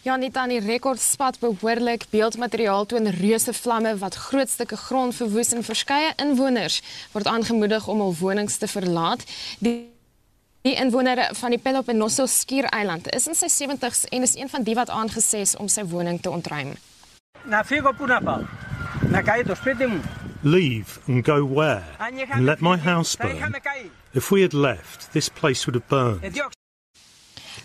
Ja, 0.03 0.17
net 0.17 0.37
aan 0.37 0.49
die 0.49 0.61
rekordspat 0.61 1.39
behoorlik 1.39 2.05
beeldmateriaal 2.11 2.87
toon 2.87 3.09
reuse 3.09 3.53
vlamme 3.53 3.97
wat 3.99 4.15
groot 4.15 4.49
stukke 4.49 4.77
grond 4.77 5.15
verwoes 5.15 5.53
en 5.53 5.65
verskeie 5.65 6.13
inwoners 6.17 6.83
word 7.13 7.27
aangemoedig 7.27 7.87
om 7.87 7.99
hul 7.99 8.17
wonings 8.21 8.57
te 8.57 8.67
verlaat. 8.67 9.25
Die 9.59 10.01
Die 10.61 10.75
inwoner 10.77 11.29
van 11.33 11.55
die 11.55 11.59
Peloponnesos 11.59 12.35
skiereiland 12.41 13.07
is 13.17 13.25
in 13.31 13.37
sy 13.39 13.49
70's 13.49 14.03
en 14.13 14.27
is 14.27 14.37
een 14.37 14.49
van 14.53 14.67
die 14.67 14.75
wat 14.77 14.93
aangesê 14.93 15.41
is 15.41 15.57
om 15.57 15.73
sy 15.73 15.87
woning 15.89 16.21
te 16.21 16.29
ontruim. 16.31 16.75
Na 17.49 17.65
figo 17.65 17.95
puna 17.97 18.21
pa. 18.21 18.43
Na 19.09 19.23
kai 19.25 19.41
to 19.43 19.57
spete 19.57 19.89
mu. 19.89 20.03
Leave 20.43 21.01
and 21.07 21.25
go 21.25 21.45
where? 21.45 21.85
And 21.99 22.45
let 22.45 22.61
my 22.61 22.77
house 22.77 23.17
burn. 23.17 23.55
If 24.13 24.31
we 24.31 24.43
had 24.43 24.53
left, 24.53 25.13
this 25.13 25.29
place 25.29 25.67
would 25.67 25.75
have 25.75 25.89
burned. 25.89 26.43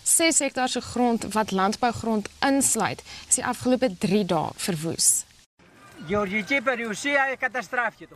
6 0.04 0.40
hektaar 0.40 0.68
se 0.68 0.82
grond 0.94 1.34
wat 1.34 1.52
landbougrond 1.52 2.30
insluit, 2.40 3.04
is 3.28 3.36
die 3.36 3.44
afgelope 3.44 3.96
3 4.00 4.26
dae 4.26 4.52
verwoes. 4.56 5.26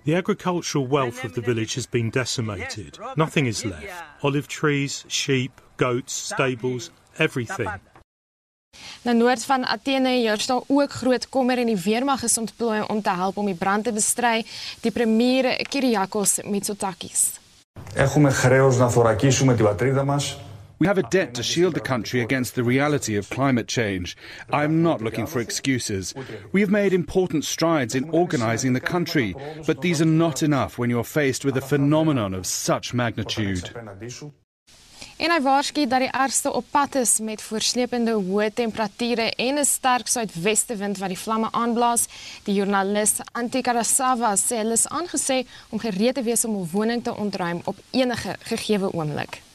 The 0.04 0.16
agricultural 0.16 0.88
wealth 0.88 1.24
of 1.24 1.34
the 1.34 1.42
village 1.42 1.74
has 1.76 1.88
been 1.88 2.10
decimated. 2.10 3.00
Nothing 3.16 3.48
is 3.48 3.64
left. 3.64 4.04
Olive 4.22 4.48
trees, 4.48 5.04
sheep, 5.08 5.62
goats, 5.78 6.14
stables, 6.14 6.92
everything. 7.18 7.70
Na 9.05 9.13
noord 9.13 9.45
van 9.45 9.67
Athene 9.67 10.09
heers 10.09 10.47
daar 10.47 10.61
ook 10.67 10.93
groot 10.93 11.29
kommer 11.29 11.59
en 11.59 11.67
die 11.67 11.77
weermag 11.77 12.23
is 12.23 12.39
ontplooi 12.39 12.81
om 12.89 13.03
te 13.03 13.11
help 13.11 13.37
om 13.37 13.47
die 13.47 13.55
brand 13.55 13.85
te 13.85 13.93
bestry, 13.93 14.45
die 14.81 14.91
premier 14.91 15.67
Kyriakos 15.69 16.41
Mitsotakis. 16.45 17.33
Έχουμε 17.95 18.31
χρέος 18.31 18.79
να 18.79 18.91
θωρακίσουμε 18.91 19.55
την 19.55 19.65
πατρίδα 19.65 20.05
μας 20.05 20.39
We 20.79 20.87
have 20.87 20.99
a 20.99 21.09
debt 21.11 21.35
to 21.35 21.43
shield 21.43 21.75
the 21.75 21.89
country 21.93 22.21
against 22.21 22.55
the 22.55 22.65
reality 22.65 23.17
of 23.19 23.29
climate 23.29 23.69
change. 23.69 24.17
I 24.61 24.65
am 24.65 24.83
not 24.83 25.01
looking 25.01 25.27
for 25.27 25.41
excuses. 25.41 26.15
We 26.53 26.61
have 26.61 26.71
made 26.71 26.93
important 26.93 27.45
strides 27.45 27.95
in 27.95 28.11
organising 28.11 28.73
the 28.75 28.87
country, 28.95 29.35
but 29.67 29.81
these 29.81 30.03
are 30.05 30.13
not 30.25 30.43
enough 30.43 30.73
when 30.79 30.91
you're 30.91 31.11
faced 31.21 31.43
with 31.45 31.57
a 31.57 31.67
phenomenon 31.73 32.35
of 32.35 32.45
such 32.47 32.87
magnitude. 32.93 33.65
En 35.20 35.34
hy 35.34 35.42
waarsku 35.44 35.84
dat 35.84 36.00
die 36.00 36.12
ergste 36.16 36.52
op 36.56 36.68
pad 36.72 36.94
is 36.96 37.18
met 37.20 37.42
voorslepende 37.44 38.14
hoë 38.16 38.54
temperature 38.56 39.26
en 39.36 39.60
'n 39.60 39.66
sterk 39.66 40.08
suidwestewind 40.08 40.98
wat 40.98 41.12
die 41.12 41.20
vlamme 41.26 41.50
aanblaas. 41.52 42.08
Die 42.46 42.56
joernalis 42.56 43.14
Antikarasawa 43.32 44.32
sê 44.36 44.64
hulle 44.64 44.80
is 44.80 44.88
aangesê 44.88 45.44
om 45.70 45.80
gereed 45.80 46.16
te 46.16 46.24
wees 46.24 46.46
om 46.46 46.56
'n 46.56 46.70
woning 46.72 47.04
te 47.04 47.16
ontruim 47.16 47.62
op 47.66 47.76
enige 47.92 48.36
gegeewe 48.40 48.94
oomblik. 48.94 49.49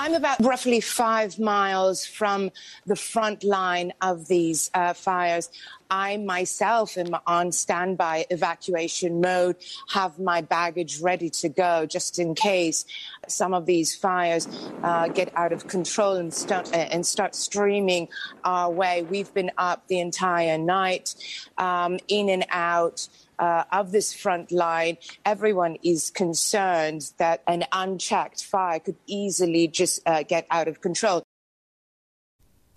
I'm 0.00 0.14
about 0.14 0.42
roughly 0.42 0.80
five 0.80 1.38
miles 1.38 2.06
from 2.06 2.52
the 2.86 2.96
front 2.96 3.44
line 3.44 3.92
of 4.00 4.28
these 4.28 4.70
uh, 4.72 4.94
fires. 4.94 5.50
I 5.90 6.16
myself 6.16 6.96
am 6.96 7.14
on 7.26 7.52
standby 7.52 8.24
evacuation 8.30 9.20
mode, 9.20 9.56
have 9.90 10.18
my 10.18 10.40
baggage 10.40 11.02
ready 11.02 11.28
to 11.28 11.50
go 11.50 11.84
just 11.84 12.18
in 12.18 12.34
case 12.34 12.86
some 13.28 13.52
of 13.52 13.66
these 13.66 13.94
fires 13.94 14.48
uh, 14.82 15.08
get 15.08 15.36
out 15.36 15.52
of 15.52 15.66
control 15.66 16.14
and 16.14 16.32
start, 16.32 16.72
uh, 16.72 16.76
and 16.76 17.04
start 17.04 17.34
streaming 17.34 18.08
our 18.42 18.70
way. 18.70 19.02
We've 19.02 19.32
been 19.34 19.50
up 19.58 19.86
the 19.88 20.00
entire 20.00 20.56
night, 20.56 21.14
um, 21.58 21.98
in 22.08 22.30
and 22.30 22.46
out 22.48 23.06
uh, 23.40 23.64
of 23.72 23.90
this 23.90 24.14
front 24.14 24.52
line, 24.52 24.98
everyone 25.24 25.76
is 25.82 26.10
concerned 26.10 27.10
that 27.18 27.42
an 27.46 27.64
unchecked 27.72 28.44
fire 28.44 28.78
could 28.78 28.96
easily 29.06 29.66
just 29.66 30.02
uh, 30.06 30.22
get 30.22 30.46
out 30.50 30.68
of 30.68 30.80
control. 30.80 31.22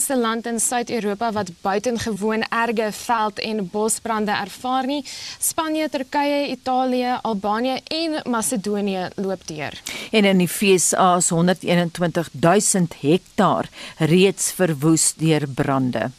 se 0.04 0.16
land 0.16 0.46
in 0.46 0.60
Suid-Europa 0.60 1.32
wat 1.32 1.52
buitengewoon 1.62 2.44
erge 2.50 2.92
veld- 2.92 3.40
en 3.40 3.70
bosbrande 3.72 4.32
ervaar 4.32 4.86
nie. 4.86 5.06
Spanje, 5.40 5.90
Turkye, 5.90 6.48
Italië, 6.48 7.20
Albanië 7.22 7.80
en 7.88 8.32
Macedonië 8.32 9.10
loop 9.16 9.48
deur. 9.48 9.82
En 10.12 10.26
in 10.26 10.38
die 10.38 10.48
FSA 10.48 11.16
is 11.16 11.30
121 11.30 12.12
000 12.40 12.88
hektaar 13.00 13.70
reeds 13.98 14.52
verwoes 14.52 15.14
deur 15.14 15.48
brande. 15.48 16.12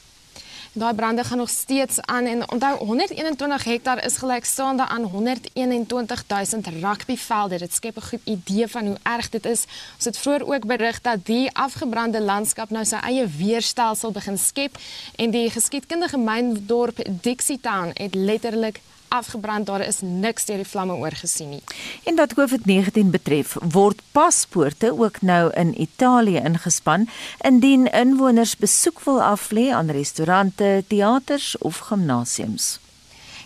Daai 0.76 0.94
brande 0.94 1.24
gaan 1.24 1.38
nog 1.38 1.48
steeds 1.48 2.00
aan 2.00 2.24
en 2.24 2.50
onthou 2.50 2.78
121 2.78 3.64
hektaar 3.64 4.04
is 4.04 4.16
gelykstaande 4.16 4.86
aan 4.86 5.10
121000 5.10 6.66
rugbyvelde. 6.66 7.58
Dit 7.58 7.74
skep 7.74 7.96
'n 7.96 8.02
goed 8.02 8.20
idee 8.24 8.68
van 8.68 8.86
hoe 8.86 8.96
erg 9.02 9.28
dit 9.28 9.44
is. 9.46 9.64
Ons 9.94 10.04
het 10.04 10.18
vroeër 10.18 10.46
ook 10.46 10.66
berig 10.66 11.00
dat 11.00 11.26
die 11.26 11.56
afgebrande 11.56 12.20
landskap 12.20 12.70
nou 12.70 12.84
sy 12.84 12.96
eie 12.96 13.26
weerstelsel 13.26 14.10
begin 14.10 14.38
skep 14.38 14.78
en 15.16 15.30
die 15.30 15.50
geskiedkundige 15.50 16.18
myndorp 16.18 16.98
Dixie 17.20 17.60
Town 17.60 17.90
het 17.92 18.14
letterlik 18.14 18.80
afgebrand. 19.08 19.66
Daar 19.66 19.86
is 19.86 20.00
niks 20.00 20.44
deur 20.44 20.56
die 20.56 20.68
vlamme 20.68 20.94
oorgesien 20.94 21.48
nie. 21.48 21.62
En 22.04 22.16
wat 22.16 22.34
COVID-19 22.34 23.10
betref, 23.10 23.56
word 23.60 24.00
paspoorte 24.12 24.92
ook 24.98 25.20
nou 25.20 25.50
in 25.52 25.80
Italië 25.80 26.40
ingespan 26.44 27.08
indien 27.40 27.90
inwoners 27.92 28.56
besoek 28.56 29.00
wil 29.04 29.22
aflê 29.22 29.70
aan 29.70 29.90
restaurante, 29.90 30.84
teaters 30.88 31.58
of 31.58 31.78
gimnasiums. 31.78 32.78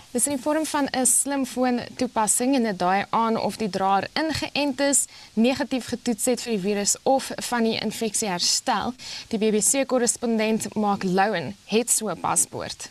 Dis 0.09 0.25
in 0.25 0.39
die 0.39 0.43
vorm 0.43 0.65
van 0.67 0.87
'n 0.91 1.07
slimfoon 1.07 1.81
toepassing 1.97 2.55
en 2.55 2.63
dit 2.63 2.79
daai 2.79 3.05
aan 3.11 3.37
of 3.37 3.57
die 3.57 3.69
draer 3.71 4.09
ingeënt 4.13 4.81
is, 4.81 5.05
negatief 5.33 5.87
getoets 5.87 6.25
het 6.25 6.43
vir 6.43 6.53
die 6.53 6.61
virus 6.61 6.97
of 7.03 7.31
van 7.37 7.63
die 7.63 7.79
infeksie 7.79 8.29
herstel. 8.29 8.95
Die 9.29 9.39
BBC 9.39 9.87
korrespondent 9.87 10.75
Mark 10.75 11.03
Lowen 11.03 11.57
het 11.65 11.91
so 11.91 12.09
'n 12.09 12.21
paspoort. 12.21 12.91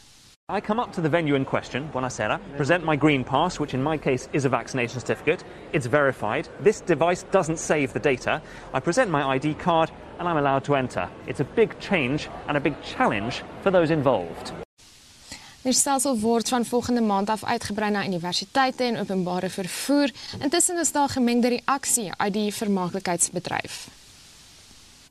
I 0.49 0.61
come 0.61 0.79
up 0.79 0.93
to 0.93 1.01
the 1.01 1.09
venue 1.09 1.35
in 1.35 1.43
question, 1.43 1.89
Buonasera, 1.93 2.39
present 2.55 2.85
my 2.85 2.95
green 2.95 3.25
pass, 3.25 3.59
which 3.59 3.73
in 3.73 3.83
my 3.83 3.97
case 3.97 4.29
is 4.31 4.45
a 4.45 4.49
vaccination 4.49 5.01
certificate. 5.01 5.43
It's 5.73 5.87
verified. 5.87 6.47
This 6.63 6.79
device 6.79 7.25
doesn't 7.31 7.59
save 7.59 7.91
the 7.91 7.99
data. 7.99 8.41
I 8.73 8.79
present 8.79 9.11
my 9.11 9.35
ID 9.35 9.55
card 9.55 9.91
and 10.19 10.25
I'm 10.25 10.37
allowed 10.37 10.63
to 10.63 10.75
enter. 10.75 11.09
It's 11.27 11.41
a 11.41 11.43
big 11.43 11.77
change 11.81 12.29
and 12.47 12.55
a 12.55 12.61
big 12.61 12.75
challenge 12.81 13.43
for 13.61 13.71
those 13.71 13.91
involved. 13.91 14.53
Die 15.63 15.73
stelsel 15.73 16.19
word 16.19 16.47
van 16.47 16.65
volgende 16.65 17.01
maand 17.01 17.29
af 17.29 17.43
uitgebrei 17.43 17.89
na 17.91 18.05
universiteite 18.05 18.83
en 18.83 18.99
openbare 18.99 19.49
vervoer. 19.49 20.11
Intussen 20.39 20.79
is 20.79 20.91
daar 20.91 21.09
gemengde 21.09 21.47
reaksie 21.47 22.11
uit 22.17 22.33
die 22.33 22.53
vermaaklikheidsbedryf. 22.53 23.87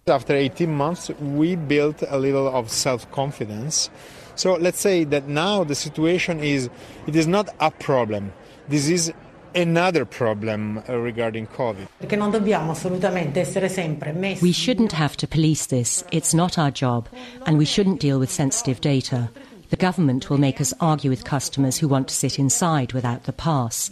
After 0.04 0.36
18 0.36 0.76
months, 0.76 1.10
we 1.36 1.56
built 1.56 2.08
a 2.08 2.16
little 2.18 2.52
of 2.52 2.70
self-confidence. 2.70 3.90
So 4.36 4.54
let's 4.56 4.80
say 4.80 5.04
that 5.04 5.28
now 5.28 5.64
the 5.64 5.74
situation 5.74 6.40
is 6.40 6.68
it 7.06 7.16
is 7.16 7.26
not 7.26 7.48
a 7.58 7.70
problem. 7.70 8.32
This 8.68 8.88
is 8.88 9.12
another 9.54 10.04
problem 10.04 10.82
uh, 10.88 10.98
regarding 10.98 11.46
COVID. 11.46 11.88
Perché 11.98 12.16
non 12.16 12.30
dobbiamo 12.30 12.72
assolutamente 12.72 13.40
essere 13.40 13.68
sempre 13.68 14.12
messi. 14.12 14.42
We 14.42 14.52
shouldn't 14.52 14.92
have 14.92 15.16
to 15.16 15.26
police 15.26 15.66
this. 15.66 16.04
It's 16.10 16.34
not 16.34 16.58
our 16.58 16.70
job, 16.70 17.08
and 17.46 17.56
we 17.56 17.64
shouldn't 17.64 18.00
deal 18.00 18.18
with 18.18 18.30
sensitive 18.30 18.80
data. 18.80 19.30
The 19.70 19.76
government 19.76 20.28
will 20.28 20.38
make 20.38 20.60
us 20.60 20.74
argue 20.80 21.10
with 21.10 21.24
customers 21.24 21.78
who 21.78 21.88
want 21.88 22.08
to 22.08 22.14
sit 22.14 22.38
inside 22.38 22.92
without 22.92 23.24
the 23.24 23.32
pass. 23.32 23.90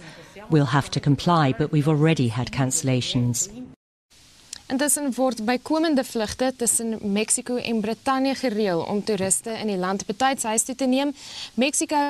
We'll 0.51 0.66
have 0.66 0.90
to 0.90 1.01
comply, 1.01 1.55
but 1.59 1.72
we've 1.72 1.88
already 1.88 2.28
had 2.28 2.53
cancellations. 2.53 3.49
Intussen 4.72 5.10
word 5.12 5.42
bykomende 5.44 6.04
vlugte 6.04 6.52
tussen 6.56 6.98
Mexiko 7.12 7.56
en 7.56 7.80
Brittanje 7.80 8.34
gereël 8.34 8.80
om 8.80 9.02
toeriste 9.04 9.52
in 9.60 9.68
die 9.68 9.76
land 9.76 10.06
betyds 10.06 10.48
huis 10.48 10.64
toe 10.64 10.74
te 10.74 10.86
neem. 10.88 11.12
Mexiko 11.54 12.00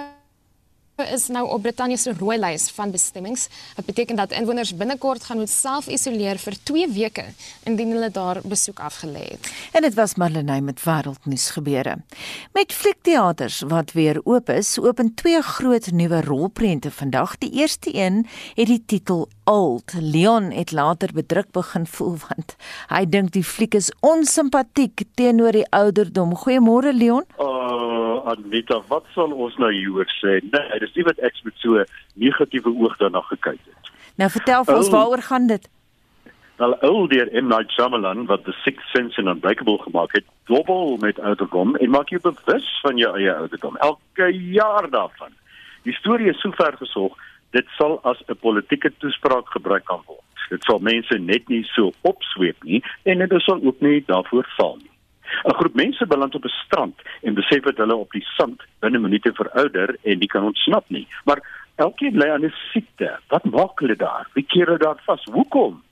is 1.03 1.26
nou 1.28 1.49
op 1.51 1.62
Brittanje 1.62 1.97
se 1.99 2.12
rooi 2.18 2.36
lys 2.38 2.68
van 2.70 2.90
bestemmings. 2.90 3.49
Dit 3.76 3.86
beteken 3.86 4.16
dat 4.16 4.32
inwoners 4.32 4.76
binnekort 4.76 5.24
gaan 5.24 5.38
moet 5.42 5.51
self 5.51 5.88
isoleer 5.90 6.38
vir 6.38 6.57
2 6.62 6.88
weke 6.95 7.24
indien 7.66 7.90
hulle 7.97 8.11
daar 8.14 8.38
besoek 8.45 8.78
afgelê 8.78 9.24
het. 9.34 9.51
En 9.72 9.82
dit 9.82 9.95
was 9.95 10.14
Marlenae 10.14 10.61
met 10.61 10.82
wêreldnuus 10.84 11.51
gebeure. 11.57 11.97
Met 12.53 12.72
fliekteaters 12.72 13.61
wat 13.66 13.92
weer 13.92 14.20
oop 14.24 14.49
is, 14.49 14.78
open 14.78 15.14
twee 15.14 15.42
groot 15.42 15.90
nuwe 15.90 16.20
rolprente 16.22 16.90
vandag. 16.90 17.38
Die 17.38 17.51
eerste 17.51 17.90
een 17.95 18.26
het 18.55 18.66
die 18.66 18.82
titel 18.86 19.28
Old. 19.45 19.92
Leon 20.01 20.51
het 20.51 20.72
later 20.72 21.11
bedruk 21.12 21.51
begin 21.51 21.86
voel 21.86 22.16
want 22.28 22.55
hy 22.88 23.03
dink 23.05 23.32
die 23.34 23.45
fliek 23.45 23.74
is 23.74 23.90
onsimpatiek 24.01 25.03
teenoor 25.18 25.53
die 25.53 25.66
ouderdom. 25.70 26.36
Goeiemôre 26.38 26.95
Leon. 26.95 27.26
Uh 27.38 27.84
Anita, 28.30 28.80
wat 28.88 29.07
sal 29.14 29.32
ons 29.32 29.57
nou 29.62 29.70
hieroor 29.72 30.11
sê? 30.20 30.38
Nee, 30.53 30.80
dis 30.82 30.95
nie 30.97 31.07
wat 31.09 31.18
ek 31.18 31.38
met 31.45 31.57
so 31.62 31.84
negatiewe 32.14 32.72
oog 32.72 32.97
daarna 33.01 33.22
gekyk 33.30 33.61
het. 33.61 33.92
Nou 34.20 34.30
vertel 34.30 34.64
vir 34.64 34.76
ons 34.76 34.90
oh, 34.90 34.95
waaroor 34.95 35.24
gaan 35.26 35.47
dit? 35.51 35.68
Wel 36.57 36.76
ou 36.86 37.07
deur 37.11 37.28
M 37.34 37.49
Night 37.51 37.72
Shyamalan 37.74 38.26
wat 38.30 38.45
The 38.47 38.55
Sixth 38.62 38.86
Sense 38.95 39.18
en 39.20 39.26
Unbreakable 39.32 39.78
gemaak 39.82 40.12
het, 40.14 40.26
dobbel 40.47 40.97
met 41.03 41.18
ouderdom 41.18 41.74
en 41.76 41.90
maak 41.90 42.14
jou 42.14 42.20
bewus 42.22 42.68
van 42.82 43.01
jou 43.01 43.11
eie 43.18 43.32
ouderdom 43.34 43.76
elke 43.76 44.30
jaar 44.55 44.90
daarvan. 44.90 45.34
Die 45.82 45.97
storie 45.99 46.30
is 46.30 46.40
sover 46.40 46.76
gesorg 46.78 47.18
dit 47.57 47.66
sal 47.78 47.99
as 48.11 48.22
'n 48.28 48.38
politieke 48.47 48.90
toespraak 48.99 49.49
gebruik 49.57 49.84
kan 49.84 50.03
word. 50.07 50.22
Dit 50.51 50.62
sal 50.62 50.78
mense 50.78 51.18
net 51.18 51.49
nie 51.49 51.64
so 51.64 51.92
opsweep 52.01 52.62
nie 52.62 52.82
en 53.03 53.18
dit 53.18 53.42
sal 53.42 53.61
ook 53.62 53.80
nie 53.80 54.05
daarvoor 54.07 54.47
val 54.57 54.76
nie. 54.76 54.93
'n 55.45 55.55
Groep 55.59 55.74
mense 55.74 56.07
beland 56.07 56.35
op 56.35 56.45
'n 56.45 56.59
strand 56.64 56.97
en 57.22 57.35
besef 57.35 57.62
dat 57.62 57.76
hulle 57.76 57.95
op 57.95 58.11
die 58.12 58.26
sand 58.37 58.62
binne 58.78 58.99
minute 58.99 59.32
verouder 59.32 59.97
en 60.03 60.18
nie 60.18 60.28
kan 60.28 60.43
ontsnap 60.43 60.85
nie. 60.89 61.07
Maar 61.24 61.41
elkeen 61.76 62.16
ly 62.16 62.28
aan 62.30 62.45
'n 62.45 62.55
siekte. 62.72 63.18
Wat 63.28 63.45
maak 63.45 63.78
hulle 63.78 63.97
daar? 63.97 64.26
Wie 64.32 64.47
keer 64.47 64.66
hulle 64.66 64.78
daar 64.78 65.01
vas? 65.05 65.24
Hoekom? 65.24 65.82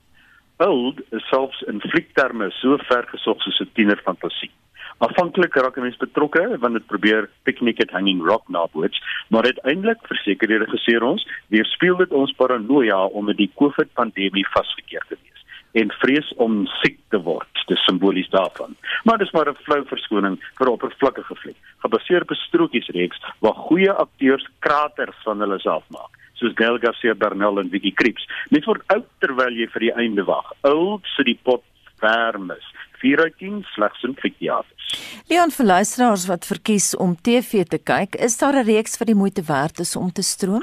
Oud 0.57 1.01
is 1.11 1.29
selfs 1.29 1.63
in 1.63 1.81
fliekterme 1.81 2.51
so 2.51 2.77
ver 2.77 3.05
gesog 3.09 3.43
soos 3.43 3.61
'n 3.61 3.71
tienerfantasie. 3.73 4.51
Afhanklik 4.99 5.55
raak 5.55 5.77
'n 5.77 5.83
mens 5.83 5.97
betrokke 5.97 6.59
want 6.59 6.75
dit 6.75 6.87
probeer 6.87 7.31
piknik 7.43 7.81
at 7.81 7.91
Hanging 7.91 8.23
Rock 8.29 8.49
naboots, 8.49 9.03
maar 9.29 9.45
uiteindelik 9.45 9.99
verseker 10.03 10.49
die 10.49 10.59
regisseur 10.59 11.03
ons, 11.03 11.29
weerspieël 11.49 11.97
dit 11.97 12.13
ons 12.13 12.33
paranoia 12.33 13.05
om 13.05 13.25
met 13.25 13.37
die 13.37 13.51
COVID-pandemie 13.55 14.47
vasgekeer 14.49 15.05
te 15.09 15.17
wees 15.23 15.32
en 15.73 15.91
vrees 16.03 16.33
om 16.37 16.67
siek 16.67 16.99
te 17.11 17.21
word. 17.23 17.49
Dis 17.69 17.85
simbolies 17.85 18.29
daarvan. 18.31 18.77
Maar 19.05 19.19
dis 19.19 19.33
maar 19.33 19.49
'n 19.49 19.63
flou 19.65 19.85
verskoning 19.87 20.39
vir 20.59 20.67
'n 20.67 20.73
oppervlakkige 20.73 21.35
fliek, 21.35 21.57
gebaseer 21.79 22.23
op 22.23 22.31
'n 22.31 22.45
strokiesreeks 22.49 23.21
waar 23.41 23.55
goeie 23.55 23.93
akteurs 23.93 24.47
kraters 24.59 25.17
van 25.25 25.41
hulle 25.41 25.59
self 25.59 25.85
maak 25.89 26.13
soos 26.43 26.57
Gael 26.59 26.79
Garcia 26.83 27.15
Bernal 27.15 27.61
en 27.63 27.71
Vicky 27.71 27.93
Krieps. 27.95 28.27
Net 28.51 28.67
word 28.69 28.83
oud 28.87 29.07
terwyl 29.19 29.55
jy 29.55 29.69
vir 29.75 29.87
die 29.87 29.95
einde 30.05 30.25
wag. 30.25 30.53
Oud 30.63 31.07
sit 31.17 31.31
die 31.31 31.39
pot 31.47 31.63
vermis. 32.03 32.67
4 33.03 33.25
uit 33.27 33.39
10 33.39 33.63
slegs 33.75 34.03
in 34.07 34.15
fikteaters. 34.19 34.99
Leon 35.31 35.51
vir 35.51 35.67
luisteraars 35.67 36.27
wat 36.31 36.47
verkies 36.47 36.93
om 36.95 37.17
TV 37.17 37.65
te 37.67 37.79
kyk, 37.79 38.15
is 38.15 38.39
daar 38.39 38.55
'n 38.55 38.67
reeks 38.67 38.99
wat 38.99 39.09
die 39.11 39.19
moeite 39.19 39.43
werd 39.43 39.81
is 39.81 39.97
om 39.97 40.13
te 40.13 40.23
stroom? 40.23 40.63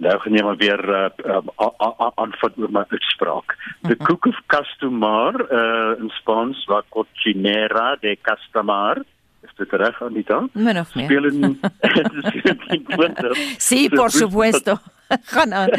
Nou 0.00 0.16
gaan 0.20 0.36
jy 0.36 0.42
maar 0.44 0.56
weer 0.56 0.80
aanvat 2.16 2.50
uh, 2.50 2.56
um, 2.56 2.62
oor 2.64 2.72
my 2.72 2.84
uitspraak. 2.88 3.56
The 3.82 3.96
mhm. 3.96 4.04
Cook 4.04 4.26
of 4.26 4.38
Castumar 4.46 5.36
uh, 5.44 6.00
in 6.00 6.08
Spaans 6.20 6.64
wat 6.70 6.88
Cochinera 6.88 7.96
de 8.00 8.16
Castamar 8.22 9.02
is 9.44 9.52
dit 9.56 9.72
reg 9.72 10.02
Anita? 10.02 10.40
Min 10.52 10.78
of 10.78 10.94
meer. 10.94 11.04
Speel 11.04 11.24
in 11.24 11.60
Sí, 13.68 13.88
por 13.88 14.10
supuesto. 14.10 14.78
gaan 15.34 15.52
aan. 15.54 15.70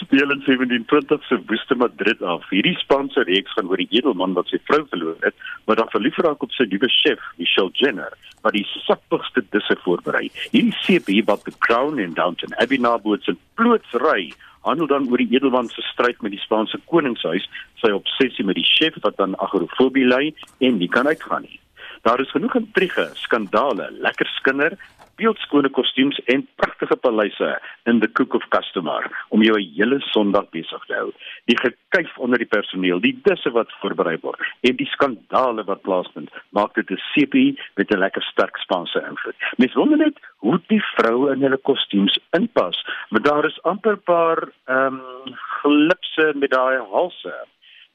Speel 0.00 0.30
in 0.30 0.42
1720 0.46 1.24
se 1.26 1.40
Woeste 1.46 1.74
Madrid 1.74 2.22
af. 2.22 2.48
Hierdie 2.50 2.76
Spaanse 2.78 3.22
reeks 3.22 3.52
gaan 3.52 3.70
oor 3.70 3.80
die 3.80 3.90
edelman 3.90 4.36
wat 4.38 4.50
sy 4.52 4.60
vrou 4.68 4.82
verloor 4.90 5.16
het, 5.24 5.34
maar 5.66 5.80
dan 5.80 5.90
verlief 5.94 6.18
raak 6.24 6.42
op 6.42 6.52
sy 6.56 6.66
nuwe 6.70 6.90
chef, 7.00 7.22
Michelle 7.38 7.72
Jenner, 7.72 8.14
wat 8.44 8.56
die 8.56 8.66
sappigste 8.86 9.44
disse 9.54 9.76
voorberei. 9.84 10.28
Hierdie 10.50 10.76
seepie 10.84 11.22
wat 11.26 11.44
The 11.48 11.54
Crown 11.58 11.98
en 11.98 12.14
Downton 12.18 12.54
Abbey 12.62 12.78
naboots 12.78 13.30
en 13.30 13.38
plootsry 13.54 14.30
handel 14.66 14.86
dan 14.90 15.08
oor 15.08 15.20
die 15.20 15.30
edelman 15.32 15.70
se 15.72 15.82
stryd 15.88 16.20
met 16.20 16.34
die 16.34 16.42
Spaanse 16.42 16.78
koningshuis, 16.92 17.46
sy 17.80 17.92
obsessie 17.96 18.44
met 18.44 18.58
die 18.60 18.66
chef 18.68 18.98
wat 19.04 19.16
dan 19.16 19.38
agorofobie 19.40 20.04
ly 20.04 20.34
en 20.60 20.76
nie 20.80 20.90
kan 20.92 21.08
uitgaan 21.08 21.46
nie. 21.48 21.60
Daar 22.04 22.20
is 22.20 22.32
genoeg 22.32 22.56
intrige, 22.56 23.10
skandale, 23.20 23.90
lekker 24.04 24.28
skinder, 24.38 24.76
beeldskone 25.20 25.68
kostuums 25.76 26.18
en 26.32 26.46
pragtige 26.60 26.96
paleise 27.04 27.50
in 27.90 28.00
the 28.00 28.08
Cook 28.16 28.34
of 28.38 28.46
Customer 28.54 29.04
om 29.28 29.42
jou 29.44 29.56
'n 29.58 29.72
hele 29.76 30.00
Sondag 30.12 30.48
besig 30.50 30.84
te 30.86 30.94
hou. 30.94 31.12
Die 31.44 31.56
gekuif 31.56 32.18
onder 32.18 32.38
die 32.38 32.52
personeel, 32.56 33.00
die 33.00 33.20
disse 33.22 33.50
wat 33.50 33.72
voorberei 33.80 34.16
word 34.22 34.40
en 34.62 34.76
die 34.76 34.88
skandale 34.94 35.64
wat 35.64 35.82
plaasvind, 35.82 36.30
maak 36.50 36.74
dit 36.74 36.90
'n 36.90 37.02
sepie 37.14 37.58
met 37.76 37.90
'n 37.90 37.98
lekker 37.98 38.22
sterk 38.22 38.56
Spaanse 38.56 39.00
invloed. 39.08 39.36
Mens 39.56 39.74
wonder 39.74 39.98
net 39.98 40.16
hoe 40.38 40.60
die 40.68 40.82
vroue 40.96 41.32
in 41.32 41.42
hulle 41.42 41.58
kostuums 41.58 42.18
inpas, 42.30 42.84
want 43.10 43.24
daar 43.24 43.44
is 43.44 43.62
amper 43.62 43.96
paar 43.96 44.48
ehm 44.66 44.94
um, 44.94 45.36
glipse 45.62 46.32
met 46.34 46.50
daai 46.50 46.78
halse. 46.78 47.34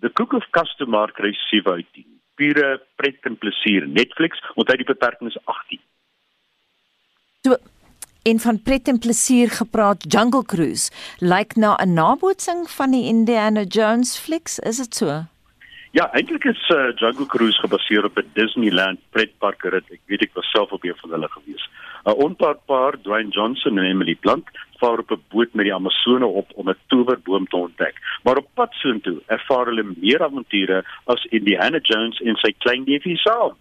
The 0.02 0.12
Cook 0.14 0.34
of 0.34 0.46
Customer 0.52 1.12
kry 1.12 1.34
7 1.34 1.72
uit 1.72 1.88
10 1.94 2.06
pure 2.36 2.82
pret 2.96 3.20
en 3.22 3.38
plesier 3.38 3.88
Netflix 3.88 4.42
onthou 4.56 4.78
die 4.78 4.92
beperking 4.94 5.30
is 5.30 5.40
18 5.46 5.80
So 7.46 7.58
en 8.26 8.40
van 8.42 8.58
pret 8.66 8.88
en 8.90 8.98
plesier 8.98 9.52
gepraat 9.54 10.06
Jungle 10.14 10.46
Cruise 10.52 10.90
lyk 11.32 11.52
na 11.56 11.76
'n 11.78 11.94
nabootsing 11.94 12.62
van 12.78 12.92
die 12.92 13.06
Indiana 13.14 13.64
Jones 13.78 14.18
flieks 14.18 14.58
is 14.60 14.78
dit 14.78 14.96
so 14.96 15.08
Ja, 15.92 16.06
eintlik 16.18 16.44
is 16.44 16.70
uh, 16.70 16.90
Jungle 16.96 17.26
Cruise 17.26 17.60
gebaseer 17.60 18.06
op 18.06 18.18
'n 18.18 18.32
Disneyland 18.34 19.00
pretpark 19.10 19.62
rit. 19.64 19.86
Ek 19.92 20.02
weet 20.06 20.22
ek 20.22 20.34
was 20.34 20.50
self 20.50 20.72
op 20.72 20.84
een 20.84 20.98
van 21.02 21.10
hulle 21.10 21.30
gewees. 21.30 21.70
'n 22.06 22.18
Onpaar 22.26 22.58
paar, 22.66 22.94
Dwayne 23.02 23.30
Johnson 23.30 23.78
en 23.78 23.86
Emily 23.86 24.16
Blunt, 24.16 24.50
vaar 24.80 25.00
op 25.00 25.12
'n 25.12 25.24
boot 25.30 25.54
met 25.54 25.66
die 25.66 25.74
Amazone 25.74 26.26
op 26.26 26.50
om 26.56 26.70
'n 26.70 26.78
towerboom 26.88 27.48
te 27.48 27.56
ontdek. 27.56 27.96
Maar 28.24 28.38
op 28.38 28.48
pad 28.54 28.74
soontoe 28.74 29.22
ervaar 29.26 29.66
hulle 29.66 29.94
meer 29.96 30.24
avonture 30.24 30.84
as 31.04 31.28
Indiana 31.30 31.80
Jones 31.82 32.22
en 32.22 32.36
sy 32.36 32.56
klein 32.58 32.84
neefie 32.86 33.18
saam. 33.18 33.54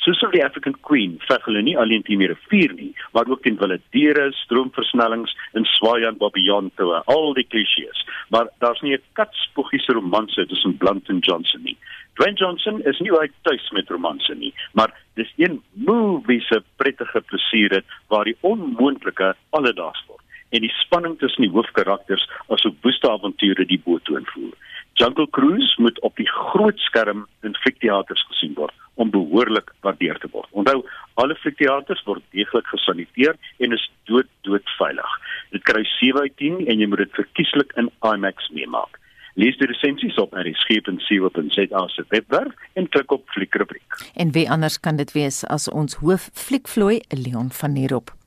Soos 0.00 0.20
die 0.32 0.40
African 0.40 0.76
Queen 0.80 1.18
veg 1.28 1.42
hulle 1.44 1.60
nie 1.60 1.74
alleen 1.76 2.00
teen 2.06 2.22
die 2.22 2.28
rivier 2.30 2.72
nie, 2.72 2.92
maar 3.12 3.28
ook 3.28 3.42
teen 3.44 3.58
wilde 3.60 3.76
diere, 3.92 4.30
stroomversnellings 4.38 5.34
en 5.58 5.66
swaayan 5.68 6.16
babillon 6.22 6.70
toe, 6.80 6.94
al 7.14 7.34
die 7.36 7.44
klisjées. 7.44 8.00
Maar 8.32 8.48
daar's 8.64 8.80
nie 8.80 8.94
'n 8.96 9.02
katspoegiese 9.12 9.92
romanse 9.92 10.46
tussen 10.46 10.78
Blunt 10.78 11.08
en 11.08 11.18
Johnson 11.18 11.62
nie. 11.62 11.76
Dwayne 12.14 12.36
Johnson 12.36 12.80
is 12.84 12.98
nie 12.98 13.12
uit 13.12 13.32
tuis 13.42 13.70
met 13.70 13.90
romanse 13.90 14.34
nie, 14.34 14.54
maar 14.72 14.90
dis 15.14 15.32
een 15.36 15.62
movie 15.74 16.40
se 16.40 16.62
prettige 16.76 17.20
plesier 17.20 17.84
waar 18.08 18.24
die 18.24 18.36
onmoontlike 18.40 19.34
alledaags 19.50 20.04
word 20.06 20.24
en 20.50 20.66
die 20.66 20.74
spanning 20.80 21.18
tussen 21.18 21.46
die 21.46 21.54
hoofkarakters 21.54 22.26
asook 22.48 22.76
woeste 22.86 23.10
avonture 23.10 23.66
die 23.66 23.80
boot 23.84 24.04
toe 24.04 24.18
invoer. 24.18 24.54
Jungle 25.00 25.26
Cruise 25.30 25.74
moet 25.78 26.00
op 26.00 26.16
die 26.16 26.28
groot 26.28 26.78
skerm 26.78 27.26
in 27.46 27.54
fikteaters 27.64 28.24
gesien 28.28 28.54
word 28.58 28.74
om 29.00 29.10
behoorlik 29.10 29.70
waardeer 29.86 30.18
te 30.20 30.28
word. 30.32 30.48
Onthou, 30.50 30.82
alle 31.22 31.36
fikteaters 31.40 32.02
word 32.04 32.24
deeglik 32.36 32.66
gesaniteer 32.68 33.38
en 33.64 33.72
is 33.76 33.86
dood 34.10 34.28
dood 34.44 34.74
veilig. 34.76 35.14
Dit 35.54 35.64
kry 35.70 35.84
7 35.96 36.20
uit 36.26 36.36
10 36.42 36.66
en 36.66 36.82
jy 36.82 36.90
moet 36.90 37.04
dit 37.06 37.16
verkieslik 37.22 37.72
in 37.80 37.88
IMAX 38.04 38.50
meemaak. 38.52 38.98
Lees 39.40 39.56
die 39.56 39.70
resensies 39.70 40.18
op 40.20 40.34
rsg.co.za 40.36 41.86
se 41.94 42.04
webwerf 42.12 42.68
en 42.76 42.88
klik 42.92 43.12
op 43.16 43.28
fliekrubriek. 43.32 44.00
En 44.14 44.34
wie 44.36 44.48
anders 44.50 44.80
kan 44.80 45.00
dit 45.00 45.12
wees 45.16 45.44
as 45.48 45.70
ons 45.70 46.00
hoof 46.02 46.28
fliekvloei 46.34 47.00
Leon 47.14 47.54
van 47.62 47.78
Nierop. 47.78 48.19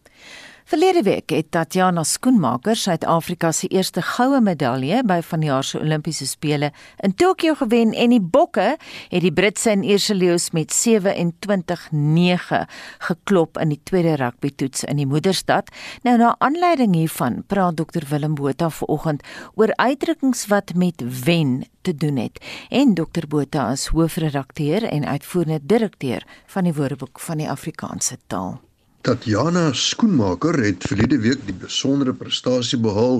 Verlede 0.63 1.01
week 1.03 1.29
het 1.29 1.51
Tatiana 1.51 2.03
Skoenmaker 2.07 2.75
Suid-Afrika 2.75 3.51
se 3.51 3.67
eerste 3.67 4.01
goue 4.01 4.39
medalje 4.41 5.01
by 5.03 5.17
vanjaar 5.19 5.63
se 5.67 5.79
Olimpiese 5.79 6.23
spele 6.27 6.69
in 7.03 7.15
Tokio 7.19 7.57
gewen 7.59 7.91
en 7.91 8.09
die 8.15 8.21
bokke 8.23 8.77
het 9.09 9.25
die 9.25 9.33
Britse 9.35 9.73
en 9.73 9.83
Ierse 9.83 10.15
leeu's 10.15 10.53
met 10.55 10.71
27-9 10.71 12.63
geklop 13.09 13.59
in 13.59 13.75
die 13.75 13.81
tweede 13.83 14.15
rugbytoets 14.23 14.87
in 14.87 15.03
die 15.03 15.07
moederstad. 15.07 15.67
Nou 16.07 16.17
na 16.17 16.35
aanleiding 16.39 16.95
hiervan 16.95 17.43
praat 17.47 17.75
Dr 17.77 18.07
Willem 18.09 18.39
Botha 18.39 18.71
vanoggend 18.71 19.23
oor 19.59 19.75
uitdrukkings 19.75 20.47
wat 20.47 20.73
met 20.79 21.03
wen 21.25 21.67
te 21.81 21.95
doen 21.95 22.17
het. 22.23 22.39
En 22.69 22.95
Dr 22.95 23.27
Botha 23.27 23.71
is 23.75 23.87
hoofredakteur 23.91 24.83
en 24.83 25.05
uitvoerende 25.05 25.59
direkteur 25.63 26.23
van 26.45 26.63
die 26.63 26.73
Woordeboek 26.73 27.19
van 27.19 27.37
die 27.43 27.49
Afrikaanse 27.51 28.17
taal. 28.27 28.61
Tatjana 29.03 29.73
Skoenmaker 29.75 30.55
het 30.63 30.85
verlede 30.87 31.17
week 31.19 31.41
die 31.43 31.55
besondere 31.59 32.13
prestasie 32.15 32.77
behaal 32.79 33.17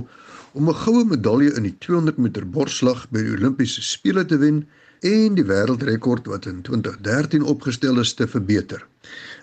om 0.55 0.69
'n 0.71 0.77
goue 0.81 1.03
medalje 1.03 1.51
in 1.59 1.65
die 1.67 1.73
200 1.85 2.17
meter 2.17 2.45
borsslag 2.47 3.01
by 3.11 3.19
die 3.25 3.33
Olimpiese 3.33 3.81
spele 3.83 4.23
te 4.25 4.37
wen 4.39 4.61
en 5.01 5.35
die 5.35 5.43
wêreldrekord 5.43 6.29
wat 6.31 6.45
in 6.47 6.61
2013 6.61 7.43
opgestel 7.43 7.99
is 7.99 8.13
te 8.13 8.27
verbeter. 8.27 8.85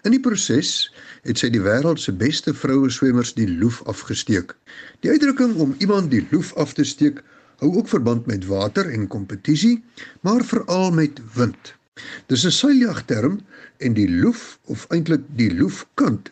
In 0.09 0.17
die 0.17 0.21
proses 0.21 0.89
het 1.29 1.37
sy 1.39 1.51
die 1.53 1.61
wêreld 1.61 2.01
se 2.01 2.13
beste 2.13 2.55
vroue 2.55 2.89
swemmers 2.89 3.35
die 3.35 3.49
loef 3.61 3.83
afgesteek. 3.85 4.57
Die 5.01 5.11
uitdrukking 5.11 5.55
om 5.57 5.75
iemand 5.79 6.11
die 6.11 6.27
loef 6.31 6.55
af 6.57 6.73
te 6.73 6.85
steek 6.85 7.21
hou 7.61 7.77
ook 7.77 7.89
verband 7.89 8.27
met 8.27 8.47
water 8.47 8.89
en 8.89 9.13
kompetisie, 9.13 9.85
maar 10.21 10.45
veral 10.45 10.91
met 10.91 11.21
wind. 11.35 11.77
Dis 12.33 12.47
'n 12.49 12.51
seiljagterm 12.51 13.41
en 13.81 13.97
die 13.97 14.09
loef 14.09 14.59
of 14.65 14.87
eintlik 14.95 15.25
die 15.41 15.51
loefkant 15.55 16.31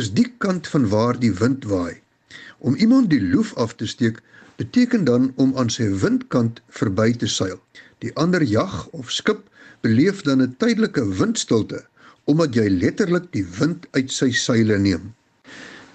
is 0.00 0.12
die 0.14 0.28
kant 0.44 0.68
van 0.72 0.88
waar 0.92 1.18
die 1.18 1.32
wind 1.40 1.64
waai. 1.70 1.96
Om 2.58 2.74
iemand 2.74 3.10
die 3.10 3.22
loef 3.22 3.54
af 3.56 3.74
te 3.80 3.86
steek 3.86 4.20
beteken 4.60 5.04
dan 5.04 5.32
om 5.36 5.52
aan 5.56 5.70
sy 5.72 5.88
windkant 6.02 6.62
verby 6.78 7.12
te 7.20 7.28
seil. 7.28 7.58
Die 8.04 8.12
ander 8.14 8.44
jag 8.44 8.86
of 8.92 9.10
skip 9.10 9.44
beleef 9.80 10.22
dan 10.28 10.42
'n 10.42 10.56
tydelike 10.62 11.04
windstilte 11.20 11.84
omdat 12.26 12.56
jy 12.58 12.66
letterlik 12.68 13.30
die 13.32 13.46
wind 13.58 13.86
uit 13.90 14.10
sy 14.10 14.30
seile 14.34 14.78
neem. 14.78 15.14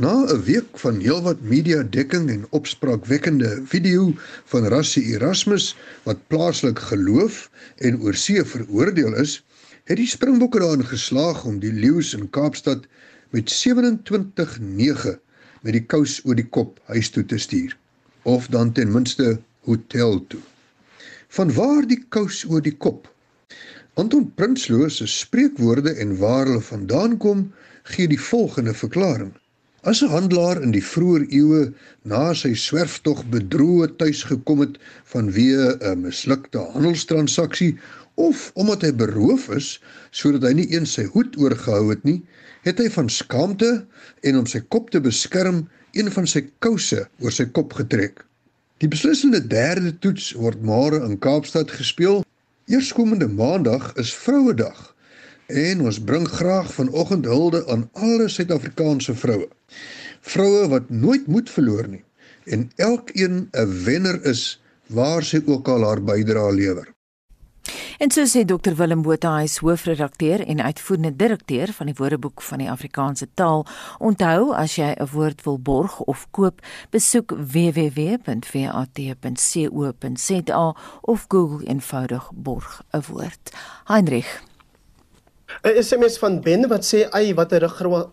Na 0.01 0.13
'n 0.33 0.43
week 0.47 0.79
van 0.83 0.99
heelwat 0.99 1.41
media 1.41 1.83
dekking 1.83 2.29
en 2.29 2.45
opspraakwekkende 2.49 3.61
video 3.65 4.13
van 4.45 4.67
Rassie 4.73 5.03
Erasmus 5.13 5.75
wat 6.03 6.27
plaaslik 6.27 6.79
geloof 6.79 7.49
en 7.77 8.01
oorsee 8.01 8.43
veroordeel 8.43 9.13
is, 9.15 9.43
het 9.83 9.97
die 9.97 10.07
Springbokke 10.07 10.59
daarin 10.59 10.85
geslaag 10.85 11.43
om 11.45 11.59
die 11.59 11.73
Leeu's 11.73 12.13
in 12.13 12.29
Kaapstad 12.29 12.85
met 13.29 13.53
27-9 13.53 15.17
met 15.61 15.73
die 15.77 15.85
kous 15.85 16.19
oor 16.25 16.35
die 16.37 16.47
kop 16.47 16.79
huis 16.91 17.09
toe 17.09 17.25
te 17.25 17.37
stuur 17.37 17.77
of 18.23 18.47
dan 18.53 18.71
ten 18.71 18.91
minste 18.91 19.39
hotel 19.65 20.19
toe. 20.27 20.41
Van 21.27 21.53
waar 21.53 21.87
die 21.87 22.03
kous 22.09 22.43
oor 22.49 22.61
die 22.61 22.75
kop? 22.77 23.07
Anton 23.93 24.31
Prinsloo 24.35 24.89
se 24.89 25.07
spreekwoorde 25.07 25.93
en 26.03 26.17
waar 26.17 26.45
hulle 26.45 26.61
vandaan 26.61 27.17
kom, 27.17 27.51
gee 27.83 28.07
die 28.07 28.19
volgende 28.19 28.73
verklaring. 28.73 29.31
As 29.81 30.01
'n 30.01 30.13
handelaar 30.13 30.61
in 30.61 30.71
die 30.71 30.83
vroeë 30.85 31.25
eeue 31.29 31.73
na 32.03 32.33
sy 32.33 32.53
swerftog 32.53 33.23
bedroe 33.33 33.87
tuis 33.97 34.23
gekom 34.29 34.59
het 34.61 34.77
vanweë 35.13 35.65
'n 35.91 36.01
mislukte 36.01 36.59
handelstransaksie 36.75 37.77
of 38.21 38.51
omdat 38.53 38.85
hy 38.85 38.91
beroof 39.01 39.47
is 39.57 39.75
sodat 40.11 40.45
hy 40.47 40.53
nie 40.59 40.69
eens 40.75 40.95
sy 40.97 41.07
hoed 41.13 41.37
oorgehou 41.41 41.89
het 41.89 42.03
nie, 42.07 42.19
het 42.65 42.81
hy 42.81 42.89
van 42.93 43.09
skaamte 43.09 43.71
en 44.27 44.41
om 44.41 44.49
sy 44.49 44.61
kop 44.73 44.91
te 44.93 45.01
beskerm 45.01 45.63
een 45.97 46.11
van 46.13 46.27
sy 46.29 46.43
kouse 46.63 47.05
oor 47.23 47.33
sy 47.35 47.47
kop 47.55 47.73
getrek. 47.79 48.21
Die 48.81 48.89
beslissende 48.89 49.41
derde 49.45 49.93
toets 50.03 50.31
word 50.37 50.61
môre 50.65 51.01
in 51.05 51.19
Kaapstad 51.21 51.73
gespeel. 51.73 52.23
Eerskomende 52.71 53.27
Maandag 53.29 53.91
is 54.01 54.13
Vrouedag 54.15 54.87
en 55.51 55.83
ons 55.85 55.99
bring 56.07 56.25
graag 56.29 56.69
vanoggend 56.73 57.27
hulde 57.27 57.65
aan 57.69 57.89
alle 57.99 58.29
Suid-Afrikaanse 58.31 59.13
vroue. 59.19 59.49
Vroue 60.21 60.69
wat 60.71 60.89
nooit 60.89 61.27
moed 61.27 61.51
verloor 61.51 61.89
nie 61.91 62.03
en 62.45 62.69
elkeen 62.81 63.49
'n 63.51 63.83
wenner 63.85 64.17
is 64.25 64.61
waar 64.87 65.23
sy 65.23 65.41
ook 65.45 65.67
al 65.67 65.85
haar 65.85 66.01
bydrae 66.01 66.53
lewer. 66.55 66.87
En 67.97 68.11
so 68.11 68.25
sê 68.25 68.45
Dr 68.45 68.75
Willem 68.75 69.01
Botha, 69.01 69.35
hy 69.37 69.43
is 69.43 69.57
hoofredakteur 69.61 70.39
en 70.45 70.61
uitvoerende 70.61 71.15
direkteur 71.15 71.73
van 71.73 71.85
die 71.85 71.95
Woordeboek 71.97 72.41
van 72.41 72.57
die 72.63 72.71
Afrikaanse 72.71 73.27
taal. 73.33 73.65
Onthou, 73.99 74.53
as 74.53 74.75
jy 74.75 74.95
'n 74.97 75.07
woord 75.11 75.43
wil 75.43 75.59
borg 75.59 75.99
of 75.99 76.27
koop, 76.31 76.61
besoek 76.89 77.31
www.vat.co.za 77.31 78.25
of 81.01 81.25
Google 81.27 81.67
eenvoudig 81.67 82.31
borg 82.33 82.81
'n 82.91 83.01
woord. 83.07 83.51
Heinrich 83.85 84.50
'n 85.63 85.83
SMS 85.83 86.17
van 86.17 86.41
Ben 86.41 86.67
wat 86.67 86.83
sê 86.85 87.07
ai 87.11 87.33
wat 87.33 87.51
'n 87.53 87.61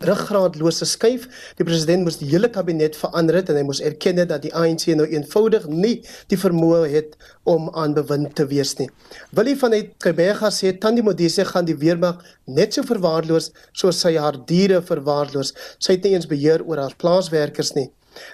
ruggraadlose 0.09 0.85
skuif. 0.85 1.27
Die 1.57 1.65
president 1.65 2.03
moes 2.03 2.17
die 2.17 2.29
hele 2.29 2.49
kabinet 2.49 2.95
verander 2.95 3.35
het 3.35 3.49
en 3.49 3.55
hy 3.55 3.63
moes 3.63 3.81
erken 3.81 4.27
dat 4.27 4.41
die 4.41 4.53
ANC 4.53 4.85
nou 4.95 5.07
eenvoudig 5.07 5.67
nie 5.67 6.01
die 6.27 6.37
vermoë 6.37 6.87
het 6.89 7.17
om 7.43 7.69
aan 7.69 7.93
bewind 7.93 8.35
te 8.35 8.45
wees 8.47 8.75
nie. 8.77 8.89
Willie 9.31 9.57
van 9.57 9.71
die 9.71 9.91
Kebega 9.97 10.49
sê 10.49 10.77
Tandi 10.77 11.01
Modise 11.01 11.45
gaan 11.45 11.65
die 11.65 11.77
weermag 11.77 12.23
net 12.45 12.73
so 12.73 12.83
verwaarloos 12.83 13.51
soos 13.71 13.99
sy 13.99 14.15
haar 14.17 14.45
diere 14.45 14.81
verwaarloos. 14.81 15.53
Sy 15.79 15.93
het 15.93 16.03
nie 16.03 16.13
eens 16.13 16.27
beheer 16.27 16.65
oor 16.65 16.77
haar 16.77 16.95
plaaswerkers 16.97 17.73
nie. 17.73 17.89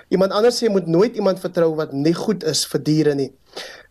Iemand 0.10 0.32
anders 0.32 0.58
sê 0.64 0.70
moet 0.70 0.88
nooit 0.88 1.16
iemand 1.16 1.40
vertrou 1.40 1.76
wat 1.76 1.94
nie 1.94 2.14
goed 2.14 2.44
is 2.44 2.66
vir 2.66 2.84
diere 2.84 3.16
nie. 3.16 3.32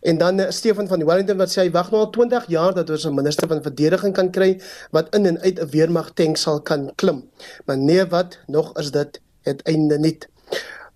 En 0.05 0.17
dan 0.17 0.39
uh, 0.39 0.49
Stefan 0.49 0.87
van 0.87 1.05
Wellington 1.05 1.37
wat 1.37 1.49
sê 1.49 1.65
hy 1.65 1.71
wag 1.73 1.89
nou 1.91 2.03
al 2.05 2.11
20 2.13 2.45
jaar 2.53 2.73
dat 2.73 2.89
ons 2.89 3.05
'n 3.05 3.13
minister 3.13 3.47
van 3.47 3.61
verdediging 3.61 4.13
kan 4.13 4.29
kry 4.31 4.61
wat 4.91 5.15
in 5.15 5.25
en 5.25 5.39
uit 5.39 5.59
'n 5.59 5.69
weermag 5.69 6.13
tank 6.13 6.37
sal 6.37 6.61
kan 6.61 6.91
klim. 6.95 7.23
Maar 7.65 7.77
nee 7.77 8.05
wat 8.05 8.37
nog 8.47 8.77
is 8.77 8.91
dit 8.91 9.21
het 9.41 9.61
einde 9.61 9.99
nie. 9.99 10.17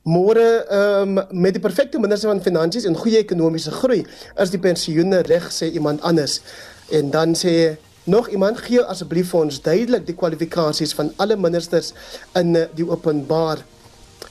Môre 0.03 0.65
um, 0.71 1.19
met 1.31 1.53
die 1.53 1.61
perfekte 1.61 1.99
minister 1.99 2.29
van 2.29 2.41
finansies 2.41 2.85
en 2.85 2.95
goeie 2.95 3.17
ekonomiese 3.17 3.71
groei 3.71 4.05
is 4.35 4.49
die 4.49 4.59
pensioene 4.59 5.21
reg 5.21 5.51
sê 5.51 5.71
iemand 5.71 6.01
anders. 6.01 6.41
En 6.89 7.09
dan 7.09 7.35
sê 7.35 7.77
nog 8.03 8.29
iemand 8.29 8.57
gee 8.57 8.81
asseblief 8.81 9.29
vir 9.29 9.39
ons 9.39 9.61
duidelik 9.61 10.05
die 10.07 10.15
kwalifikasies 10.15 10.93
van 10.97 11.11
alle 11.17 11.35
ministers 11.37 11.93
in 12.39 12.55
die 12.75 12.87
openbaar 12.89 13.61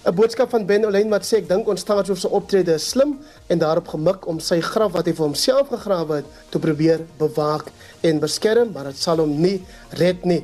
'n 0.08 0.14
boodskap 0.14 0.50
van 0.50 0.64
Ben 0.64 0.86
Olein 0.86 1.10
wat 1.12 1.24
sê 1.26 1.36
ek 1.42 1.48
dink 1.48 1.66
ons 1.68 1.80
staatshoof 1.84 2.18
se 2.18 2.28
optrede 2.32 2.74
is 2.74 2.88
slim 2.88 3.18
en 3.52 3.58
daarop 3.60 3.88
gemik 3.92 4.26
om 4.26 4.38
sy 4.40 4.60
graf 4.64 4.92
wat 4.92 5.06
hy 5.06 5.12
vir 5.12 5.26
homself 5.26 5.68
gegrawe 5.68 6.22
het 6.22 6.30
te 6.48 6.58
probeer 6.58 7.04
bewaak 7.18 7.68
en 8.00 8.22
beskerm, 8.22 8.72
maar 8.72 8.88
dit 8.88 8.96
sal 8.96 9.20
hom 9.20 9.34
nie 9.42 9.58
red 10.00 10.24
nie. 10.24 10.40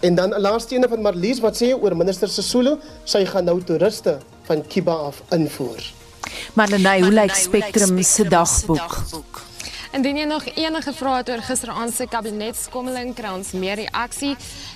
En 0.00 0.14
dan 0.14 0.32
'n 0.32 0.40
laaste 0.40 0.74
ene 0.74 0.88
van 0.88 1.02
Marlies 1.02 1.40
wat 1.40 1.56
sê 1.60 1.74
oor 1.74 1.96
minister 1.96 2.28
Sesulu, 2.28 2.78
sy 3.04 3.24
gaan 3.26 3.44
nou 3.44 3.60
toeriste 3.60 4.18
van 4.48 4.66
Kiba 4.66 4.92
af 4.92 5.22
invoer. 5.30 5.84
Marlenae, 6.54 7.02
hoe 7.02 7.12
lyk 7.12 7.34
Spectrum 7.34 8.02
se 8.02 8.24
dagboek? 8.24 9.04
Indien 9.94 10.16
jy 10.16 10.24
nog 10.26 10.44
enige 10.56 10.92
vrae 10.92 11.16
het 11.16 11.28
oor 11.28 11.42
gisteraand 11.46 11.94
se 11.94 12.06
kabinetskommeling, 12.10 13.12
kry 13.14 13.30
ons 13.30 13.52
meer 13.52 13.76
reaksie. 13.76 14.32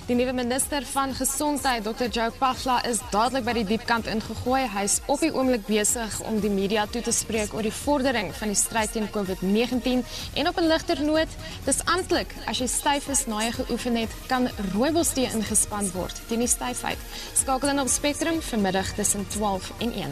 Die 0.09 0.15
nuwe 0.17 0.33
minister 0.33 0.81
van 0.89 1.11
Gesondheid, 1.13 1.83
Dr. 1.85 2.07
Joe 2.09 2.31
Pagla, 2.33 2.79
is 2.89 2.97
dadelik 3.13 3.43
by 3.45 3.53
die 3.59 3.65
diepkant 3.75 4.07
ingegooi. 4.09 4.63
Hy 4.73 4.81
is 4.87 4.95
op 5.05 5.21
die 5.21 5.29
oomblik 5.29 5.67
besig 5.67 6.15
om 6.25 6.39
die 6.41 6.49
media 6.49 6.87
toe 6.89 7.03
te 7.05 7.13
spreek 7.13 7.53
oor 7.53 7.61
die 7.61 7.73
vordering 7.83 8.31
van 8.33 8.49
die 8.49 8.57
stryd 8.57 8.95
teen 8.95 9.05
COVID-19 9.13 10.01
en 10.33 10.49
op 10.49 10.57
'n 10.57 10.65
ligter 10.65 11.03
noot, 11.05 11.29
dis 11.65 11.83
amptelik 11.85 12.33
as 12.47 12.57
jy 12.57 12.65
styf 12.67 13.07
is 13.07 13.27
na 13.27 13.43
jy 13.45 13.51
geoefen 13.51 13.95
het, 13.95 14.09
kan 14.27 14.49
rooibostee 14.73 15.29
ingespan 15.29 15.91
word 15.93 16.15
teen 16.27 16.39
die 16.39 16.47
styfheid. 16.47 16.97
Skakel 17.35 17.69
in 17.69 17.79
op 17.79 17.87
Spectrum 17.87 18.41
vanmiddag 18.41 18.95
tussen 18.95 19.27
12 19.27 19.71
en 19.77 19.93
1. 19.93 20.09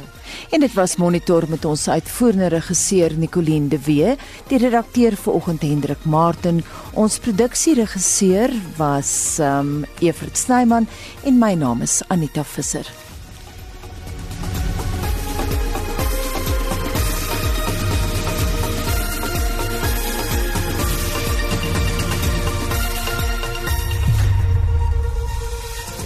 En 0.51 0.59
dit 0.59 0.73
was 0.73 0.95
monitor 0.97 1.49
met 1.49 1.65
ons 1.65 1.89
uitvoerende 1.89 2.47
regisseur 2.47 3.17
Nicoline 3.17 3.67
de 3.67 3.79
Wee, 3.79 4.15
die 4.47 4.57
redakteur 4.57 5.07
redakteur 5.07 5.17
vanoggend 5.17 5.61
Hendrik 5.61 6.05
Martin. 6.05 6.63
Ons 6.93 7.17
produksieregisseur 7.19 8.51
was 8.77 9.37
um 9.39 9.85
Evert 10.01 10.37
Snyman 10.37 10.87
en 11.23 11.39
my 11.39 11.55
naam 11.55 11.81
is 11.81 12.03
Anita 12.09 12.43
Visser. 12.43 12.85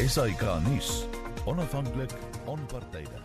Esai 0.02 0.34
Kahnis, 0.34 1.06
onafhanklik, 1.46 2.12
onpartydig. 2.46 3.21